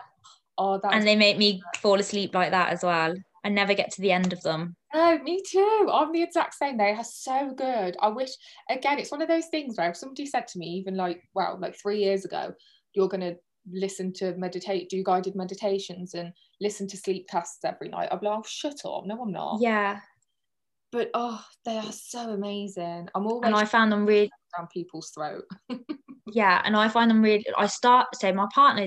Oh, 0.57 0.79
that 0.83 0.93
and 0.93 1.07
they 1.07 1.17
make 1.17 1.37
me 1.37 1.63
fall 1.79 1.99
asleep 1.99 2.35
like 2.35 2.51
that 2.51 2.71
as 2.71 2.83
well. 2.83 3.15
I 3.45 3.49
never 3.49 3.75
get 3.75 3.91
to 3.93 4.03
the 4.03 4.13
end 4.13 4.33
of 4.33 4.43
them. 4.43 4.77
Oh, 4.93 5.19
me 5.19 5.43
too. 5.47 5.89
I'm 5.93 6.13
the 6.13 6.23
exact 6.23 6.55
same. 6.55 6.77
They 6.77 6.91
are 6.91 7.05
so 7.05 7.55
good. 7.57 7.97
I 8.01 8.09
wish, 8.09 8.31
again, 8.69 8.99
it's 8.99 9.11
one 9.11 9.23
of 9.23 9.29
those 9.29 9.47
things 9.47 9.77
where 9.77 9.91
if 9.91 9.97
somebody 9.97 10.27
said 10.27 10.47
to 10.49 10.59
me, 10.59 10.67
even 10.67 10.97
like, 10.97 11.23
well, 11.35 11.59
like 11.61 11.77
three 11.77 12.01
years 12.01 12.25
ago, 12.25 12.53
you're 12.95 13.09
going 13.09 13.21
to 13.23 13.37
listen 13.73 14.13
to 14.13 14.37
meditate, 14.37 14.91
do 14.91 15.03
guided 15.03 15.35
meditations 15.35 16.15
and 16.15 16.33
listen 16.61 16.87
to 16.89 16.97
sleep 16.97 17.27
tests 17.29 17.65
every 17.65 17.89
night, 17.89 18.09
I'd 18.13 18.21
be 18.21 18.27
like, 18.27 18.39
oh, 18.39 18.45
shut 18.47 18.81
up. 18.85 19.07
No, 19.07 19.23
I'm 19.23 19.33
not. 19.33 19.59
Yeah. 19.61 20.01
But 20.93 21.11
oh, 21.15 21.43
they 21.65 21.77
are 21.77 21.93
so 21.93 22.31
amazing. 22.31 23.09
I'm 23.15 23.27
always 23.27 23.47
and 23.47 23.55
I 23.55 23.65
found 23.65 23.93
them 23.93 24.07
really 24.07 24.31
down 24.57 24.69
people's 24.73 25.11
throat. 25.11 25.45
yeah, 26.27 26.61
and 26.65 26.77
I 26.77 26.89
find 26.89 27.11
them 27.11 27.23
really. 27.23 27.45
I 27.57 27.67
start 27.67 28.09
so 28.15 28.33
my 28.33 28.47
partner 28.55 28.87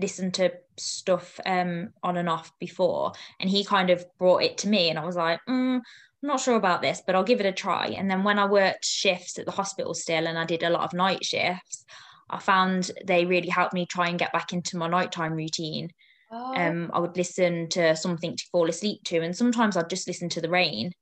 listened 0.00 0.32
to 0.32 0.52
stuff 0.76 1.40
um 1.44 1.88
on 2.04 2.16
and 2.16 2.28
off 2.28 2.52
before, 2.58 3.12
and 3.40 3.50
he 3.50 3.64
kind 3.64 3.90
of 3.90 4.04
brought 4.18 4.42
it 4.42 4.58
to 4.58 4.68
me, 4.68 4.90
and 4.90 4.98
I 4.98 5.04
was 5.04 5.16
like, 5.16 5.40
mm, 5.48 5.76
I'm 5.76 5.82
not 6.26 6.40
sure 6.40 6.56
about 6.56 6.82
this, 6.82 7.02
but 7.06 7.14
I'll 7.14 7.24
give 7.24 7.40
it 7.40 7.46
a 7.46 7.52
try. 7.52 7.88
And 7.88 8.10
then 8.10 8.24
when 8.24 8.38
I 8.38 8.46
worked 8.46 8.84
shifts 8.84 9.38
at 9.38 9.46
the 9.46 9.52
hospital 9.52 9.94
still, 9.94 10.26
and 10.26 10.38
I 10.38 10.44
did 10.44 10.62
a 10.62 10.70
lot 10.70 10.82
of 10.82 10.92
night 10.92 11.24
shifts, 11.24 11.84
I 12.28 12.38
found 12.38 12.90
they 13.06 13.24
really 13.24 13.48
helped 13.48 13.74
me 13.74 13.86
try 13.86 14.08
and 14.08 14.18
get 14.18 14.32
back 14.32 14.52
into 14.52 14.76
my 14.76 14.88
nighttime 14.88 15.32
routine. 15.32 15.90
Oh. 16.30 16.54
Um, 16.54 16.90
I 16.92 16.98
would 16.98 17.16
listen 17.16 17.68
to 17.70 17.96
something 17.96 18.36
to 18.36 18.44
fall 18.52 18.68
asleep 18.68 19.02
to, 19.04 19.20
and 19.20 19.36
sometimes 19.36 19.76
I'd 19.76 19.90
just 19.90 20.06
listen 20.06 20.28
to 20.30 20.40
the 20.40 20.50
rain, 20.50 20.92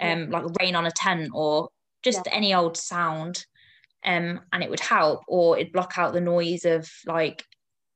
um, 0.00 0.30
like 0.30 0.44
rain 0.60 0.74
on 0.74 0.86
a 0.86 0.90
tent 0.90 1.30
or 1.32 1.68
just 2.02 2.22
yeah. 2.26 2.32
any 2.34 2.54
old 2.54 2.76
sound, 2.76 3.44
um, 4.04 4.40
and 4.52 4.62
it 4.62 4.70
would 4.70 4.80
help, 4.80 5.22
or 5.28 5.58
it'd 5.58 5.72
block 5.72 5.94
out 5.96 6.12
the 6.12 6.20
noise 6.20 6.64
of 6.64 6.90
like 7.06 7.44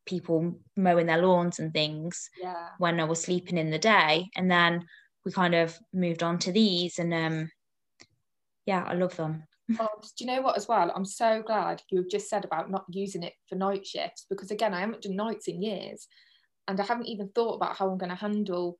people 0.07 0.59
mowing 0.77 1.07
their 1.07 1.23
lawns 1.23 1.59
and 1.59 1.75
things 1.75 2.31
yeah. 2.41 2.69
when 2.79 3.01
I 3.01 3.05
was 3.05 3.21
sleeping 3.21 3.59
in 3.59 3.71
the 3.71 3.79
day, 3.79 4.29
and 4.37 4.51
then 4.51 4.85
we 5.25 5.33
kind 5.33 5.55
of 5.55 5.77
moved 5.93 6.23
on 6.23 6.39
to 6.41 6.53
these, 6.53 6.99
and 6.99 7.13
um, 7.13 7.51
yeah, 8.67 8.85
I 8.87 8.95
love 8.95 9.17
them. 9.17 9.45
Oh, 9.81 9.89
do 10.01 10.25
you 10.25 10.27
know 10.27 10.43
what 10.43 10.57
as 10.57 10.69
well? 10.69 10.93
I'm 10.95 11.05
so 11.05 11.43
glad 11.43 11.83
you've 11.91 12.09
just 12.09 12.31
said 12.31 12.45
about 12.45 12.71
not 12.71 12.85
using 12.89 13.25
it 13.25 13.33
for 13.49 13.57
night 13.57 13.85
shifts 13.85 14.25
because 14.31 14.53
again, 14.53 14.73
I 14.73 14.79
haven't 14.79 15.03
done 15.03 15.17
nights 15.17 15.49
in 15.49 15.61
years 15.61 16.07
and 16.69 16.81
I 16.81 16.85
haven't 16.85 17.07
even 17.07 17.31
thought 17.31 17.55
about 17.55 17.77
how 17.77 17.91
I'm 17.91 17.99
going 17.99 18.11
to 18.11 18.17
handle 18.17 18.79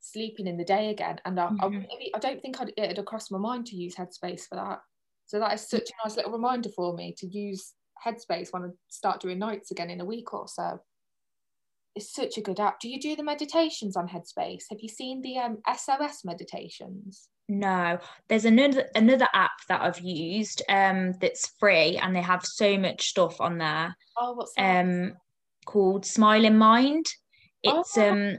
sleeping 0.00 0.46
in 0.46 0.56
the 0.56 0.64
day 0.64 0.90
again. 0.90 1.20
And 1.24 1.38
I, 1.38 1.48
mm-hmm. 1.48 1.80
I, 1.80 2.16
I 2.16 2.18
don't 2.18 2.40
think 2.40 2.60
I'd, 2.60 2.72
it 2.76 2.96
had 2.96 3.06
crossed 3.06 3.32
my 3.32 3.38
mind 3.38 3.66
to 3.66 3.76
use 3.76 3.94
Headspace 3.94 4.42
for 4.48 4.56
that. 4.56 4.80
So 5.26 5.38
that 5.40 5.52
is 5.52 5.68
such 5.68 5.90
a 5.90 6.06
nice 6.06 6.16
little 6.16 6.32
reminder 6.32 6.70
for 6.70 6.94
me 6.94 7.14
to 7.18 7.26
use 7.26 7.74
Headspace 8.04 8.52
when 8.52 8.62
I 8.62 8.68
start 8.88 9.20
doing 9.20 9.38
nights 9.38 9.70
again 9.70 9.90
in 9.90 10.00
a 10.00 10.04
week 10.04 10.32
or 10.32 10.48
so. 10.48 10.78
It's 11.94 12.12
such 12.12 12.38
a 12.38 12.42
good 12.42 12.60
app. 12.60 12.80
Do 12.80 12.88
you 12.88 13.00
do 13.00 13.16
the 13.16 13.24
meditations 13.24 13.96
on 13.96 14.08
Headspace? 14.08 14.64
Have 14.70 14.80
you 14.80 14.88
seen 14.88 15.20
the 15.20 15.38
um, 15.38 15.58
SOS 15.66 16.24
meditations? 16.24 17.28
No, 17.48 17.98
there's 18.28 18.44
another 18.44 18.88
another 18.94 19.26
app 19.32 19.52
that 19.68 19.80
I've 19.80 20.00
used 20.00 20.62
um, 20.68 21.14
that's 21.20 21.50
free, 21.58 21.96
and 21.96 22.14
they 22.14 22.20
have 22.20 22.44
so 22.44 22.76
much 22.76 23.08
stuff 23.08 23.40
on 23.40 23.56
there. 23.56 23.96
Oh, 24.18 24.34
what's 24.34 24.52
that? 24.54 24.84
Um, 24.84 25.14
called 25.64 26.04
Smiling 26.04 26.58
Mind. 26.58 27.06
It's 27.62 27.96
oh, 27.98 28.10
um 28.10 28.38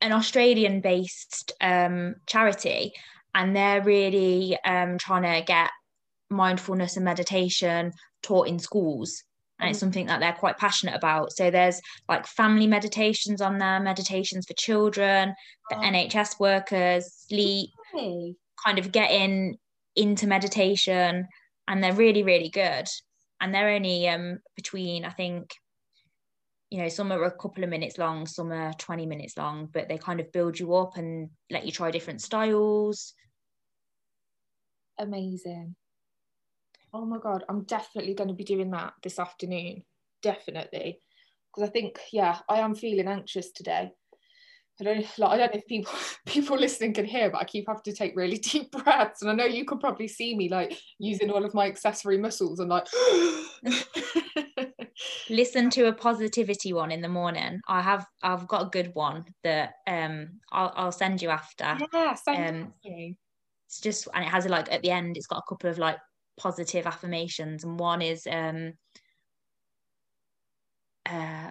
an 0.00 0.12
Australian 0.12 0.80
based 0.80 1.52
um 1.60 2.14
charity 2.26 2.92
and 3.34 3.54
they're 3.54 3.82
really 3.82 4.58
um 4.64 4.98
trying 4.98 5.22
to 5.22 5.44
get 5.46 5.70
mindfulness 6.30 6.96
and 6.96 7.04
meditation 7.04 7.92
taught 8.22 8.48
in 8.48 8.58
schools 8.58 9.22
and 9.58 9.70
it's 9.70 9.78
mm. 9.78 9.80
something 9.80 10.06
that 10.06 10.20
they're 10.20 10.32
quite 10.32 10.58
passionate 10.58 10.94
about. 10.94 11.32
So 11.32 11.50
there's 11.50 11.80
like 12.08 12.26
family 12.26 12.66
meditations 12.66 13.40
on 13.40 13.58
there, 13.58 13.80
meditations 13.80 14.46
for 14.46 14.54
children, 14.54 15.34
for 15.68 15.78
oh. 15.78 15.80
NHS 15.80 16.38
workers, 16.38 17.10
sleep, 17.28 17.70
kind 18.64 18.78
of 18.78 18.92
getting 18.92 19.56
into 19.94 20.26
meditation, 20.26 21.26
and 21.68 21.82
they're 21.82 21.94
really 21.94 22.22
really 22.22 22.50
good. 22.50 22.86
And 23.40 23.54
they're 23.54 23.70
only 23.70 24.08
um 24.08 24.38
between 24.56 25.04
I 25.04 25.10
think 25.10 25.54
you 26.70 26.78
know 26.78 26.88
some 26.88 27.12
are 27.12 27.24
a 27.24 27.30
couple 27.30 27.62
of 27.62 27.70
minutes 27.70 27.98
long 27.98 28.26
some 28.26 28.52
are 28.52 28.72
20 28.74 29.06
minutes 29.06 29.36
long 29.36 29.68
but 29.72 29.88
they 29.88 29.98
kind 29.98 30.20
of 30.20 30.32
build 30.32 30.58
you 30.58 30.74
up 30.74 30.96
and 30.96 31.30
let 31.50 31.64
you 31.64 31.72
try 31.72 31.90
different 31.90 32.20
styles. 32.20 33.14
Amazing. 34.98 35.76
Oh 36.92 37.04
my 37.04 37.18
god 37.18 37.44
i'm 37.48 37.64
definitely 37.64 38.14
going 38.14 38.28
to 38.28 38.34
be 38.34 38.44
doing 38.44 38.70
that 38.70 38.94
this 39.02 39.18
afternoon. 39.18 39.82
Definitely. 40.22 41.00
Because 41.54 41.68
i 41.68 41.72
think 41.72 42.00
yeah 42.12 42.38
i 42.48 42.58
am 42.58 42.74
feeling 42.74 43.08
anxious 43.08 43.52
today. 43.52 43.92
I 44.80 44.84
don't 44.84 45.18
like 45.18 45.30
I 45.30 45.36
don't 45.38 45.54
know 45.54 45.58
if 45.58 45.66
people 45.66 45.92
people 46.26 46.58
listening 46.58 46.94
can 46.94 47.04
hear, 47.04 47.30
but 47.30 47.40
I 47.40 47.44
keep 47.44 47.66
having 47.68 47.82
to 47.84 47.92
take 47.92 48.16
really 48.16 48.38
deep 48.52 48.72
breaths. 48.72 49.22
And 49.22 49.30
I 49.30 49.34
know 49.34 49.44
you 49.44 49.64
could 49.64 49.80
probably 49.80 50.08
see 50.08 50.36
me 50.36 50.48
like 50.48 50.76
using 50.98 51.30
all 51.30 51.44
of 51.44 51.54
my 51.54 51.66
accessory 51.66 52.18
muscles 52.18 52.58
and 52.58 52.70
like 52.70 52.86
listen 55.28 55.70
to 55.70 55.86
a 55.86 55.92
positivity 55.92 56.72
one 56.72 56.90
in 56.90 57.00
the 57.00 57.08
morning. 57.08 57.60
I 57.68 57.82
have 57.82 58.06
I've 58.22 58.48
got 58.48 58.66
a 58.66 58.70
good 58.70 58.94
one 58.94 59.24
that 59.42 59.74
um 59.86 60.40
I'll 60.52 60.72
I'll 60.76 60.92
send 60.92 61.22
you 61.22 61.30
after. 61.30 61.78
Yeah, 61.92 62.14
thank 62.14 62.48
um, 62.48 62.74
you. 62.82 63.14
It's 63.66 63.80
just 63.80 64.08
and 64.14 64.24
it 64.24 64.28
has 64.28 64.46
a, 64.46 64.48
like 64.48 64.72
at 64.72 64.82
the 64.82 64.90
end 64.90 65.16
it's 65.16 65.26
got 65.26 65.38
a 65.38 65.48
couple 65.48 65.70
of 65.70 65.78
like 65.78 65.98
positive 66.38 66.86
affirmations 66.86 67.64
and 67.64 67.78
one 67.78 68.02
is 68.02 68.26
um 68.30 68.74
uh 71.06 71.50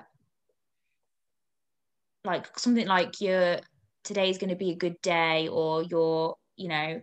like 2.24 2.58
something 2.58 2.88
like 2.88 3.22
your 3.22 3.60
today's 4.04 4.38
going 4.38 4.50
to 4.50 4.56
be 4.56 4.72
a 4.72 4.76
good 4.76 5.00
day 5.02 5.48
or 5.48 5.84
your 5.84 6.36
you 6.56 6.68
know 6.68 7.02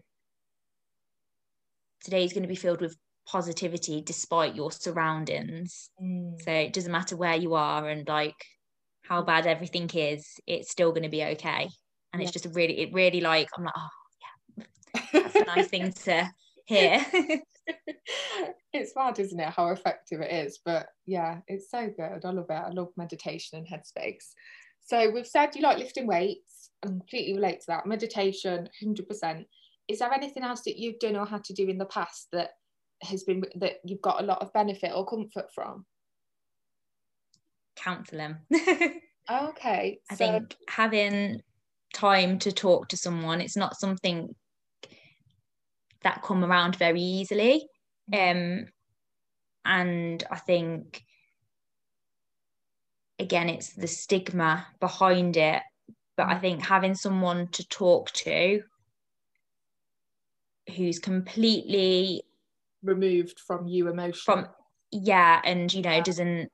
today's 2.05 2.33
going 2.33 2.43
to 2.43 2.49
be 2.49 2.55
filled 2.55 2.81
with 2.81 2.97
positivity 3.27 4.03
despite 4.03 4.55
your 4.55 4.73
surroundings. 4.73 5.91
Mm. 6.03 6.41
So 6.43 6.51
it 6.51 6.73
doesn't 6.73 6.93
matter 6.93 7.17
where 7.17 7.37
you 7.37 7.55
are 7.55 7.89
and 7.89 8.07
like 8.07 8.37
how 9.03 9.23
bad 9.23 9.47
everything 9.47 9.91
is, 9.91 10.27
it's 10.47 10.71
still 10.71 10.91
going 10.91 11.03
to 11.03 11.09
be 11.09 11.25
okay. 11.25 11.69
And 12.13 12.21
yeah. 12.21 12.25
it's 12.25 12.33
just 12.33 12.47
a 12.47 12.51
really, 12.51 12.81
it 12.81 12.93
really 12.93 13.21
like, 13.21 13.49
I'm 13.57 13.65
like, 13.65 13.75
oh, 13.77 13.89
yeah, 14.59 14.65
that's 15.13 15.35
a 15.35 15.45
nice 15.45 15.69
thing 15.69 15.93
to 16.05 16.31
hear. 16.67 17.05
it's 18.73 18.93
mad, 18.97 19.19
isn't 19.19 19.41
it, 19.41 19.49
how 19.49 19.69
effective 19.69 20.21
it 20.21 20.33
is? 20.33 20.61
But 20.65 20.87
yeah, 21.07 21.41
it's 21.47 21.71
so 21.71 21.89
good. 21.89 22.25
I 22.25 22.31
love 22.31 22.47
it. 22.49 22.53
I 22.53 22.71
love 22.71 22.89
meditation 22.97 23.59
and 23.59 23.67
headspace. 23.67 24.33
So 24.81 25.11
we've 25.11 25.27
said 25.27 25.55
you 25.55 25.63
like 25.63 25.79
lifting 25.79 26.07
weights. 26.07 26.71
I 26.83 26.89
completely 26.89 27.35
relate 27.35 27.61
to 27.61 27.67
that. 27.69 27.87
Meditation, 27.87 28.69
100%. 28.83 29.45
Is 29.89 29.99
there 29.99 30.13
anything 30.13 30.43
else 30.43 30.63
that 30.63 30.79
you've 30.79 30.99
done 30.99 31.17
or 31.17 31.27
had 31.27 31.45
to 31.45 31.53
do 31.53 31.69
in 31.69 31.79
the 31.79 31.87
past 31.87 32.29
that 32.33 32.51
has 33.03 33.25
been 33.25 33.45
that 33.57 33.81
you've 33.85 34.03
got 34.03 34.21
a 34.21 34.27
lot 34.27 34.43
of 34.43 34.53
benefit 34.53 34.93
or 34.95 35.07
comfort 35.07 35.53
from? 35.55 35.85
Counselling. 37.77 38.37
okay. 39.31 39.99
I 40.11 40.15
so... 40.15 40.17
think 40.17 40.57
having 40.69 41.43
time 41.95 42.39
to 42.41 42.53
talk 42.53 42.89
to 42.89 42.97
someone, 42.97 43.41
it's 43.41 43.57
not 43.57 43.79
something 43.79 44.35
that 46.03 46.23
come 46.23 46.45
around 46.45 46.77
very 46.77 47.01
easily. 47.01 47.67
Um, 48.13 48.67
and 49.65 50.25
I 50.31 50.39
think 50.39 51.05
again 53.19 53.49
it's 53.49 53.71
the 53.71 53.87
stigma 53.87 54.67
behind 54.81 55.37
it 55.37 55.63
but 56.17 56.27
i 56.27 56.39
think 56.39 56.63
having 56.63 56.95
someone 56.95 57.47
to 57.49 57.67
talk 57.69 58.11
to 58.11 58.63
who's 60.77 60.99
completely 60.99 62.23
removed 62.83 63.39
from 63.41 63.67
you 63.67 63.89
emotionally. 63.89 64.45
From 64.45 64.49
yeah, 64.91 65.41
and 65.45 65.73
you 65.73 65.83
know, 65.83 65.93
yeah. 65.93 66.03
doesn't 66.03 66.51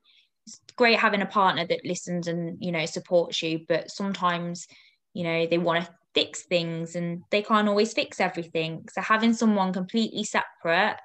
it's 0.46 0.60
great 0.76 0.98
having 0.98 1.20
a 1.20 1.26
partner 1.26 1.66
that 1.66 1.84
listens 1.84 2.26
and 2.26 2.56
you 2.60 2.72
know 2.72 2.86
supports 2.86 3.42
you, 3.42 3.60
but 3.68 3.90
sometimes 3.90 4.66
you 5.14 5.24
know 5.24 5.46
they 5.46 5.58
want 5.58 5.84
to 5.84 5.92
fix 6.14 6.42
things 6.42 6.96
and 6.96 7.22
they 7.30 7.42
can't 7.42 7.68
always 7.68 7.92
fix 7.92 8.20
everything. 8.20 8.84
So 8.90 9.00
having 9.00 9.34
someone 9.34 9.72
completely 9.72 10.24
separate 10.24 10.96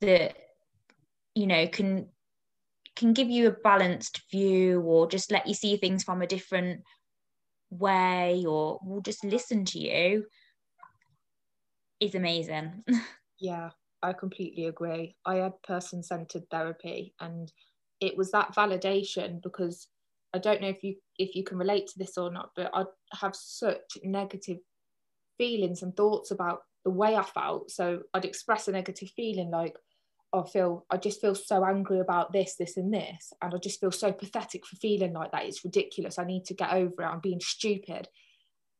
that 0.00 0.36
you 1.34 1.46
know 1.46 1.66
can 1.66 2.08
can 2.96 3.12
give 3.12 3.28
you 3.28 3.48
a 3.48 3.52
balanced 3.52 4.22
view 4.30 4.80
or 4.80 5.06
just 5.06 5.30
let 5.30 5.46
you 5.46 5.54
see 5.54 5.76
things 5.76 6.02
from 6.02 6.22
a 6.22 6.26
different 6.26 6.82
way 7.70 8.44
or 8.46 8.78
will 8.82 9.02
just 9.02 9.22
listen 9.24 9.64
to 9.66 9.78
you 9.78 10.24
is 12.00 12.14
amazing. 12.14 12.84
Yeah, 13.38 13.68
I 14.06 14.12
completely 14.12 14.66
agree. 14.66 15.16
I 15.26 15.36
had 15.36 15.62
person 15.62 16.02
centered 16.02 16.44
therapy 16.48 17.12
and 17.20 17.52
it 18.00 18.16
was 18.16 18.30
that 18.30 18.54
validation 18.54 19.42
because 19.42 19.88
I 20.32 20.38
don't 20.38 20.60
know 20.60 20.68
if 20.68 20.84
you 20.84 20.96
if 21.18 21.34
you 21.34 21.42
can 21.42 21.58
relate 21.58 21.88
to 21.88 21.98
this 21.98 22.16
or 22.16 22.30
not, 22.30 22.50
but 22.54 22.70
I 22.72 22.84
have 23.20 23.34
such 23.34 23.98
negative 24.04 24.58
feelings 25.38 25.82
and 25.82 25.96
thoughts 25.96 26.30
about 26.30 26.60
the 26.84 26.90
way 26.90 27.16
I 27.16 27.24
felt. 27.24 27.70
So 27.70 28.02
I'd 28.14 28.24
express 28.24 28.68
a 28.68 28.72
negative 28.72 29.08
feeling 29.16 29.50
like 29.50 29.76
oh, 30.32 30.44
I 30.44 30.48
feel 30.48 30.86
I 30.90 30.98
just 30.98 31.20
feel 31.20 31.34
so 31.34 31.64
angry 31.64 31.98
about 31.98 32.32
this, 32.32 32.54
this, 32.56 32.76
and 32.76 32.94
this, 32.94 33.32
and 33.42 33.54
I 33.54 33.58
just 33.58 33.80
feel 33.80 33.92
so 33.92 34.12
pathetic 34.12 34.64
for 34.66 34.76
feeling 34.76 35.14
like 35.14 35.32
that. 35.32 35.46
It's 35.46 35.64
ridiculous. 35.64 36.18
I 36.18 36.24
need 36.24 36.44
to 36.44 36.54
get 36.54 36.72
over 36.72 37.02
it. 37.02 37.06
I'm 37.06 37.20
being 37.20 37.40
stupid, 37.40 38.08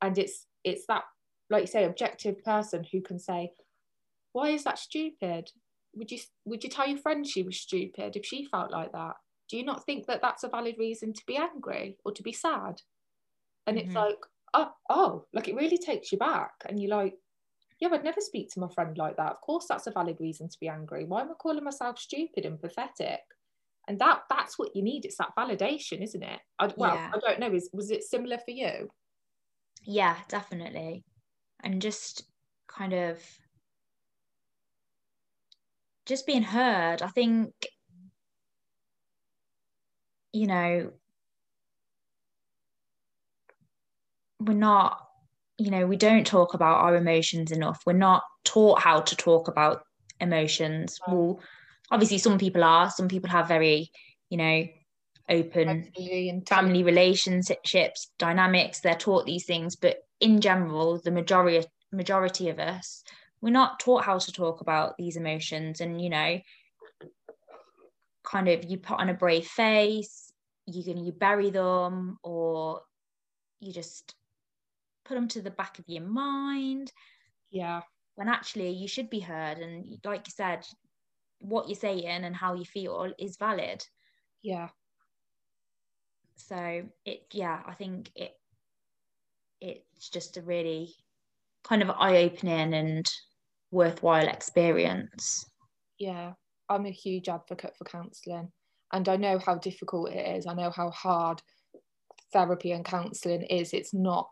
and 0.00 0.16
it's 0.18 0.46
it's 0.62 0.86
that 0.86 1.02
like 1.50 1.62
you 1.62 1.66
say 1.66 1.84
objective 1.84 2.42
person 2.44 2.84
who 2.92 3.00
can 3.00 3.18
say, 3.18 3.52
why 4.36 4.48
is 4.50 4.64
that 4.64 4.78
stupid 4.78 5.50
would 5.94 6.10
you 6.10 6.18
would 6.44 6.62
you 6.62 6.70
tell 6.70 6.88
your 6.88 6.98
friend 6.98 7.26
she 7.26 7.42
was 7.42 7.58
stupid 7.58 8.16
if 8.16 8.24
she 8.24 8.44
felt 8.50 8.70
like 8.70 8.92
that 8.92 9.14
do 9.48 9.56
you 9.56 9.64
not 9.64 9.84
think 9.84 10.06
that 10.06 10.20
that's 10.22 10.44
a 10.44 10.48
valid 10.48 10.76
reason 10.78 11.12
to 11.12 11.22
be 11.26 11.36
angry 11.36 11.96
or 12.04 12.12
to 12.12 12.22
be 12.22 12.32
sad 12.32 12.74
and 13.66 13.76
mm-hmm. 13.76 13.86
it's 13.86 13.94
like 13.94 14.18
oh, 14.56 14.70
oh, 14.88 15.24
like 15.32 15.48
it 15.48 15.54
really 15.54 15.78
takes 15.78 16.10
you 16.10 16.18
back. 16.18 16.52
And 16.66 16.80
you're 16.80 16.96
like, 16.96 17.14
yeah, 17.80 17.88
I'd 17.92 18.04
never 18.04 18.20
speak 18.20 18.50
to 18.52 18.60
my 18.60 18.68
friend 18.68 18.96
like 18.96 19.16
that. 19.16 19.32
Of 19.32 19.40
course, 19.42 19.66
that's 19.68 19.86
a 19.86 19.92
valid 19.92 20.16
reason 20.18 20.48
to 20.48 20.56
be 20.60 20.68
angry. 20.68 21.04
Why 21.04 21.20
am 21.20 21.30
I 21.30 21.34
calling 21.34 21.64
myself 21.64 21.98
stupid 21.98 22.46
and 22.46 22.60
pathetic? 22.60 23.20
And 23.88 23.98
that 24.00 24.22
that's 24.30 24.58
what 24.58 24.74
you 24.74 24.82
need. 24.82 25.04
It's 25.04 25.18
that 25.18 25.36
validation, 25.38 26.02
isn't 26.02 26.22
it? 26.22 26.40
I, 26.58 26.72
well, 26.76 26.94
yeah. 26.94 27.12
I 27.14 27.18
don't 27.18 27.38
know. 27.38 27.54
Is 27.54 27.70
was 27.72 27.90
it 27.90 28.02
similar 28.02 28.38
for 28.38 28.50
you? 28.50 28.88
Yeah, 29.84 30.16
definitely. 30.28 31.04
And 31.62 31.80
just 31.80 32.24
kind 32.68 32.92
of 32.92 33.20
just 36.06 36.26
being 36.26 36.42
heard. 36.42 37.02
I 37.02 37.08
think 37.08 37.52
you 40.32 40.46
know 40.46 40.92
we're 44.40 44.54
not 44.54 45.00
you 45.58 45.70
know 45.70 45.86
we 45.86 45.96
don't 45.96 46.26
talk 46.26 46.54
about 46.54 46.80
our 46.80 46.96
emotions 46.96 47.52
enough. 47.52 47.82
We're 47.86 47.92
not 47.94 48.22
taught 48.44 48.80
how 48.80 49.00
to 49.00 49.16
talk 49.16 49.48
about 49.48 49.82
emotions. 50.20 50.98
Well 51.06 51.40
obviously 51.90 52.18
some 52.18 52.38
people 52.38 52.64
are. 52.64 52.90
Some 52.90 53.08
people 53.08 53.30
have 53.30 53.48
very 53.48 53.90
you 54.30 54.38
know 54.38 54.64
open 55.28 55.90
family 56.46 56.84
relationships 56.84 58.10
dynamics. 58.18 58.80
They're 58.80 58.94
taught 58.94 59.26
these 59.26 59.44
things. 59.44 59.74
But 59.76 59.98
in 60.20 60.40
general 60.40 61.00
the 61.02 61.10
majority 61.10 61.66
majority 61.92 62.48
of 62.48 62.58
us 62.58 63.02
we're 63.40 63.50
not 63.50 63.80
taught 63.80 64.04
how 64.04 64.18
to 64.18 64.32
talk 64.32 64.60
about 64.60 64.96
these 64.96 65.16
emotions 65.16 65.80
and 65.80 66.00
you 66.00 66.10
know 66.10 66.38
kind 68.24 68.48
of 68.48 68.64
you 68.64 68.78
put 68.78 68.98
on 68.98 69.08
a 69.08 69.14
brave 69.14 69.46
face 69.46 70.32
you 70.66 70.82
can 70.82 71.04
you 71.04 71.12
bury 71.12 71.50
them 71.50 72.18
or 72.22 72.80
you 73.60 73.72
just 73.72 74.14
put 75.04 75.14
them 75.14 75.28
to 75.28 75.42
the 75.42 75.50
back 75.50 75.78
of 75.78 75.84
your 75.88 76.02
mind. 76.02 76.92
Yeah. 77.50 77.82
When 78.16 78.28
actually 78.28 78.70
you 78.70 78.88
should 78.88 79.10
be 79.10 79.20
heard. 79.20 79.58
And 79.58 79.98
like 80.04 80.26
you 80.26 80.32
said, 80.34 80.66
what 81.38 81.68
you're 81.68 81.76
saying 81.76 82.06
and 82.06 82.34
how 82.34 82.54
you 82.54 82.64
feel 82.64 83.12
is 83.18 83.36
valid. 83.36 83.84
Yeah. 84.42 84.68
So 86.36 86.82
it, 87.04 87.26
yeah, 87.32 87.60
I 87.66 87.74
think 87.74 88.10
it, 88.14 88.32
it's 89.60 90.10
just 90.10 90.36
a 90.36 90.42
really 90.42 90.94
kind 91.64 91.82
of 91.82 91.90
eye 91.90 92.18
opening 92.18 92.74
and 92.74 93.06
worthwhile 93.76 94.28
experience. 94.28 95.48
Yeah. 95.98 96.32
I'm 96.68 96.86
a 96.86 96.90
huge 96.90 97.28
advocate 97.28 97.76
for 97.76 97.84
counselling 97.84 98.50
and 98.92 99.08
I 99.08 99.16
know 99.16 99.38
how 99.38 99.56
difficult 99.56 100.12
it 100.12 100.36
is. 100.36 100.46
I 100.46 100.54
know 100.54 100.70
how 100.70 100.90
hard 100.90 101.42
therapy 102.32 102.72
and 102.72 102.84
counselling 102.84 103.42
is. 103.42 103.72
It's 103.72 103.94
not 103.94 104.28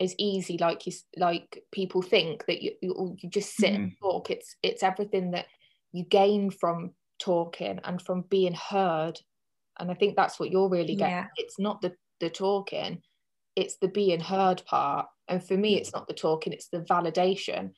as 0.00 0.14
easy 0.18 0.58
like 0.58 0.86
you 0.86 0.92
like 1.16 1.62
people 1.70 2.02
think 2.02 2.44
that 2.46 2.62
you 2.62 2.72
you, 2.82 3.16
you 3.20 3.30
just 3.30 3.54
sit 3.54 3.72
mm. 3.72 3.74
and 3.76 3.84
mm-hmm. 3.86 4.04
talk 4.04 4.28
it's 4.28 4.56
it's 4.60 4.82
everything 4.82 5.30
that 5.30 5.46
you 5.92 6.04
gain 6.04 6.50
from 6.50 6.90
talking 7.20 7.78
and 7.84 8.02
from 8.02 8.22
being 8.22 8.54
heard 8.54 9.16
and 9.78 9.92
i 9.92 9.94
think 9.94 10.16
that's 10.16 10.40
what 10.40 10.50
you're 10.50 10.68
really 10.68 10.96
getting 10.96 11.14
yeah. 11.14 11.26
it's 11.36 11.60
not 11.60 11.80
the 11.80 11.92
the 12.18 12.28
talking 12.28 13.00
it's 13.54 13.76
the 13.76 13.86
being 13.86 14.18
heard 14.18 14.62
part 14.66 15.06
and 15.28 15.46
for 15.46 15.56
me 15.56 15.78
it's 15.78 15.92
not 15.92 16.08
the 16.08 16.14
talking 16.14 16.52
it's 16.52 16.68
the 16.70 16.80
validation 16.80 17.70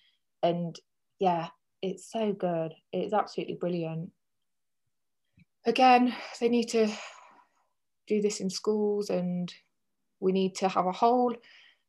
and 0.43 0.81
yeah 1.19 1.49
it's 1.83 2.11
so 2.11 2.33
good 2.33 2.73
it's 2.93 3.13
absolutely 3.13 3.55
brilliant 3.55 4.11
again 5.65 6.15
they 6.41 6.49
need 6.49 6.69
to 6.69 6.89
do 8.07 8.21
this 8.23 8.41
in 8.41 8.51
schools 8.51 9.11
and 9.11 9.53
we 10.21 10.33
need 10.33 10.55
to 10.57 10.69
have 10.69 10.87
a 10.87 10.93
whole 10.93 11.35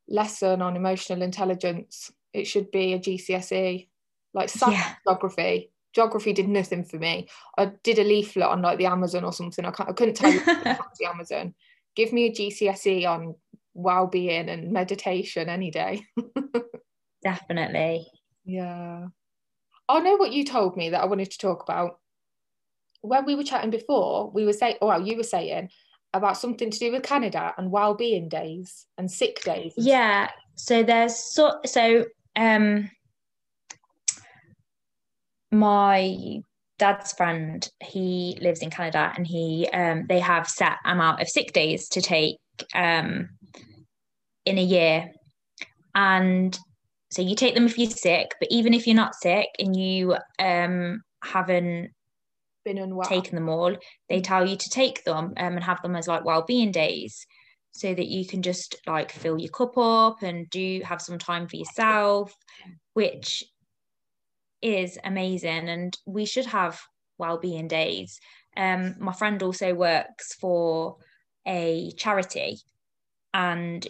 lesson 0.07 0.61
on 0.61 0.75
emotional 0.75 1.21
intelligence. 1.21 2.11
It 2.33 2.45
should 2.45 2.71
be 2.71 2.93
a 2.93 2.99
GCSE, 2.99 3.87
like 4.33 4.49
yeah. 4.67 4.95
geography. 5.05 5.71
Geography 5.93 6.33
did 6.33 6.47
nothing 6.47 6.83
for 6.83 6.97
me. 6.97 7.27
I 7.57 7.71
did 7.83 7.99
a 7.99 8.03
leaflet 8.03 8.47
on 8.47 8.61
like 8.61 8.77
the 8.77 8.85
Amazon 8.85 9.23
or 9.23 9.33
something. 9.33 9.65
I, 9.65 9.69
I 9.69 9.93
couldn't 9.93 10.15
tell 10.15 10.31
you 10.31 10.39
the 10.45 11.07
Amazon. 11.07 11.53
Give 11.95 12.13
me 12.13 12.27
a 12.27 12.31
GCSE 12.31 13.07
on 13.07 13.35
well-being 13.73 14.49
and 14.49 14.71
meditation 14.71 15.49
any 15.49 15.71
day. 15.71 16.03
Definitely. 17.23 18.07
Yeah. 18.47 19.07
I 19.89 19.99
know 19.99 20.15
what 20.15 20.31
you 20.31 20.43
told 20.43 20.75
me 20.77 20.89
that 20.89 21.01
I 21.01 21.05
wanted 21.05 21.31
to 21.31 21.37
talk 21.37 21.61
about. 21.61 21.99
When 23.01 23.25
we 23.25 23.35
were 23.35 23.43
chatting 23.43 23.69
before, 23.69 24.31
we 24.31 24.45
were 24.45 24.53
saying, 24.53 24.77
oh, 24.81 24.87
well, 24.87 25.05
you 25.05 25.17
were 25.17 25.23
saying 25.23 25.69
about 26.13 26.37
something 26.37 26.71
to 26.71 26.79
do 26.79 26.91
with 26.91 27.03
Canada 27.03 27.53
and 27.57 27.71
well-being 27.71 28.29
days 28.29 28.85
and 28.97 29.11
sick 29.11 29.43
days. 29.43 29.73
And 29.77 29.85
yeah. 29.85 30.31
So 30.55 30.81
there's 30.81 31.15
so 31.15 31.59
so 31.65 32.05
um 32.35 32.89
my 35.51 36.41
dad's 36.79 37.13
friend 37.13 37.69
he 37.83 38.37
lives 38.41 38.61
in 38.61 38.69
Canada 38.69 39.13
and 39.15 39.27
he 39.27 39.67
um 39.73 40.05
they 40.07 40.19
have 40.19 40.47
set 40.47 40.77
amount 40.85 41.21
of 41.21 41.27
sick 41.27 41.53
days 41.53 41.89
to 41.89 42.01
take 42.01 42.37
um 42.73 43.29
in 44.45 44.57
a 44.57 44.63
year 44.63 45.11
and 45.93 46.57
so 47.09 47.21
you 47.21 47.35
take 47.35 47.53
them 47.53 47.65
if 47.65 47.77
you're 47.77 47.89
sick 47.89 48.35
but 48.39 48.49
even 48.51 48.73
if 48.73 48.85
you're 48.85 48.95
not 48.95 49.15
sick 49.15 49.49
and 49.59 49.75
you 49.75 50.15
um 50.39 51.01
haven't 51.23 51.91
been 52.67 52.77
unwell. 52.77 53.07
taken 53.07 53.35
them 53.35 53.49
all, 53.49 53.75
they 54.09 54.21
tell 54.21 54.47
you 54.47 54.57
to 54.57 54.69
take 54.69 55.03
them 55.03 55.33
um, 55.37 55.55
and 55.55 55.63
have 55.63 55.81
them 55.81 55.95
as 55.95 56.07
like 56.07 56.25
well-being 56.25 56.71
days 56.71 57.25
so 57.71 57.93
that 57.93 58.07
you 58.07 58.27
can 58.27 58.41
just 58.41 58.75
like 58.85 59.11
fill 59.11 59.39
your 59.39 59.51
cup 59.51 59.77
up 59.77 60.21
and 60.21 60.49
do 60.49 60.81
have 60.83 61.01
some 61.01 61.17
time 61.17 61.47
for 61.47 61.55
yourself, 61.55 62.35
which 62.93 63.45
is 64.61 64.97
amazing. 65.03 65.69
And 65.69 65.97
we 66.05 66.25
should 66.25 66.47
have 66.47 66.81
well-being 67.17 67.67
days. 67.67 68.19
Um, 68.55 68.95
my 68.99 69.13
friend 69.13 69.41
also 69.41 69.73
works 69.73 70.33
for 70.33 70.97
a 71.45 71.91
charity 71.95 72.57
and 73.33 73.87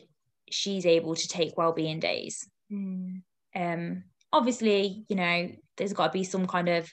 she's 0.51 0.85
able 0.85 1.15
to 1.15 1.27
take 1.27 1.57
well-being 1.57 1.99
days. 1.99 2.47
Mm. 2.71 3.21
Um, 3.55 4.03
obviously, 4.31 5.05
you 5.07 5.15
know, 5.15 5.49
there's 5.77 5.93
got 5.93 6.07
to 6.07 6.13
be 6.13 6.23
some 6.23 6.47
kind 6.47 6.69
of 6.69 6.91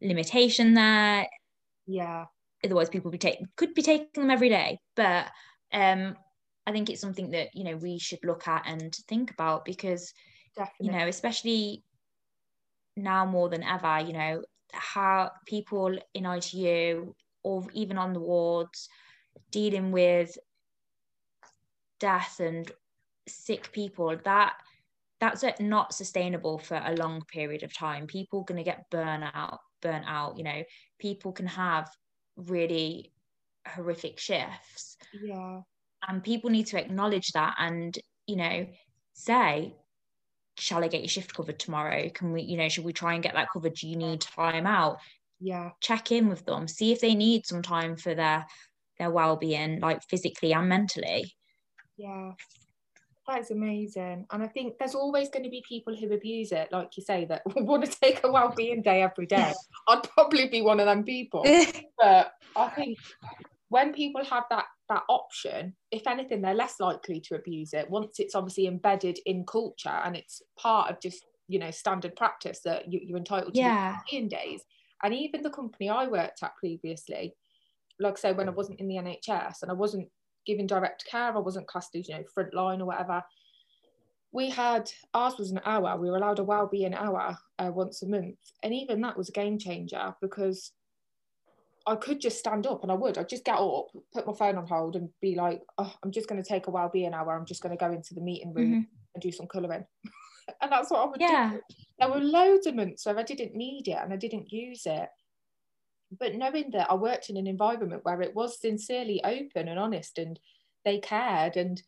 limitation 0.00 0.74
there. 0.74 1.26
Yeah. 1.86 2.26
Otherwise, 2.64 2.88
people 2.88 3.10
be 3.10 3.18
take, 3.18 3.38
could 3.56 3.74
be 3.74 3.82
taking 3.82 4.22
them 4.22 4.30
every 4.30 4.48
day. 4.48 4.78
But 4.96 5.26
um, 5.72 6.16
I 6.66 6.72
think 6.72 6.90
it's 6.90 7.00
something 7.00 7.30
that 7.30 7.48
you 7.54 7.64
know 7.64 7.76
we 7.76 7.98
should 7.98 8.18
look 8.24 8.48
at 8.48 8.64
and 8.66 8.94
think 9.08 9.30
about 9.30 9.64
because 9.64 10.12
Definitely. 10.56 10.86
you 10.86 10.92
know, 10.92 11.08
especially 11.08 11.84
now 12.96 13.24
more 13.24 13.48
than 13.48 13.62
ever, 13.62 14.00
you 14.00 14.12
know, 14.12 14.42
how 14.72 15.30
people 15.46 15.96
in 16.14 16.26
ITU 16.26 17.14
or 17.42 17.66
even 17.72 17.96
on 17.96 18.12
the 18.12 18.20
wards 18.20 18.88
dealing 19.50 19.92
with 19.92 20.36
death 22.00 22.40
and 22.40 22.70
sick 23.26 23.72
people 23.72 24.16
that 24.24 24.54
that's 25.20 25.44
not 25.60 25.94
sustainable 25.94 26.58
for 26.58 26.80
a 26.84 26.94
long 26.94 27.22
period 27.26 27.62
of 27.62 27.76
time. 27.76 28.06
People 28.06 28.40
are 28.40 28.44
going 28.44 28.58
to 28.58 28.64
get 28.64 28.88
burnt 28.90 29.24
out 29.34 29.60
burnt 29.80 30.04
out 30.06 30.36
you 30.38 30.44
know. 30.44 30.62
People 30.98 31.32
can 31.32 31.46
have 31.46 31.88
really 32.36 33.12
horrific 33.66 34.18
shifts. 34.18 34.96
Yeah. 35.22 35.60
And 36.06 36.22
people 36.22 36.50
need 36.50 36.66
to 36.68 36.78
acknowledge 36.78 37.32
that 37.32 37.54
and 37.58 37.96
you 38.26 38.36
know 38.36 38.66
say 39.14 39.74
shall 40.58 40.84
i 40.84 40.88
get 40.88 41.00
your 41.00 41.08
shift 41.08 41.34
covered 41.34 41.58
tomorrow? 41.58 42.08
Can 42.10 42.32
we 42.32 42.42
you 42.42 42.56
know 42.56 42.68
should 42.68 42.84
we 42.84 42.92
try 42.92 43.14
and 43.14 43.22
get 43.22 43.34
that 43.34 43.48
covered? 43.52 43.74
Do 43.74 43.88
you 43.88 43.96
need 43.96 44.20
time 44.20 44.66
out? 44.66 44.98
Yeah. 45.40 45.70
Check 45.80 46.12
in 46.12 46.28
with 46.28 46.44
them. 46.44 46.66
See 46.68 46.92
if 46.92 47.00
they 47.00 47.14
need 47.14 47.46
some 47.46 47.62
time 47.62 47.96
for 47.96 48.14
their 48.14 48.46
their 48.98 49.10
well-being 49.10 49.80
like 49.80 50.02
physically 50.08 50.52
and 50.52 50.68
mentally. 50.68 51.32
Yeah 51.96 52.32
that's 53.28 53.50
amazing. 53.50 54.26
And 54.32 54.42
I 54.42 54.46
think 54.46 54.74
there's 54.78 54.94
always 54.94 55.28
going 55.28 55.44
to 55.44 55.50
be 55.50 55.62
people 55.68 55.94
who 55.94 56.12
abuse 56.12 56.50
it, 56.50 56.68
like 56.72 56.96
you 56.96 57.02
say, 57.02 57.26
that 57.26 57.42
want 57.56 57.84
to 57.84 58.00
take 58.00 58.24
a 58.24 58.32
well-being 58.32 58.82
day 58.82 59.02
every 59.02 59.26
day. 59.26 59.52
I'd 59.86 60.02
probably 60.02 60.48
be 60.48 60.62
one 60.62 60.80
of 60.80 60.86
them 60.86 61.04
people. 61.04 61.44
but 61.98 62.32
I 62.56 62.68
think 62.70 62.98
when 63.68 63.92
people 63.92 64.24
have 64.24 64.44
that 64.50 64.64
that 64.88 65.02
option, 65.10 65.74
if 65.90 66.06
anything, 66.06 66.40
they're 66.40 66.54
less 66.54 66.80
likely 66.80 67.20
to 67.20 67.34
abuse 67.34 67.74
it 67.74 67.90
once 67.90 68.18
it's 68.18 68.34
obviously 68.34 68.66
embedded 68.66 69.18
in 69.26 69.44
culture 69.44 70.00
and 70.04 70.16
it's 70.16 70.40
part 70.58 70.90
of 70.90 70.98
just 70.98 71.26
you 71.46 71.58
know 71.58 71.70
standard 71.70 72.16
practice 72.16 72.60
that 72.64 72.90
you, 72.90 73.14
are 73.14 73.18
entitled 73.18 73.54
to 73.54 73.60
yeah. 73.60 73.98
in 74.10 74.28
days. 74.28 74.62
And 75.02 75.14
even 75.14 75.42
the 75.42 75.50
company 75.50 75.90
I 75.90 76.08
worked 76.08 76.42
at 76.42 76.56
previously, 76.56 77.34
like 78.00 78.14
I 78.14 78.20
say, 78.20 78.32
when 78.32 78.48
I 78.48 78.52
wasn't 78.52 78.80
in 78.80 78.88
the 78.88 78.96
NHS 78.96 79.62
and 79.62 79.70
I 79.70 79.74
wasn't 79.74 80.08
giving 80.48 80.66
direct 80.66 81.04
care. 81.04 81.36
I 81.36 81.38
wasn't 81.38 81.68
classed 81.68 81.94
as, 81.94 82.08
you 82.08 82.16
know, 82.16 82.24
front 82.34 82.54
line 82.54 82.80
or 82.80 82.86
whatever. 82.86 83.22
We 84.32 84.50
had, 84.50 84.90
ours 85.14 85.34
was 85.38 85.52
an 85.52 85.60
hour. 85.64 85.96
We 85.96 86.10
were 86.10 86.16
allowed 86.16 86.38
a 86.38 86.44
well-being 86.44 86.94
hour 86.94 87.38
uh, 87.58 87.70
once 87.72 88.02
a 88.02 88.08
month. 88.08 88.38
And 88.62 88.74
even 88.74 89.00
that 89.02 89.16
was 89.16 89.28
a 89.28 89.32
game 89.32 89.58
changer 89.58 90.14
because 90.20 90.72
I 91.86 91.96
could 91.96 92.20
just 92.20 92.38
stand 92.38 92.66
up 92.66 92.82
and 92.82 92.90
I 92.90 92.94
would. 92.94 93.18
I'd 93.18 93.28
just 93.28 93.44
get 93.44 93.58
up, 93.58 93.88
put 94.12 94.26
my 94.26 94.32
phone 94.32 94.56
on 94.56 94.66
hold 94.66 94.96
and 94.96 95.10
be 95.20 95.34
like, 95.34 95.62
oh, 95.76 95.94
I'm 96.02 96.10
just 96.10 96.28
going 96.28 96.42
to 96.42 96.48
take 96.48 96.66
a 96.66 96.70
well-being 96.70 97.14
hour. 97.14 97.36
I'm 97.36 97.46
just 97.46 97.62
going 97.62 97.76
to 97.76 97.82
go 97.82 97.92
into 97.92 98.14
the 98.14 98.20
meeting 98.20 98.52
room 98.54 98.70
mm-hmm. 98.72 99.14
and 99.14 99.22
do 99.22 99.30
some 99.30 99.46
colouring. 99.46 99.84
and 100.62 100.72
that's 100.72 100.90
what 100.90 101.02
I 101.02 101.10
would 101.10 101.20
yeah. 101.20 101.50
do. 101.52 101.60
There 101.98 102.10
were 102.10 102.20
loads 102.20 102.66
of 102.66 102.74
months 102.74 103.04
where 103.04 103.18
I 103.18 103.22
didn't 103.22 103.54
need 103.54 103.88
it 103.88 103.98
and 104.02 104.12
I 104.12 104.16
didn't 104.16 104.50
use 104.50 104.82
it. 104.86 105.08
But 106.16 106.34
knowing 106.34 106.70
that 106.72 106.90
I 106.90 106.94
worked 106.94 107.30
in 107.30 107.36
an 107.36 107.46
environment 107.46 108.04
where 108.04 108.22
it 108.22 108.34
was 108.34 108.60
sincerely 108.60 109.22
open 109.24 109.68
and 109.68 109.78
honest 109.78 110.18
and 110.18 110.38
they 110.84 110.98
cared 110.98 111.56
and 111.56 111.82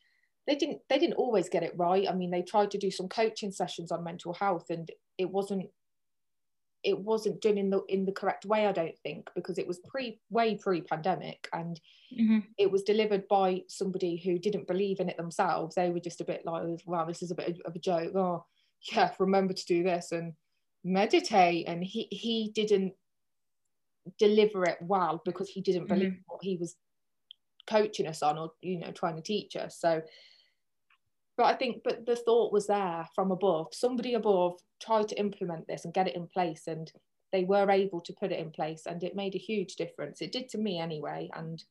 they 0.46 0.56
didn't 0.56 0.80
they 0.88 0.98
didn't 0.98 1.14
always 1.14 1.48
get 1.48 1.62
it 1.62 1.74
right. 1.76 2.08
I 2.08 2.14
mean, 2.14 2.30
they 2.30 2.42
tried 2.42 2.70
to 2.72 2.78
do 2.78 2.90
some 2.90 3.08
coaching 3.08 3.52
sessions 3.52 3.92
on 3.92 4.04
mental 4.04 4.34
health 4.34 4.70
and 4.70 4.90
it 5.16 5.30
wasn't 5.30 5.70
it 6.82 6.98
wasn't 6.98 7.40
done 7.40 7.58
in 7.58 7.70
the 7.70 7.82
in 7.88 8.04
the 8.04 8.12
correct 8.12 8.44
way 8.46 8.66
i 8.66 8.72
don't 8.72 8.98
think 9.02 9.28
because 9.34 9.58
it 9.58 9.66
was 9.66 9.78
pre 9.88 10.18
way 10.30 10.56
pre 10.56 10.80
pandemic 10.80 11.48
and 11.52 11.80
mm-hmm. 12.18 12.38
it 12.58 12.70
was 12.70 12.82
delivered 12.82 13.26
by 13.28 13.62
somebody 13.68 14.16
who 14.16 14.38
didn't 14.38 14.66
believe 14.66 15.00
in 15.00 15.08
it 15.08 15.16
themselves 15.16 15.74
they 15.74 15.90
were 15.90 16.00
just 16.00 16.20
a 16.20 16.24
bit 16.24 16.42
like 16.44 16.80
wow 16.86 17.04
this 17.04 17.22
is 17.22 17.30
a 17.30 17.34
bit 17.34 17.60
of 17.64 17.74
a 17.74 17.78
joke 17.78 18.14
oh 18.14 18.44
yeah 18.92 19.10
remember 19.18 19.52
to 19.52 19.66
do 19.66 19.82
this 19.82 20.12
and 20.12 20.32
meditate 20.82 21.68
and 21.68 21.84
he 21.84 22.08
he 22.10 22.50
didn't 22.54 22.94
deliver 24.18 24.64
it 24.64 24.78
well 24.80 25.20
because 25.24 25.48
he 25.48 25.60
didn't 25.60 25.88
believe 25.88 26.12
mm-hmm. 26.12 26.22
what 26.26 26.42
he 26.42 26.56
was 26.56 26.76
coaching 27.66 28.06
us 28.06 28.22
on 28.22 28.38
or 28.38 28.50
you 28.62 28.78
know 28.78 28.90
trying 28.90 29.16
to 29.16 29.22
teach 29.22 29.54
us 29.56 29.78
so 29.78 30.02
but 31.40 31.46
I 31.46 31.54
think, 31.54 31.82
but 31.84 32.04
the 32.04 32.16
thought 32.16 32.52
was 32.52 32.66
there 32.66 33.08
from 33.14 33.30
above. 33.30 33.68
Somebody 33.72 34.12
above 34.12 34.60
tried 34.78 35.08
to 35.08 35.18
implement 35.18 35.66
this 35.66 35.86
and 35.86 35.94
get 35.94 36.06
it 36.06 36.14
in 36.14 36.26
place, 36.26 36.64
and 36.66 36.92
they 37.32 37.44
were 37.44 37.70
able 37.70 38.02
to 38.02 38.12
put 38.12 38.30
it 38.30 38.38
in 38.38 38.50
place, 38.50 38.82
and 38.84 39.02
it 39.02 39.16
made 39.16 39.34
a 39.34 39.38
huge 39.38 39.76
difference. 39.76 40.20
It 40.20 40.32
did 40.32 40.50
to 40.50 40.58
me 40.58 40.78
anyway. 40.78 41.30
And 41.34 41.64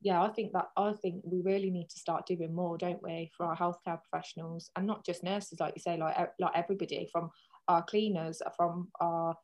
yeah, 0.00 0.22
I 0.22 0.28
think 0.28 0.52
that 0.52 0.68
I 0.76 0.92
think 0.92 1.22
we 1.24 1.40
really 1.40 1.70
need 1.70 1.88
to 1.90 1.98
start 1.98 2.24
doing 2.24 2.54
more, 2.54 2.78
don't 2.78 3.02
we, 3.02 3.32
for 3.36 3.46
our 3.46 3.56
healthcare 3.56 3.98
professionals, 4.08 4.70
and 4.76 4.86
not 4.86 5.04
just 5.04 5.24
nurses, 5.24 5.58
like 5.58 5.72
you 5.74 5.82
say, 5.82 5.96
like 5.96 6.16
like 6.38 6.52
everybody, 6.54 7.08
from 7.10 7.32
our 7.66 7.82
cleaners, 7.82 8.40
from 8.56 8.92
our 9.00 9.34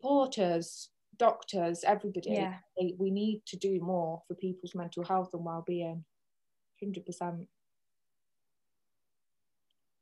porters, 0.00 0.90
doctors, 1.18 1.84
everybody. 1.84 2.30
Yeah. 2.30 2.54
We 2.98 3.10
need 3.10 3.42
to 3.46 3.56
do 3.56 3.80
more 3.80 4.22
for 4.26 4.34
people's 4.34 4.74
mental 4.74 5.04
health 5.04 5.30
and 5.32 5.44
well-being. 5.44 6.04
Hundred 6.80 7.06
percent 7.06 7.46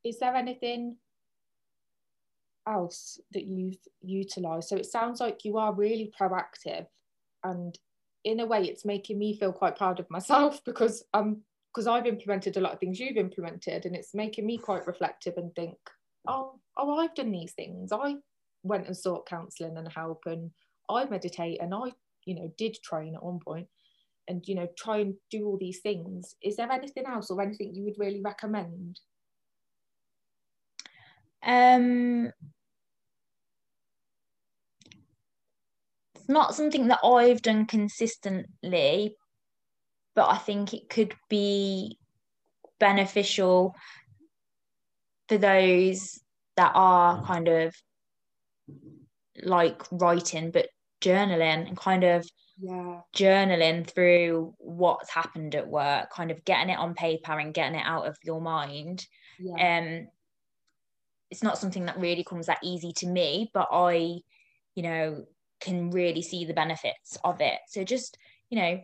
is 0.04 0.18
there 0.18 0.34
anything 0.34 0.96
else 2.66 3.20
that 3.32 3.44
you've 3.44 3.78
utilized? 4.02 4.68
So 4.68 4.76
it 4.76 4.86
sounds 4.86 5.20
like 5.20 5.44
you 5.44 5.58
are 5.58 5.74
really 5.74 6.12
proactive, 6.18 6.86
and 7.44 7.78
in 8.24 8.40
a 8.40 8.46
way, 8.46 8.64
it's 8.64 8.84
making 8.84 9.18
me 9.18 9.36
feel 9.36 9.52
quite 9.52 9.76
proud 9.76 10.00
of 10.00 10.10
myself 10.10 10.62
because 10.66 11.02
um, 11.14 11.22
I'm 11.22 11.42
because 11.72 11.86
I've 11.86 12.06
implemented 12.06 12.56
a 12.56 12.60
lot 12.60 12.72
of 12.72 12.80
things 12.80 12.98
you've 12.98 13.16
implemented, 13.16 13.86
and 13.86 13.94
it's 13.94 14.14
making 14.14 14.46
me 14.46 14.58
quite 14.58 14.86
reflective 14.86 15.34
and 15.36 15.54
think, 15.54 15.76
oh, 16.26 16.58
oh, 16.76 16.96
I've 16.96 17.14
done 17.14 17.30
these 17.30 17.52
things. 17.52 17.92
I 17.92 18.16
went 18.64 18.86
and 18.86 18.96
sought 18.96 19.28
counselling 19.28 19.76
and 19.76 19.90
help, 19.92 20.22
and 20.26 20.50
I 20.90 21.04
meditate, 21.08 21.60
and 21.60 21.74
I, 21.74 21.92
you 22.24 22.34
know, 22.34 22.52
did 22.56 22.76
train 22.82 23.14
at 23.14 23.22
one 23.22 23.40
point, 23.40 23.68
and 24.28 24.46
you 24.46 24.54
know, 24.54 24.68
try 24.76 24.98
and 24.98 25.14
do 25.30 25.46
all 25.46 25.58
these 25.58 25.80
things. 25.80 26.36
Is 26.42 26.56
there 26.56 26.70
anything 26.70 27.04
else 27.06 27.30
or 27.30 27.40
anything 27.40 27.74
you 27.74 27.84
would 27.84 27.98
really 27.98 28.20
recommend? 28.22 29.00
Um, 31.42 32.32
it's 36.14 36.28
not 36.28 36.54
something 36.54 36.88
that 36.88 37.00
I've 37.02 37.42
done 37.42 37.66
consistently, 37.66 39.16
but 40.14 40.28
I 40.28 40.36
think 40.36 40.74
it 40.74 40.88
could 40.88 41.14
be 41.28 41.98
beneficial 42.78 43.74
for 45.28 45.38
those 45.38 46.20
that 46.56 46.72
are 46.74 47.24
kind 47.24 47.48
of 47.48 47.74
like 49.42 49.80
writing 49.92 50.50
but 50.50 50.66
journaling 51.00 51.66
and 51.66 51.76
kind 51.76 52.04
of 52.04 52.28
yeah. 52.58 53.00
journaling 53.16 53.88
through 53.88 54.54
what's 54.58 55.10
happened 55.10 55.54
at 55.54 55.68
work 55.68 56.10
kind 56.10 56.30
of 56.30 56.44
getting 56.44 56.70
it 56.70 56.78
on 56.78 56.94
paper 56.94 57.38
and 57.38 57.54
getting 57.54 57.78
it 57.78 57.86
out 57.86 58.06
of 58.06 58.16
your 58.22 58.40
mind 58.40 59.06
yeah. 59.38 59.78
um 59.78 60.06
it's 61.30 61.42
not 61.42 61.58
something 61.58 61.86
that 61.86 61.98
really 61.98 62.24
comes 62.24 62.46
that 62.46 62.58
easy 62.62 62.92
to 62.92 63.06
me, 63.06 63.50
but 63.54 63.68
I, 63.70 64.20
you 64.74 64.82
know, 64.82 65.24
can 65.60 65.90
really 65.90 66.22
see 66.22 66.44
the 66.44 66.54
benefits 66.54 67.16
of 67.24 67.40
it. 67.40 67.58
So 67.68 67.84
just, 67.84 68.18
you 68.50 68.58
know, 68.58 68.80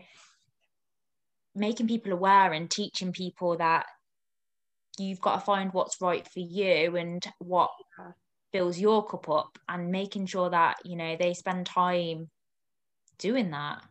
making 1.54 1.88
people 1.88 2.12
aware 2.12 2.52
and 2.52 2.70
teaching 2.70 3.12
people 3.12 3.56
that 3.56 3.86
you've 4.98 5.20
got 5.20 5.36
to 5.36 5.40
find 5.40 5.72
what's 5.72 6.00
right 6.00 6.26
for 6.26 6.40
you 6.40 6.96
and 6.96 7.26
what 7.38 7.70
fills 8.56 8.78
your 8.78 9.06
cup 9.06 9.28
up 9.28 9.58
and 9.68 9.90
making 9.90 10.24
sure 10.24 10.48
that, 10.48 10.76
you 10.82 10.96
know, 10.96 11.14
they 11.20 11.34
spend 11.34 11.66
time 11.66 12.30
doing 13.18 13.50
that. 13.50 13.84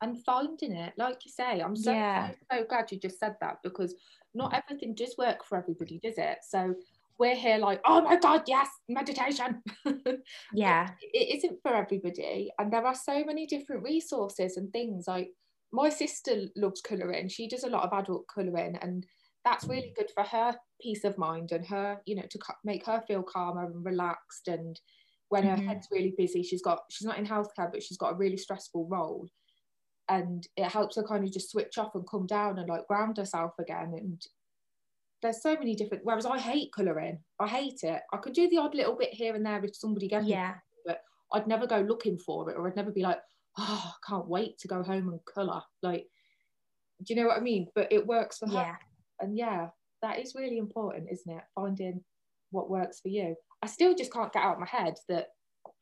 And 0.00 0.24
finding 0.24 0.72
it, 0.72 0.94
like 0.96 1.18
you 1.26 1.30
say, 1.30 1.60
I'm 1.60 1.76
so, 1.76 1.92
yeah. 1.92 2.30
so, 2.30 2.36
so 2.50 2.64
glad 2.66 2.90
you 2.90 2.98
just 2.98 3.18
said 3.18 3.36
that 3.42 3.58
because 3.62 3.94
not 4.34 4.52
mm. 4.52 4.62
everything 4.62 4.94
does 4.94 5.14
work 5.18 5.44
for 5.44 5.58
everybody, 5.58 6.00
does 6.02 6.16
it? 6.16 6.38
So 6.48 6.74
we're 7.18 7.34
here 7.34 7.58
like, 7.58 7.82
oh 7.84 8.00
my 8.00 8.16
God, 8.16 8.44
yes, 8.46 8.68
meditation. 8.88 9.62
yeah. 10.54 10.90
it 11.12 11.36
isn't 11.36 11.60
for 11.62 11.74
everybody. 11.74 12.50
And 12.58 12.72
there 12.72 12.86
are 12.86 12.94
so 12.94 13.22
many 13.22 13.46
different 13.46 13.82
resources 13.82 14.56
and 14.56 14.72
things. 14.72 15.06
Like 15.06 15.30
my 15.72 15.90
sister 15.90 16.44
loves 16.56 16.80
colouring. 16.80 17.28
She 17.28 17.48
does 17.48 17.64
a 17.64 17.70
lot 17.70 17.84
of 17.84 17.98
adult 17.98 18.26
colouring 18.28 18.76
and 18.80 19.06
that's 19.46 19.64
really 19.64 19.92
good 19.96 20.10
for 20.12 20.24
her 20.24 20.56
peace 20.82 21.04
of 21.04 21.16
mind 21.16 21.52
and 21.52 21.64
her, 21.64 22.00
you 22.04 22.16
know, 22.16 22.26
to 22.28 22.38
make 22.64 22.84
her 22.84 23.02
feel 23.06 23.22
calmer 23.22 23.64
and 23.64 23.84
relaxed. 23.84 24.48
And 24.48 24.78
when 25.28 25.44
mm-hmm. 25.44 25.62
her 25.62 25.68
head's 25.68 25.86
really 25.90 26.14
busy, 26.18 26.42
she's 26.42 26.62
got, 26.62 26.80
she's 26.90 27.06
not 27.06 27.18
in 27.18 27.26
healthcare, 27.26 27.70
but 27.70 27.82
she's 27.82 27.96
got 27.96 28.12
a 28.12 28.16
really 28.16 28.36
stressful 28.36 28.88
role. 28.90 29.28
And 30.08 30.46
it 30.56 30.68
helps 30.68 30.96
her 30.96 31.04
kind 31.04 31.24
of 31.24 31.32
just 31.32 31.50
switch 31.50 31.78
off 31.78 31.94
and 31.94 32.08
come 32.10 32.26
down 32.26 32.58
and 32.58 32.68
like 32.68 32.88
ground 32.88 33.18
herself 33.18 33.52
again. 33.60 33.94
And 33.96 34.20
there's 35.22 35.42
so 35.42 35.54
many 35.54 35.76
different 35.76 36.04
whereas 36.04 36.26
I 36.26 36.38
hate 36.38 36.72
colouring. 36.74 37.20
I 37.40 37.46
hate 37.46 37.80
it. 37.84 38.02
I 38.12 38.16
could 38.16 38.32
do 38.32 38.48
the 38.48 38.58
odd 38.58 38.74
little 38.74 38.96
bit 38.96 39.14
here 39.14 39.36
and 39.36 39.46
there 39.46 39.64
if 39.64 39.76
somebody 39.76 40.08
gave 40.08 40.24
yeah. 40.24 40.48
me 40.48 40.54
but 40.86 41.00
I'd 41.32 41.46
never 41.46 41.66
go 41.66 41.80
looking 41.80 42.18
for 42.18 42.50
it 42.50 42.56
or 42.56 42.66
I'd 42.66 42.76
never 42.76 42.90
be 42.90 43.02
like, 43.02 43.20
oh, 43.58 43.92
I 43.92 44.08
can't 44.08 44.28
wait 44.28 44.58
to 44.58 44.68
go 44.68 44.82
home 44.82 45.08
and 45.08 45.20
colour. 45.32 45.62
Like, 45.82 46.06
do 47.04 47.14
you 47.14 47.20
know 47.20 47.28
what 47.28 47.36
I 47.36 47.40
mean? 47.40 47.68
But 47.74 47.92
it 47.92 48.06
works 48.06 48.38
for 48.38 48.48
yeah. 48.48 48.76
And 49.20 49.36
yeah, 49.36 49.68
that 50.02 50.18
is 50.18 50.34
really 50.34 50.58
important, 50.58 51.08
isn't 51.10 51.36
it? 51.36 51.42
Finding 51.54 52.02
what 52.50 52.70
works 52.70 53.00
for 53.00 53.08
you. 53.08 53.36
I 53.62 53.66
still 53.66 53.94
just 53.94 54.12
can't 54.12 54.32
get 54.32 54.42
out 54.42 54.54
of 54.54 54.60
my 54.60 54.66
head 54.66 54.94
that 55.08 55.28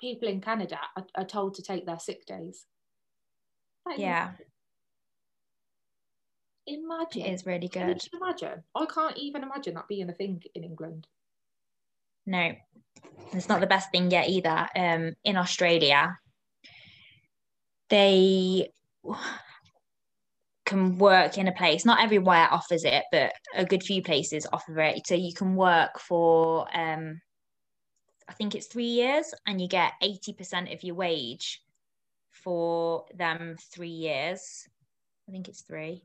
people 0.01 0.29
in 0.29 0.41
Canada 0.41 0.79
are, 0.97 1.07
are 1.17 1.25
told 1.25 1.55
to 1.55 1.63
take 1.63 1.87
their 1.87 1.99
sick 1.99 2.25
days. 2.27 2.65
yeah. 3.97 4.33
Imagine. 6.67 7.23
It 7.23 7.35
is 7.35 7.45
really 7.45 7.69
good. 7.69 8.03
imagine? 8.21 8.63
I 8.75 8.87
can't 8.87 9.19
even 9.19 9.43
imagine 9.43 9.75
that 9.75 9.89
being 9.89 10.09
a 10.09 10.15
thing 10.15 10.43
in 10.55 10.65
England. 10.65 11.07
No, 12.27 12.53
it's 13.33 13.51
not 13.51 13.61
the 13.61 13.67
best 13.67 13.91
thing 13.91 14.11
yet 14.11 14.29
either. 14.31 14.67
Um, 14.75 15.15
in 15.25 15.37
Australia, 15.37 16.19
they 17.91 18.71
can 20.65 20.99
work 20.99 21.39
in 21.39 21.49
a 21.49 21.53
place. 21.53 21.85
Not 21.85 22.03
everywhere 22.03 22.49
offers 22.51 22.85
it, 22.85 23.05
but 23.13 23.33
a 23.55 23.65
good 23.65 23.83
few 23.83 24.03
places 24.03 24.47
offer 24.53 24.79
it. 24.81 25.07
So 25.07 25.15
you 25.15 25.35
can 25.35 25.57
work 25.57 26.01
for, 26.01 26.67
um, 26.77 27.21
I 28.29 28.33
think 28.33 28.55
it's 28.55 28.67
three 28.67 28.85
years, 28.85 29.35
and 29.47 29.61
you 29.61 29.69
get 29.69 29.93
eighty 30.03 30.33
percent 30.33 30.73
of 30.73 30.83
your 30.83 30.95
wage 30.95 31.61
for 32.33 33.05
them 33.15 33.57
three 33.73 33.89
years. 33.89 34.67
I 35.29 35.33
think 35.33 35.49
it's 35.49 35.63
three 35.63 36.03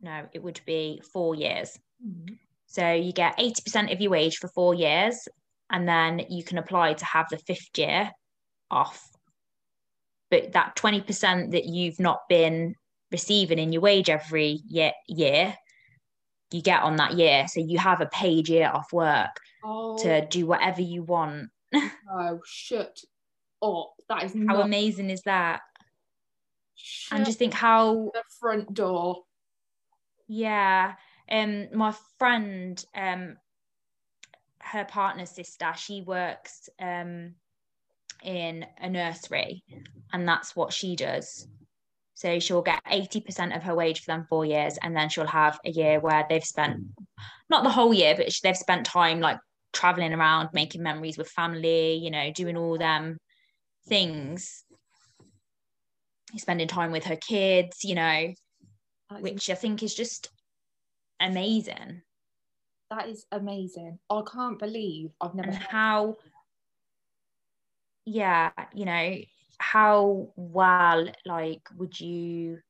no, 0.00 0.26
it 0.32 0.42
would 0.42 0.60
be 0.66 1.02
four 1.12 1.34
years. 1.34 1.78
Mm-hmm. 2.06 2.34
So 2.66 2.92
you 2.92 3.12
get 3.12 3.38
80% 3.38 3.92
of 3.92 4.00
your 4.00 4.10
wage 4.10 4.36
for 4.36 4.48
four 4.48 4.74
years, 4.74 5.26
and 5.70 5.88
then 5.88 6.22
you 6.28 6.44
can 6.44 6.58
apply 6.58 6.94
to 6.94 7.04
have 7.04 7.26
the 7.30 7.38
fifth 7.38 7.76
year 7.76 8.10
off. 8.70 9.07
But 10.30 10.52
that 10.52 10.76
20% 10.76 11.52
that 11.52 11.64
you've 11.64 11.98
not 11.98 12.20
been 12.28 12.74
receiving 13.10 13.58
in 13.58 13.72
your 13.72 13.82
wage 13.82 14.10
every 14.10 14.60
year, 14.66 14.92
year 15.06 15.54
you 16.50 16.62
get 16.62 16.82
on 16.82 16.96
that 16.96 17.14
year. 17.14 17.46
So 17.48 17.60
you 17.60 17.78
have 17.78 18.00
a 18.00 18.06
paid 18.06 18.48
year 18.48 18.70
off 18.72 18.92
work 18.92 19.40
oh. 19.64 19.96
to 19.98 20.26
do 20.26 20.46
whatever 20.46 20.82
you 20.82 21.02
want. 21.02 21.48
oh, 21.74 22.40
shut 22.46 22.98
up. 23.62 23.92
That 24.08 24.24
is 24.24 24.32
how 24.32 24.56
not... 24.56 24.66
amazing 24.66 25.10
is 25.10 25.22
that? 25.22 25.60
Shut 26.74 27.18
and 27.18 27.26
just 27.26 27.38
think 27.38 27.54
how 27.54 28.10
the 28.14 28.22
front 28.38 28.72
door 28.72 29.22
yeah. 30.28 30.94
Um, 31.30 31.68
my 31.74 31.94
friend, 32.18 32.82
um, 32.94 33.36
her 34.60 34.84
partner's 34.84 35.30
sister, 35.30 35.72
she 35.76 36.02
works 36.02 36.68
um 36.78 37.34
in 38.22 38.66
a 38.80 38.88
nursery, 38.88 39.62
and 40.12 40.28
that's 40.28 40.56
what 40.56 40.72
she 40.72 40.96
does. 40.96 41.46
So 42.14 42.40
she'll 42.40 42.62
get 42.62 42.84
80% 42.84 43.56
of 43.56 43.62
her 43.62 43.74
wage 43.74 44.00
for 44.00 44.06
them 44.06 44.26
four 44.28 44.44
years, 44.44 44.78
and 44.82 44.96
then 44.96 45.08
she'll 45.08 45.26
have 45.26 45.58
a 45.64 45.70
year 45.70 46.00
where 46.00 46.26
they've 46.28 46.44
spent 46.44 46.80
not 47.48 47.62
the 47.62 47.70
whole 47.70 47.94
year, 47.94 48.14
but 48.16 48.32
they've 48.42 48.56
spent 48.56 48.84
time 48.84 49.20
like 49.20 49.38
traveling 49.72 50.12
around, 50.12 50.48
making 50.52 50.82
memories 50.82 51.16
with 51.16 51.28
family, 51.28 51.94
you 51.94 52.10
know, 52.10 52.32
doing 52.32 52.56
all 52.56 52.76
them 52.76 53.18
things, 53.88 54.64
spending 56.36 56.68
time 56.68 56.90
with 56.90 57.04
her 57.04 57.16
kids, 57.16 57.84
you 57.84 57.94
know, 57.94 58.32
which 59.20 59.48
I 59.48 59.54
think 59.54 59.82
is 59.82 59.94
just 59.94 60.30
amazing. 61.20 62.02
That 62.90 63.08
is 63.08 63.26
amazing. 63.30 63.98
I 64.10 64.22
can't 64.30 64.58
believe 64.58 65.10
I've 65.20 65.34
never 65.34 65.50
and 65.50 65.58
how 65.58 66.16
yeah, 68.08 68.50
you 68.74 68.84
know, 68.84 69.18
how 69.58 70.28
well 70.36 71.08
like 71.26 71.62
would 71.76 71.98
you 72.00 72.60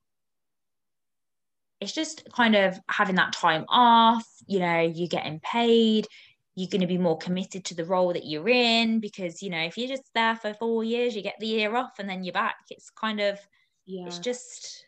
it's 1.81 1.93
just 1.93 2.29
kind 2.33 2.57
of 2.57 2.79
having 2.89 3.15
that 3.17 3.33
time 3.33 3.65
off, 3.69 4.27
you 4.47 4.59
know, 4.59 4.81
you're 4.81 5.07
getting 5.07 5.39
paid, 5.41 6.09
you're 6.57 6.69
going 6.69 6.81
to 6.81 6.89
be 6.89 6.99
more 6.99 7.17
committed 7.19 7.65
to 7.67 7.75
the 7.77 7.85
role 7.85 8.13
that 8.13 8.27
you're 8.27 8.49
in 8.49 8.99
because, 8.99 9.43
you 9.43 9.51
know, 9.51 9.61
if 9.61 9.79
you're 9.79 9.87
just 9.89 10.13
there 10.13 10.35
for 10.35 10.53
four 10.55 10.83
years, 10.83 11.15
you 11.15 11.23
get 11.23 11.37
the 11.39 11.47
year 11.47 11.77
off 11.77 11.93
and 12.01 12.11
then 12.11 12.25
you're 12.25 12.33
back. 12.33 12.57
It's 12.69 12.91
kind 12.91 13.21
of, 13.21 13.39
yeah, 13.87 14.07
it's 14.07 14.19
just, 14.19 14.87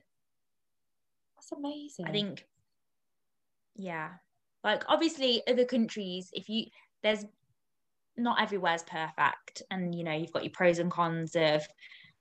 that's 1.36 1.52
amazing. 1.52 2.06
I 2.08 2.10
think, 2.10 2.44
yeah, 3.76 4.08
like 4.64 4.82
obviously 4.88 5.42
other 5.46 5.64
countries, 5.64 6.30
if 6.32 6.48
you, 6.48 6.66
there's 7.04 7.24
not 8.22 8.40
everywhere's 8.40 8.82
perfect. 8.82 9.62
And, 9.70 9.94
you 9.94 10.04
know, 10.04 10.12
you've 10.12 10.32
got 10.32 10.44
your 10.44 10.52
pros 10.52 10.78
and 10.78 10.90
cons 10.90 11.34
of, 11.36 11.66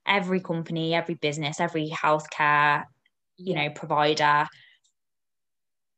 every 0.10 0.40
company, 0.40 0.94
every 0.94 1.16
business, 1.16 1.60
every 1.60 1.90
healthcare, 1.90 2.84
you 3.38 3.56
know, 3.56 3.70
provider. 3.70 4.48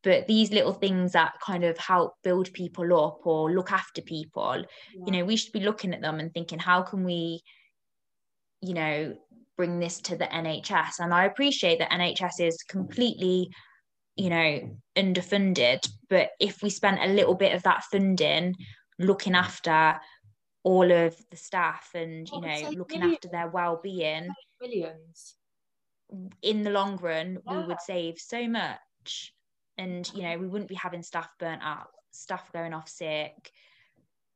But 0.04 0.28
these 0.28 0.52
little 0.52 0.74
things 0.74 1.14
that 1.14 1.34
kind 1.43 1.64
of 1.64 1.78
help 1.78 2.16
build 2.24 2.52
people 2.54 3.06
up 3.06 3.20
or 3.24 3.52
look 3.52 3.72
after 3.72 4.02
people, 4.02 4.66
yeah. 4.93 5.04
you 5.06 5.12
know, 5.12 5.26
we 5.26 5.38
should 5.38 5.54
be 5.54 5.62
looking 5.62 5.93
at 5.93 6.02
them 6.02 6.20
and 6.20 6.34
thinking, 6.34 6.60
how 6.60 6.82
can 6.82 7.04
we, 7.04 7.41
you 8.62 8.74
know, 8.74 9.16
bring 9.58 9.80
this 9.80 10.02
to 10.02 10.16
the 10.16 10.26
NHS? 10.26 10.99
And 10.99 11.14
I 11.14 11.26
appreciate 11.26 11.80
that 11.80 11.91
NHS 11.91 12.39
is 12.39 12.64
completely, 12.64 13.49
you 14.16 14.30
know, 14.30 14.78
underfunded. 14.97 15.88
But 16.10 16.32
if 16.39 16.64
we 16.64 16.70
spent 16.70 16.99
a 17.02 17.14
little 17.14 17.36
bit 17.36 17.54
of 17.54 17.64
that 17.64 17.84
funding 17.84 18.56
looking 19.02 19.36
after 19.36 19.99
all 20.64 20.91
of 20.91 21.16
the 21.30 21.38
staff 21.38 21.89
and 21.95 22.30
you 22.30 22.41
know 22.41 22.70
looking 22.72 22.99
millions. 22.99 23.18
after 23.18 23.28
their 23.30 23.47
well-being. 23.47 24.30
millions. 24.60 25.36
In 26.41 26.64
the 26.64 26.70
long 26.70 26.97
run 26.97 27.39
yeah. 27.45 27.58
we 27.58 27.68
would 27.68 27.82
save 27.82 28.20
so 28.20 28.47
much. 28.47 29.34
And 29.78 30.10
you 30.14 30.24
know 30.24 30.38
we 30.38 30.47
wouldn't 30.47 30.70
be 30.70 30.76
having 30.76 31.04
staff 31.04 31.30
burnt 31.39 31.62
out 31.64 31.88
staff 32.12 32.52
going 32.54 32.74
off 32.74 32.89
sick. 32.89 33.52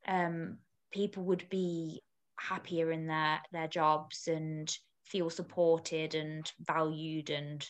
Um 0.08 0.58
people 0.92 1.24
would 1.24 1.48
be 1.50 2.02
happier 2.38 2.92
in 2.92 3.08
their 3.08 3.42
their 3.52 3.68
jobs 3.68 4.28
and 4.28 4.76
feel 5.04 5.30
supported 5.30 6.16
and 6.16 6.52
valued 6.60 7.30
and 7.30 7.68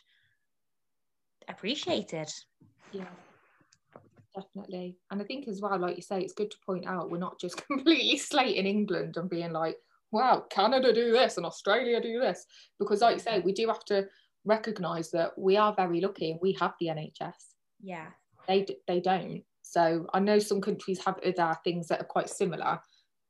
appreciated. 1.49 2.29
Yeah 2.91 3.05
definitely. 4.36 4.97
And 5.11 5.21
I 5.21 5.25
think 5.25 5.47
as 5.47 5.61
well, 5.61 5.77
like 5.79 5.95
you 5.95 6.01
say, 6.01 6.21
it's 6.21 6.33
good 6.33 6.51
to 6.51 6.57
point 6.65 6.86
out 6.88 7.09
we're 7.09 7.17
not 7.17 7.39
just 7.39 7.57
completely 7.67 8.17
slating 8.17 8.65
England 8.65 9.17
and 9.17 9.29
being 9.29 9.51
like, 9.51 9.77
wow, 10.11 10.45
Canada 10.49 10.93
do 10.93 11.11
this 11.11 11.38
and 11.38 11.45
Australia 11.45 12.01
do 12.01 12.19
this. 12.19 12.45
Because 12.79 13.01
like 13.01 13.15
you 13.15 13.19
say, 13.19 13.39
we 13.39 13.53
do 13.53 13.67
have 13.67 13.86
to 13.86 14.07
recognise 14.45 15.11
that 15.11 15.38
we 15.38 15.57
are 15.57 15.73
very 15.75 16.01
lucky 16.01 16.31
and 16.31 16.39
we 16.41 16.53
have 16.53 16.73
the 16.79 16.88
NHS. 16.88 17.53
Yeah. 17.81 18.07
They 18.47 18.65
they 18.88 18.99
don't. 18.99 19.43
So 19.61 20.07
I 20.13 20.19
know 20.19 20.39
some 20.39 20.61
countries 20.61 21.03
have 21.03 21.19
other 21.25 21.57
things 21.63 21.88
that 21.88 22.01
are 22.01 22.05
quite 22.05 22.29
similar. 22.29 22.79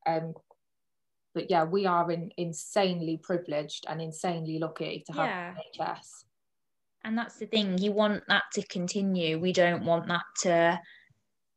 Um, 0.05 0.33
but 1.33 1.49
yeah, 1.49 1.63
we 1.63 1.85
are 1.85 2.11
in, 2.11 2.31
insanely 2.37 3.19
privileged 3.23 3.85
and 3.87 4.01
insanely 4.01 4.59
lucky 4.59 5.03
to 5.07 5.13
have 5.13 5.25
yeah. 5.25 5.53
NHS 5.79 6.25
and 7.05 7.15
that's 7.15 7.37
the 7.37 7.45
thing 7.45 7.77
you 7.77 7.91
want 7.91 8.23
that 8.27 8.43
to 8.53 8.65
continue. 8.65 9.39
We 9.39 9.53
don't 9.53 9.85
want 9.85 10.07
that 10.07 10.23
to 10.41 10.79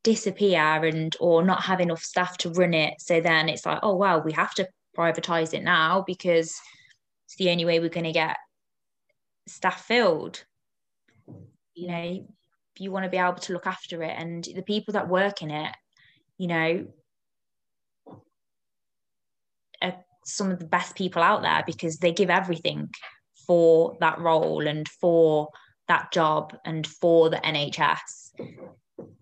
disappear 0.05 0.85
and 0.85 1.17
or 1.21 1.43
not 1.43 1.65
have 1.65 1.81
enough 1.81 2.03
staff 2.03 2.37
to 2.39 2.51
run 2.51 2.75
it. 2.75 3.01
So 3.01 3.21
then 3.21 3.49
it's 3.49 3.65
like 3.65 3.81
oh 3.83 3.97
well 3.97 4.23
we 4.23 4.33
have 4.33 4.55
to 4.55 4.69
privatize 4.97 5.55
it 5.55 5.65
now 5.65 6.05
because 6.07 6.55
it's 7.25 7.37
the 7.37 7.51
only 7.51 7.65
way 7.65 7.81
we're 7.81 7.89
going 7.89 8.05
to 8.05 8.13
get 8.13 8.37
staff 9.47 9.85
filled. 9.85 10.45
You 11.75 11.89
know 11.89 12.27
you 12.79 12.93
want 12.93 13.05
to 13.05 13.11
be 13.11 13.17
able 13.17 13.35
to 13.35 13.53
look 13.55 13.67
after 13.67 14.03
it. 14.03 14.15
And 14.17 14.45
the 14.55 14.63
people 14.63 14.93
that 14.93 15.09
work 15.09 15.43
in 15.43 15.51
it 15.51 15.75
you 16.37 16.47
know 16.47 16.87
are 19.81 19.97
some 20.27 20.51
of 20.51 20.59
the 20.59 20.67
best 20.67 20.95
people 20.95 21.23
out 21.23 21.41
there 21.41 21.63
because 21.67 21.97
they 21.97 22.13
give 22.13 22.29
everything 22.29 22.91
for 23.49 23.97
that 23.99 24.21
role 24.21 24.69
and 24.69 24.87
for 24.87 25.49
that 25.89 26.13
job 26.13 26.55
and 26.65 26.87
for 26.87 27.31
the 27.31 27.39
NHS. 27.39 28.33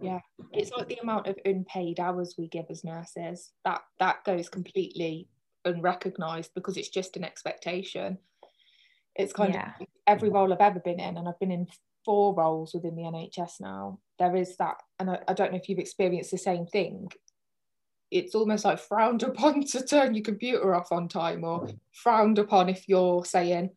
Yeah, 0.01 0.19
it's 0.53 0.73
like 0.73 0.89
the 0.89 0.99
amount 1.03 1.29
of 1.29 1.39
unpaid 1.45 2.01
hours 2.01 2.35
we 2.37 2.49
give 2.49 2.67
as 2.69 2.85
nurses 2.85 3.53
that 3.65 3.83
that 4.01 4.25
goes 4.25 4.49
completely 4.49 5.29
unrecognised 5.65 6.51
because 6.55 6.77
it's 6.77 6.89
just 6.89 7.17
an 7.17 7.25
expectation. 7.25 8.19
It's 9.15 9.33
kind 9.33 9.55
yeah. 9.55 9.73
of 9.81 9.87
every 10.07 10.29
role 10.29 10.53
I've 10.53 10.61
ever 10.61 10.81
been 10.81 11.01
in, 11.01 11.17
and 11.17 11.29
I've 11.29 11.39
been 11.39 11.53
in 11.53 11.69
four 12.05 12.35
roles 12.35 12.75
within 12.75 12.97
the 12.97 13.03
NHS 13.03 13.61
now. 13.61 14.01
There 14.19 14.37
is 14.37 14.57
that, 14.57 14.77
and 14.99 15.11
I, 15.11 15.21
I 15.29 15.35
don't 15.35 15.53
know 15.53 15.59
if 15.59 15.69
you've 15.69 15.79
experienced 15.79 16.31
the 16.33 16.39
same 16.39 16.67
thing. 16.67 17.11
It's 18.11 18.35
almost 18.35 18.65
like 18.65 18.79
frowned 18.79 19.23
upon 19.23 19.65
to 19.67 19.85
turn 19.85 20.15
your 20.15 20.25
computer 20.25 20.75
off 20.75 20.91
on 20.91 21.09
time, 21.09 21.45
or 21.45 21.69
frowned 21.93 22.39
upon 22.39 22.69
if 22.69 22.89
you're 22.89 23.25
saying, 23.25 23.71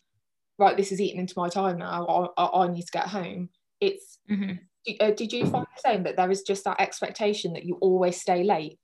right, 0.59 0.77
this 0.77 0.91
is 0.91 1.01
eating 1.01 1.19
into 1.19 1.33
my 1.37 1.49
time 1.49 1.79
now. 1.79 2.31
I, 2.37 2.43
I, 2.43 2.65
I 2.65 2.67
need 2.67 2.83
to 2.83 2.91
get 2.91 3.07
home. 3.07 3.49
It's. 3.79 4.19
Mm-hmm. 4.29 4.53
Uh, 4.99 5.11
did 5.11 5.31
you 5.33 5.45
find 5.45 5.67
the 5.75 5.89
same 5.89 6.03
that 6.03 6.15
there 6.15 6.31
is 6.31 6.41
just 6.41 6.63
that 6.63 6.79
expectation 6.79 7.53
that 7.53 7.65
you 7.65 7.77
always 7.81 8.19
stay 8.19 8.43
late? 8.43 8.79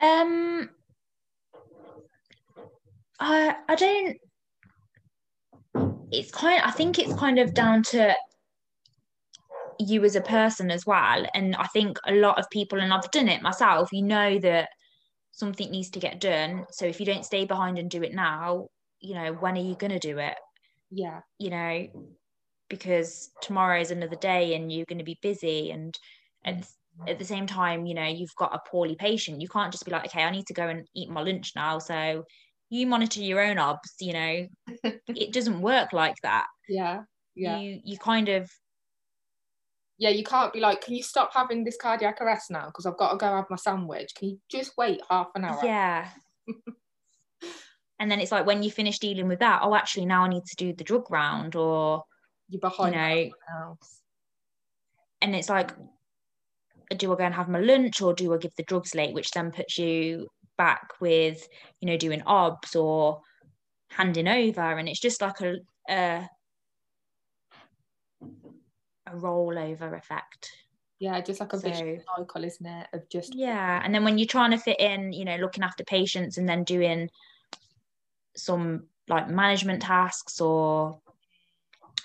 Um, 0.00 0.68
I 3.20 3.54
I 3.68 3.74
don't. 3.74 4.16
It's 6.10 6.30
kind. 6.30 6.60
I 6.64 6.70
think 6.72 6.98
it's 6.98 7.14
kind 7.14 7.38
of 7.38 7.54
down 7.54 7.82
to 7.84 8.14
you 9.78 10.04
as 10.04 10.16
a 10.16 10.20
person 10.20 10.70
as 10.70 10.84
well. 10.86 11.24
And 11.34 11.56
I 11.56 11.66
think 11.68 11.98
a 12.06 12.14
lot 12.14 12.38
of 12.38 12.50
people, 12.50 12.80
and 12.80 12.92
I've 12.92 13.10
done 13.10 13.28
it 13.28 13.42
myself. 13.42 13.92
You 13.92 14.02
know 14.02 14.38
that 14.40 14.68
something 15.30 15.70
needs 15.70 15.90
to 15.90 16.00
get 16.00 16.20
done. 16.20 16.66
So 16.70 16.84
if 16.84 17.00
you 17.00 17.06
don't 17.06 17.24
stay 17.24 17.44
behind 17.44 17.78
and 17.78 17.90
do 17.90 18.02
it 18.02 18.14
now, 18.14 18.68
you 19.02 19.14
know 19.14 19.32
when 19.34 19.56
are 19.56 19.62
you 19.62 19.74
going 19.74 19.92
to 19.92 19.98
do 19.98 20.18
it? 20.18 20.36
Yeah. 20.90 21.20
You 21.38 21.50
know 21.50 21.88
because 22.68 23.30
tomorrow 23.42 23.78
is 23.78 23.90
another 23.90 24.16
day 24.16 24.54
and 24.54 24.72
you're 24.72 24.86
going 24.86 24.98
to 24.98 25.04
be 25.04 25.18
busy 25.20 25.70
and 25.72 25.94
at, 26.46 26.66
at 27.06 27.18
the 27.18 27.24
same 27.24 27.46
time 27.46 27.84
you 27.84 27.92
know 27.92 28.06
you've 28.06 28.34
got 28.36 28.54
a 28.54 28.70
poorly 28.70 28.96
patient. 28.96 29.40
You 29.40 29.48
can't 29.48 29.70
just 29.70 29.84
be 29.84 29.90
like 29.90 30.06
okay 30.06 30.24
i 30.24 30.30
need 30.30 30.46
to 30.46 30.54
go 30.54 30.68
and 30.68 30.86
eat 30.94 31.10
my 31.10 31.22
lunch 31.22 31.52
now. 31.54 31.78
So 31.78 32.24
you 32.70 32.86
monitor 32.86 33.20
your 33.20 33.40
own 33.40 33.58
obs 33.58 33.94
you 34.00 34.12
know. 34.14 34.46
It 35.08 35.32
doesn't 35.32 35.60
work 35.60 35.92
like 35.92 36.16
that. 36.22 36.46
Yeah 36.68 37.02
yeah. 37.34 37.58
You 37.58 37.80
you 37.84 37.98
kind 37.98 38.28
of 38.28 38.50
yeah 39.98 40.10
you 40.10 40.24
can't 40.24 40.52
be 40.52 40.60
like 40.60 40.80
can 40.80 40.94
you 40.94 41.02
stop 41.02 41.30
having 41.34 41.64
this 41.64 41.76
cardiac 41.80 42.20
arrest 42.20 42.50
now? 42.50 42.66
Because 42.66 42.86
i've 42.86 42.96
got 42.96 43.12
to 43.12 43.18
go 43.18 43.26
have 43.26 43.50
my 43.50 43.56
sandwich. 43.56 44.14
Can 44.14 44.30
you 44.30 44.38
just 44.50 44.72
wait 44.78 45.00
half 45.10 45.28
an 45.34 45.44
hour? 45.44 45.60
Yeah 45.64 46.08
and 48.02 48.10
then 48.10 48.20
it's 48.20 48.32
like 48.32 48.44
when 48.46 48.62
you 48.62 48.70
finish 48.70 48.98
dealing 48.98 49.28
with 49.28 49.38
that 49.38 49.60
oh 49.62 49.74
actually 49.74 50.04
now 50.04 50.24
i 50.24 50.28
need 50.28 50.44
to 50.44 50.56
do 50.56 50.72
the 50.74 50.84
drug 50.84 51.10
round 51.10 51.56
or 51.56 52.04
you're 52.48 52.60
behind 52.60 52.94
you 52.94 53.32
know. 53.54 53.78
and 55.22 55.34
it's 55.34 55.48
like 55.48 55.72
do 56.96 57.12
i 57.12 57.16
go 57.16 57.24
and 57.24 57.34
have 57.34 57.48
my 57.48 57.60
lunch 57.60 58.02
or 58.02 58.12
do 58.12 58.34
i 58.34 58.36
give 58.36 58.54
the 58.56 58.64
drugs 58.64 58.94
late 58.94 59.14
which 59.14 59.30
then 59.30 59.50
puts 59.50 59.78
you 59.78 60.26
back 60.58 61.00
with 61.00 61.48
you 61.80 61.86
know 61.86 61.96
doing 61.96 62.22
obs 62.26 62.76
or 62.76 63.22
handing 63.92 64.28
over. 64.28 64.78
And 64.78 64.88
it's 64.88 65.00
just 65.00 65.20
like 65.20 65.40
a 65.40 65.56
a, 65.88 66.28
a 69.06 69.12
rollover 69.12 69.96
effect. 69.96 70.50
Yeah 70.98 71.20
just 71.20 71.40
like 71.40 71.52
a 71.52 71.58
so, 71.58 71.68
vicious 71.68 72.04
cycle 72.16 72.44
isn't 72.44 72.66
it 72.66 72.86
of 72.92 73.08
just 73.08 73.34
yeah 73.34 73.80
and 73.84 73.92
then 73.92 74.04
when 74.04 74.18
you're 74.18 74.26
trying 74.26 74.52
to 74.52 74.58
fit 74.58 74.78
in 74.78 75.12
you 75.12 75.24
know 75.24 75.36
looking 75.36 75.64
after 75.64 75.82
patients 75.82 76.38
and 76.38 76.48
then 76.48 76.62
doing 76.62 77.10
some 78.36 78.84
like 79.08 79.28
management 79.28 79.82
tasks 79.82 80.40
or 80.40 81.00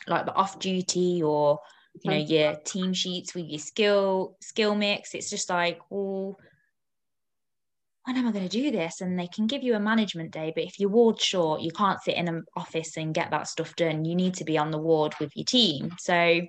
like 0.07 0.25
the 0.25 0.33
off 0.33 0.59
duty 0.59 1.21
or 1.23 1.59
you 2.03 2.11
know 2.11 2.17
your 2.17 2.55
team 2.55 2.93
sheets 2.93 3.33
with 3.33 3.45
your 3.45 3.59
skill 3.59 4.35
skill 4.41 4.75
mix 4.75 5.13
it's 5.13 5.29
just 5.29 5.49
like 5.49 5.79
well 5.89 6.37
when 8.07 8.15
am 8.15 8.25
I 8.25 8.31
going 8.31 8.47
to 8.47 8.49
do 8.49 8.71
this? 8.71 9.01
And 9.01 9.19
they 9.19 9.27
can 9.27 9.47
give 9.47 9.63
you 9.63 9.75
a 9.75 9.81
management 9.81 10.31
day, 10.31 10.53
but 10.55 10.63
if 10.63 10.79
your 10.79 10.87
ward 10.87 11.19
short, 11.19 11.59
you 11.59 11.71
can't 11.71 12.01
sit 12.01 12.15
in 12.15 12.29
an 12.29 12.45
office 12.55 12.95
and 12.95 13.13
get 13.13 13.31
that 13.31 13.49
stuff 13.49 13.75
done. 13.75 14.05
You 14.05 14.15
need 14.15 14.35
to 14.35 14.45
be 14.45 14.57
on 14.57 14.71
the 14.71 14.77
ward 14.77 15.13
with 15.19 15.35
your 15.35 15.43
team. 15.43 15.93
So 15.99 16.39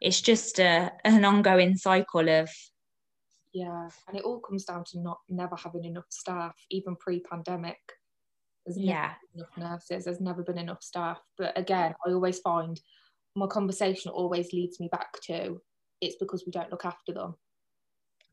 it's 0.00 0.20
just 0.20 0.58
a, 0.58 0.90
an 1.04 1.24
ongoing 1.24 1.76
cycle 1.76 2.28
of 2.28 2.50
yeah 3.52 3.88
and 4.06 4.16
it 4.16 4.24
all 4.24 4.40
comes 4.40 4.64
down 4.64 4.84
to 4.84 5.00
not 5.00 5.18
never 5.28 5.56
having 5.56 5.84
enough 5.84 6.04
staff 6.10 6.54
even 6.70 6.94
pre-pandemic 6.96 7.78
there's 8.76 8.86
yeah. 8.86 9.12
enough 9.34 9.56
nurses 9.56 10.04
there's 10.04 10.20
never 10.20 10.42
been 10.42 10.58
enough 10.58 10.82
staff. 10.82 11.18
But 11.36 11.56
again 11.58 11.94
i 12.06 12.10
always 12.10 12.38
find 12.40 12.80
my 13.36 13.46
conversation 13.46 14.10
always 14.10 14.52
leads 14.52 14.80
me 14.80 14.88
back 14.90 15.12
to 15.24 15.60
it's 16.00 16.16
because 16.16 16.44
we 16.46 16.52
don't 16.52 16.70
look 16.70 16.84
after 16.84 17.12
them. 17.12 17.34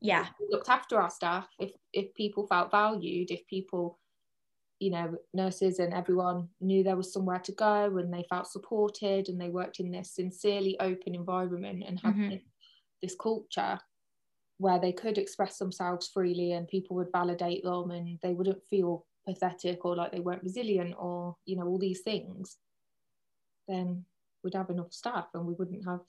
Yeah. 0.02 0.28
We 0.40 0.48
looked 0.52 0.70
after 0.70 1.00
our 1.00 1.10
staff 1.10 1.48
if 1.60 1.72
if 1.94 2.14
people 2.14 2.48
felt 2.48 2.72
valued 2.72 3.32
if 3.32 3.46
people 3.48 4.00
you 4.80 4.92
know 4.92 5.16
nurses 5.34 5.80
and 5.80 5.94
everyone 5.94 6.50
knew 6.60 6.84
there 6.84 6.98
was 6.98 7.14
somewhere 7.14 7.40
to 7.40 7.54
go 7.54 7.98
and 7.98 8.14
they 8.14 8.26
felt 8.30 8.48
supported 8.48 9.30
and 9.30 9.40
they 9.40 9.50
worked 9.50 9.80
in 9.80 9.92
this 9.92 10.14
sincerely 10.14 10.78
open 10.80 11.16
environment 11.16 11.84
and 11.88 12.00
had 12.00 12.14
mm-hmm. 12.14 12.36
this 13.02 13.16
culture 13.16 13.80
where 14.58 14.80
they 14.80 14.92
could 14.92 15.18
express 15.18 15.58
themselves 15.58 16.10
freely 16.14 16.54
and 16.54 16.68
people 16.68 16.96
would 16.96 17.12
validate 17.12 17.64
them 17.64 17.92
and 17.92 18.20
they 18.22 18.34
wouldn't 18.34 18.64
feel 18.70 19.06
pathetic 19.26 19.84
or 19.86 19.96
like 19.96 20.12
they 20.12 20.20
weren't 20.20 20.44
resilient 20.44 20.94
or 20.98 21.36
you 21.46 21.56
know 21.56 21.66
all 21.66 21.80
these 21.80 22.02
things 22.02 22.58
then 23.68 24.06
we'd 24.44 24.54
have 24.54 24.70
enough 24.70 24.94
staff 24.94 25.28
and 25.34 25.46
we 25.46 25.54
wouldn't 25.54 25.86
have 25.86 26.02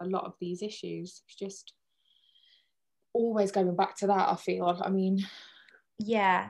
a 0.00 0.06
lot 0.06 0.24
of 0.24 0.34
these 0.40 0.62
issues 0.62 1.22
it's 1.26 1.36
just 1.36 1.74
always 3.12 3.52
going 3.52 3.74
back 3.76 3.94
to 3.96 4.06
that 4.06 4.28
i 4.30 4.36
feel 4.36 4.80
i 4.82 4.88
mean 4.88 5.24
yeah 5.98 6.48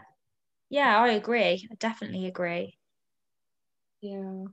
yeah 0.70 1.00
i 1.00 1.08
agree 1.08 1.68
i 1.70 1.74
definitely 1.80 2.26
agree 2.26 2.78
yeah 4.00 4.44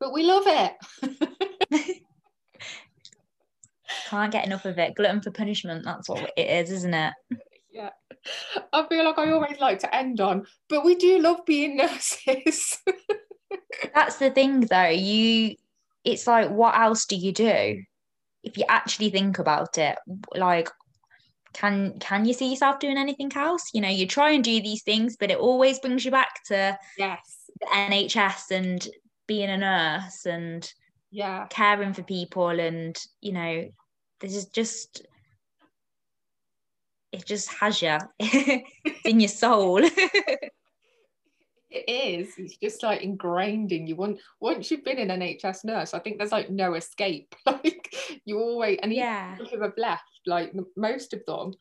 but 0.00 0.12
we 0.12 0.24
love 0.24 0.44
it 0.46 2.02
Can't 4.08 4.32
get 4.32 4.46
enough 4.46 4.64
of 4.64 4.78
it. 4.78 4.94
Glutton 4.94 5.20
for 5.20 5.30
punishment. 5.30 5.84
That's 5.84 6.08
what 6.08 6.32
it 6.36 6.48
is, 6.48 6.70
isn't 6.70 6.94
it? 6.94 7.12
Yeah. 7.76 7.90
I 8.72 8.86
feel 8.88 9.04
like 9.04 9.18
I 9.18 9.30
always 9.30 9.60
like 9.60 9.80
to 9.80 9.94
end 9.94 10.18
on, 10.18 10.46
but 10.68 10.82
we 10.82 10.94
do 10.94 11.18
love 11.20 11.44
being 11.44 11.76
nurses. 11.76 12.78
that's 13.94 14.16
the 14.16 14.30
thing 14.30 14.60
though. 14.62 14.88
You 14.88 15.56
it's 16.02 16.26
like 16.26 16.50
what 16.50 16.74
else 16.74 17.04
do 17.04 17.16
you 17.16 17.32
do? 17.32 17.82
If 18.42 18.56
you 18.56 18.64
actually 18.68 19.10
think 19.10 19.38
about 19.38 19.76
it, 19.76 19.98
like 20.34 20.70
can 21.52 21.98
can 22.00 22.24
you 22.24 22.32
see 22.32 22.48
yourself 22.48 22.78
doing 22.78 22.96
anything 22.96 23.30
else? 23.36 23.70
You 23.74 23.82
know, 23.82 23.88
you 23.88 24.06
try 24.06 24.30
and 24.30 24.42
do 24.42 24.62
these 24.62 24.82
things, 24.82 25.16
but 25.18 25.30
it 25.30 25.38
always 25.38 25.78
brings 25.78 26.04
you 26.04 26.10
back 26.10 26.44
to 26.46 26.78
yes, 26.96 27.50
the 27.60 27.66
NHS 27.66 28.52
and 28.52 28.88
being 29.26 29.50
a 29.50 29.58
nurse 29.58 30.24
and 30.24 30.66
yeah, 31.10 31.46
caring 31.50 31.92
for 31.92 32.02
people 32.02 32.48
and 32.48 32.96
you 33.20 33.32
know 33.32 33.68
this 34.20 34.34
is 34.34 34.46
just 34.46 35.06
it 37.16 37.26
just 37.26 37.52
has 37.54 37.82
you 37.82 37.98
in 39.04 39.20
your 39.20 39.28
soul. 39.28 39.78
it 41.70 41.84
is. 41.88 42.34
It's 42.36 42.56
just 42.56 42.82
like 42.82 43.02
ingrained 43.02 43.72
in 43.72 43.86
you. 43.86 43.96
Once 43.96 44.20
once 44.40 44.70
you've 44.70 44.84
been 44.84 44.98
an 44.98 45.20
NHS 45.20 45.64
nurse, 45.64 45.94
I 45.94 45.98
think 45.98 46.18
there's 46.18 46.32
like 46.32 46.50
no 46.50 46.74
escape. 46.74 47.34
Like 47.46 48.20
you 48.24 48.38
always 48.38 48.78
and 48.82 48.92
yeah, 48.92 49.36
who 49.36 49.60
have 49.62 49.72
left, 49.76 50.02
like 50.26 50.52
most 50.76 51.12
of 51.14 51.24
them, 51.26 51.54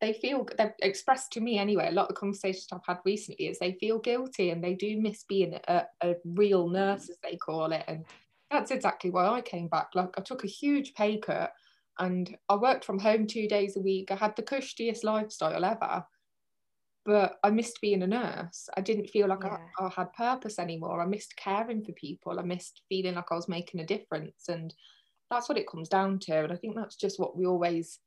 they 0.00 0.12
feel 0.12 0.46
they've 0.56 0.70
expressed 0.82 1.32
to 1.32 1.40
me 1.40 1.58
anyway. 1.58 1.88
A 1.88 1.92
lot 1.92 2.04
of 2.04 2.08
the 2.08 2.14
conversations 2.14 2.68
I've 2.72 2.86
had 2.86 2.98
recently 3.04 3.48
is 3.48 3.58
they 3.58 3.72
feel 3.72 3.98
guilty 3.98 4.50
and 4.50 4.62
they 4.62 4.74
do 4.74 5.00
miss 5.00 5.24
being 5.24 5.58
a, 5.68 5.84
a 6.02 6.14
real 6.24 6.68
nurse, 6.68 7.10
as 7.10 7.18
they 7.22 7.36
call 7.36 7.72
it. 7.72 7.84
And 7.88 8.04
that's 8.50 8.70
exactly 8.70 9.10
why 9.10 9.26
I 9.26 9.40
came 9.42 9.68
back. 9.68 9.88
Like 9.94 10.10
I 10.16 10.22
took 10.22 10.44
a 10.44 10.48
huge 10.48 10.94
pay 10.94 11.18
cut 11.18 11.52
and 11.98 12.36
I 12.48 12.56
worked 12.56 12.84
from 12.84 12.98
home 12.98 13.26
two 13.26 13.46
days 13.48 13.76
a 13.76 13.80
week. 13.80 14.10
I 14.10 14.16
had 14.16 14.34
the 14.36 14.42
cushiest 14.42 15.04
lifestyle 15.04 15.64
ever, 15.64 16.04
but 17.04 17.36
I 17.42 17.50
missed 17.50 17.80
being 17.80 18.02
a 18.02 18.06
nurse. 18.06 18.68
I 18.76 18.80
didn't 18.80 19.10
feel 19.10 19.28
like 19.28 19.44
yeah. 19.44 19.58
I, 19.78 19.84
I, 19.84 19.90
had 19.94 20.12
purpose 20.14 20.58
anymore. 20.58 21.00
I 21.00 21.06
missed 21.06 21.36
caring 21.36 21.84
for 21.84 21.92
people. 21.92 22.40
I 22.40 22.42
missed 22.42 22.82
feeling 22.88 23.14
like 23.14 23.30
I 23.30 23.34
was 23.34 23.48
making 23.48 23.80
a 23.80 23.86
difference. 23.86 24.48
And 24.48 24.74
that's 25.30 25.48
what 25.48 25.58
it 25.58 25.68
comes 25.68 25.88
down 25.88 26.18
to. 26.20 26.44
And 26.44 26.52
I 26.52 26.56
think 26.56 26.74
that's 26.74 26.96
just 26.96 27.20
what 27.20 27.36
we 27.36 27.46
always, 27.46 28.00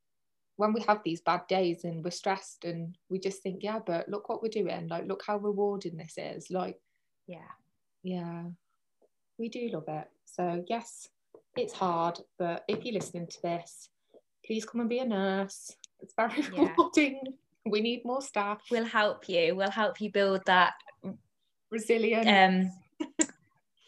when 0.58 0.74
we 0.74 0.82
have 0.88 1.02
these 1.06 1.22
bad 1.22 1.48
days 1.48 1.84
and 1.84 2.04
we're 2.04 2.12
stressed 2.12 2.66
and 2.66 2.98
we 3.10 3.20
just 3.20 3.42
think, 3.42 3.60
yeah, 3.62 3.80
but 3.86 4.10
look 4.10 4.28
what 4.28 4.42
we're 4.42 4.50
doing. 4.50 4.88
Like, 4.88 5.08
look 5.08 5.24
how 5.26 5.38
rewarding 5.38 5.96
this 5.96 6.16
is. 6.18 6.50
Like, 6.50 6.78
yeah. 7.28 7.52
Yeah. 8.04 8.44
We 9.38 9.48
do 9.48 9.70
love 9.72 9.86
it. 9.88 10.08
So, 10.26 10.66
yes, 10.68 11.08
it's 11.60 11.74
hard, 11.74 12.20
but 12.38 12.64
if 12.68 12.86
you're 12.86 12.93
listening 12.93 13.28
to 13.28 13.41
this, 13.41 13.89
please 14.45 14.66
come 14.66 14.82
and 14.82 14.89
be 14.89 14.99
a 14.99 15.05
nurse. 15.05 15.76
It's 15.99 16.14
very 16.16 16.41
yeah. 16.53 16.70
rewarding. 16.70 17.22
We 17.66 17.82
need 17.82 18.05
more 18.05 18.22
staff. 18.22 18.62
We'll 18.72 18.86
help 18.86 19.28
you. 19.28 19.55
We'll 19.55 19.72
help 19.72 19.99
you 19.99 20.12
build 20.12 20.41
that 20.45 20.74
resilience. 21.70 22.72
Um, 23.01 23.08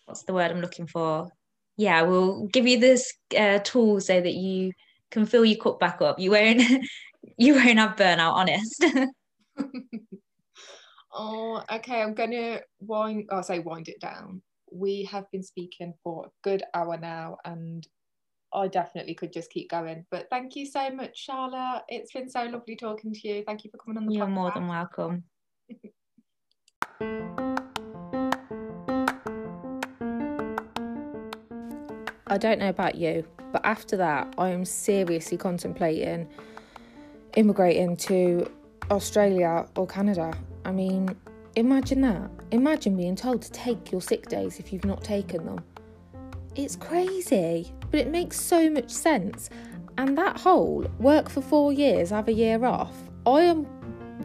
what's 0.05 0.23
the 0.23 0.33
word 0.33 0.51
I'm 0.51 0.61
looking 0.61 0.87
for? 0.87 1.29
Yeah, 1.77 2.01
we'll 2.01 2.47
give 2.47 2.67
you 2.67 2.79
this 2.79 3.13
uh, 3.37 3.59
tool 3.59 4.01
so 4.01 4.19
that 4.19 4.33
you 4.33 4.73
can 5.11 5.25
fill 5.25 5.45
your 5.45 5.59
cup 5.59 5.79
back 5.79 6.01
up. 6.01 6.19
You 6.19 6.31
won't, 6.31 6.61
you 7.37 7.55
won't 7.55 7.79
have 7.79 7.95
burnout. 7.95 8.33
Honest. 8.33 8.85
oh, 11.13 11.63
okay. 11.71 12.01
I'm 12.01 12.13
gonna 12.13 12.59
wind. 12.81 13.29
I'll 13.31 13.43
say 13.43 13.59
wind 13.59 13.87
it 13.87 14.01
down 14.01 14.41
we 14.79 15.03
have 15.05 15.29
been 15.31 15.43
speaking 15.43 15.93
for 16.03 16.25
a 16.25 16.29
good 16.43 16.63
hour 16.73 16.97
now 16.97 17.37
and 17.45 17.87
I 18.53 18.67
definitely 18.67 19.13
could 19.13 19.31
just 19.31 19.51
keep 19.51 19.69
going. 19.69 20.05
But 20.09 20.27
thank 20.29 20.55
you 20.55 20.65
so 20.65 20.89
much, 20.89 21.17
Charlotte. 21.17 21.83
It's 21.87 22.11
been 22.11 22.29
so 22.29 22.45
lovely 22.45 22.75
talking 22.75 23.13
to 23.13 23.27
you. 23.27 23.43
Thank 23.45 23.63
you 23.63 23.69
for 23.69 23.77
coming 23.77 23.97
on 23.97 24.05
the 24.07 24.13
podcast. 24.13 24.17
You're 24.17 24.27
podcast. 24.27 24.33
more 24.33 24.51
than 24.55 24.67
welcome. 24.67 25.23
I 32.31 32.37
don't 32.37 32.59
know 32.59 32.69
about 32.69 32.95
you, 32.95 33.25
but 33.51 33.65
after 33.65 33.97
that, 33.97 34.33
I 34.37 34.49
am 34.49 34.63
seriously 34.63 35.37
contemplating 35.37 36.27
immigrating 37.35 37.95
to 37.95 38.49
Australia 38.91 39.65
or 39.75 39.87
Canada. 39.87 40.33
I 40.65 40.71
mean, 40.71 41.15
Imagine 41.59 41.99
that. 41.99 42.31
Imagine 42.51 42.95
being 42.95 43.17
told 43.17 43.41
to 43.41 43.51
take 43.51 43.91
your 43.91 43.99
sick 43.99 44.29
days 44.29 44.59
if 44.59 44.71
you've 44.71 44.85
not 44.85 45.03
taken 45.03 45.45
them. 45.45 45.61
It's 46.55 46.77
crazy, 46.77 47.73
but 47.91 47.99
it 47.99 48.07
makes 48.07 48.39
so 48.39 48.69
much 48.69 48.89
sense. 48.89 49.49
And 49.97 50.17
that 50.17 50.39
whole 50.39 50.85
work 50.99 51.29
for 51.29 51.41
four 51.41 51.73
years, 51.73 52.11
have 52.11 52.29
a 52.29 52.31
year 52.31 52.63
off, 52.63 52.95
I 53.27 53.41
am 53.41 53.67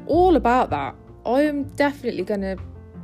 all 0.07 0.37
about 0.37 0.71
that. 0.71 0.95
I 1.27 1.43
am 1.43 1.65
definitely 1.65 2.23
going 2.23 2.43
to 2.43 2.57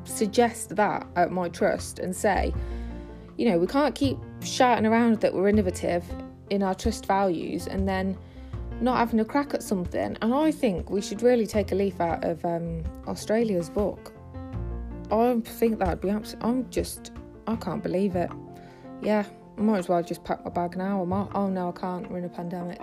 suggest 0.05 0.77
that 0.77 1.09
at 1.17 1.33
my 1.33 1.49
trust 1.49 1.99
and 1.99 2.15
say, 2.15 2.55
you 3.37 3.51
know, 3.51 3.59
we 3.59 3.67
can't 3.67 3.97
keep 3.97 4.17
shouting 4.45 4.87
around 4.87 5.21
that 5.23 5.35
we're 5.35 5.49
innovative 5.49 6.05
in 6.51 6.63
our 6.63 6.77
trust 6.77 7.05
values 7.05 7.67
and 7.67 7.89
then 7.89 8.17
not 8.81 8.97
having 8.99 9.19
a 9.19 9.25
crack 9.25 9.55
at 9.55 9.63
something. 9.65 10.17
And 10.23 10.33
I 10.33 10.53
think 10.53 10.89
we 10.89 11.03
should 11.03 11.21
really 11.21 11.49
take 11.49 11.73
a 11.73 11.75
leaf 11.75 12.01
out 12.01 12.23
of 12.23 12.45
um, 12.45 12.85
Australia's 13.09 13.69
book 13.69 14.13
I 15.13 15.41
think 15.45 15.79
that'd 15.79 16.01
be 16.01 16.11
absolutely. 16.11 16.49
I'm 16.49 16.71
just. 16.71 17.13
I 17.47 17.57
can't 17.57 17.83
believe 17.83 18.17
it. 18.17 18.31
Yeah, 19.03 19.25
I 19.59 19.61
might 19.61 19.79
as 19.79 19.89
well 19.89 20.03
just 20.03 20.25
pack 20.25 20.45
my 20.45 20.51
bag 20.51 20.77
now. 20.77 21.03
I'm 21.03 21.13
oh 21.13 21.49
no, 21.49 21.69
I 21.69 21.73
can't. 21.73 22.11
We're 22.11 22.19
in 22.19 22.25
a 22.25 22.29
pandemic. 22.29 22.81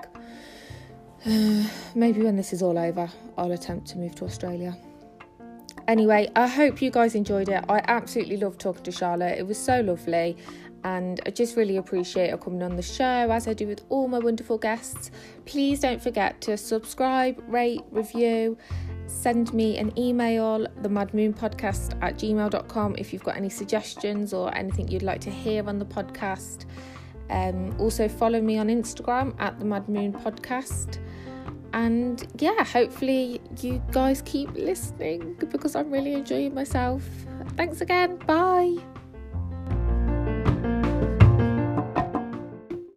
Uh, 1.25 1.63
maybe 1.95 2.21
when 2.21 2.35
this 2.35 2.53
is 2.53 2.61
all 2.61 2.77
over, 2.77 3.09
I'll 3.37 3.51
attempt 3.51 3.87
to 3.89 3.97
move 3.97 4.15
to 4.15 4.25
Australia. 4.25 4.77
Anyway, 5.87 6.29
I 6.35 6.47
hope 6.47 6.81
you 6.81 6.91
guys 6.91 7.15
enjoyed 7.15 7.47
it. 7.47 7.63
I 7.69 7.81
absolutely 7.87 8.37
loved 8.37 8.59
talking 8.59 8.83
to 8.83 8.91
Charlotte. 8.91 9.37
It 9.37 9.47
was 9.47 9.57
so 9.57 9.79
lovely, 9.79 10.35
and 10.83 11.21
I 11.25 11.29
just 11.29 11.55
really 11.55 11.77
appreciate 11.77 12.29
her 12.29 12.37
coming 12.37 12.61
on 12.61 12.75
the 12.75 12.81
show, 12.81 13.03
as 13.31 13.47
I 13.47 13.53
do 13.53 13.67
with 13.67 13.83
all 13.89 14.07
my 14.07 14.19
wonderful 14.19 14.57
guests. 14.57 15.11
Please 15.45 15.79
don't 15.79 16.01
forget 16.01 16.41
to 16.41 16.57
subscribe, 16.57 17.41
rate, 17.47 17.83
review 17.89 18.57
send 19.07 19.53
me 19.53 19.77
an 19.77 19.97
email, 19.97 20.67
the 20.81 20.89
madmoonpodcast 20.89 22.01
at 22.01 22.17
gmail.com, 22.17 22.95
if 22.97 23.13
you've 23.13 23.23
got 23.23 23.37
any 23.37 23.49
suggestions 23.49 24.33
or 24.33 24.55
anything 24.55 24.87
you'd 24.87 25.03
like 25.03 25.21
to 25.21 25.31
hear 25.31 25.67
on 25.67 25.79
the 25.79 25.85
podcast. 25.85 26.65
Um, 27.29 27.75
also, 27.79 28.07
follow 28.07 28.41
me 28.41 28.57
on 28.57 28.67
Instagram 28.67 29.35
at 29.39 29.59
the 29.59 29.65
Moon 29.65 30.13
Podcast. 30.13 30.99
And 31.73 32.25
yeah, 32.39 32.63
hopefully, 32.63 33.41
you 33.61 33.81
guys 33.91 34.21
keep 34.23 34.51
listening 34.53 35.35
because 35.51 35.75
I'm 35.75 35.91
really 35.91 36.13
enjoying 36.13 36.53
myself. 36.53 37.03
Thanks 37.55 37.81
again. 37.81 38.17
Bye. 38.17 38.77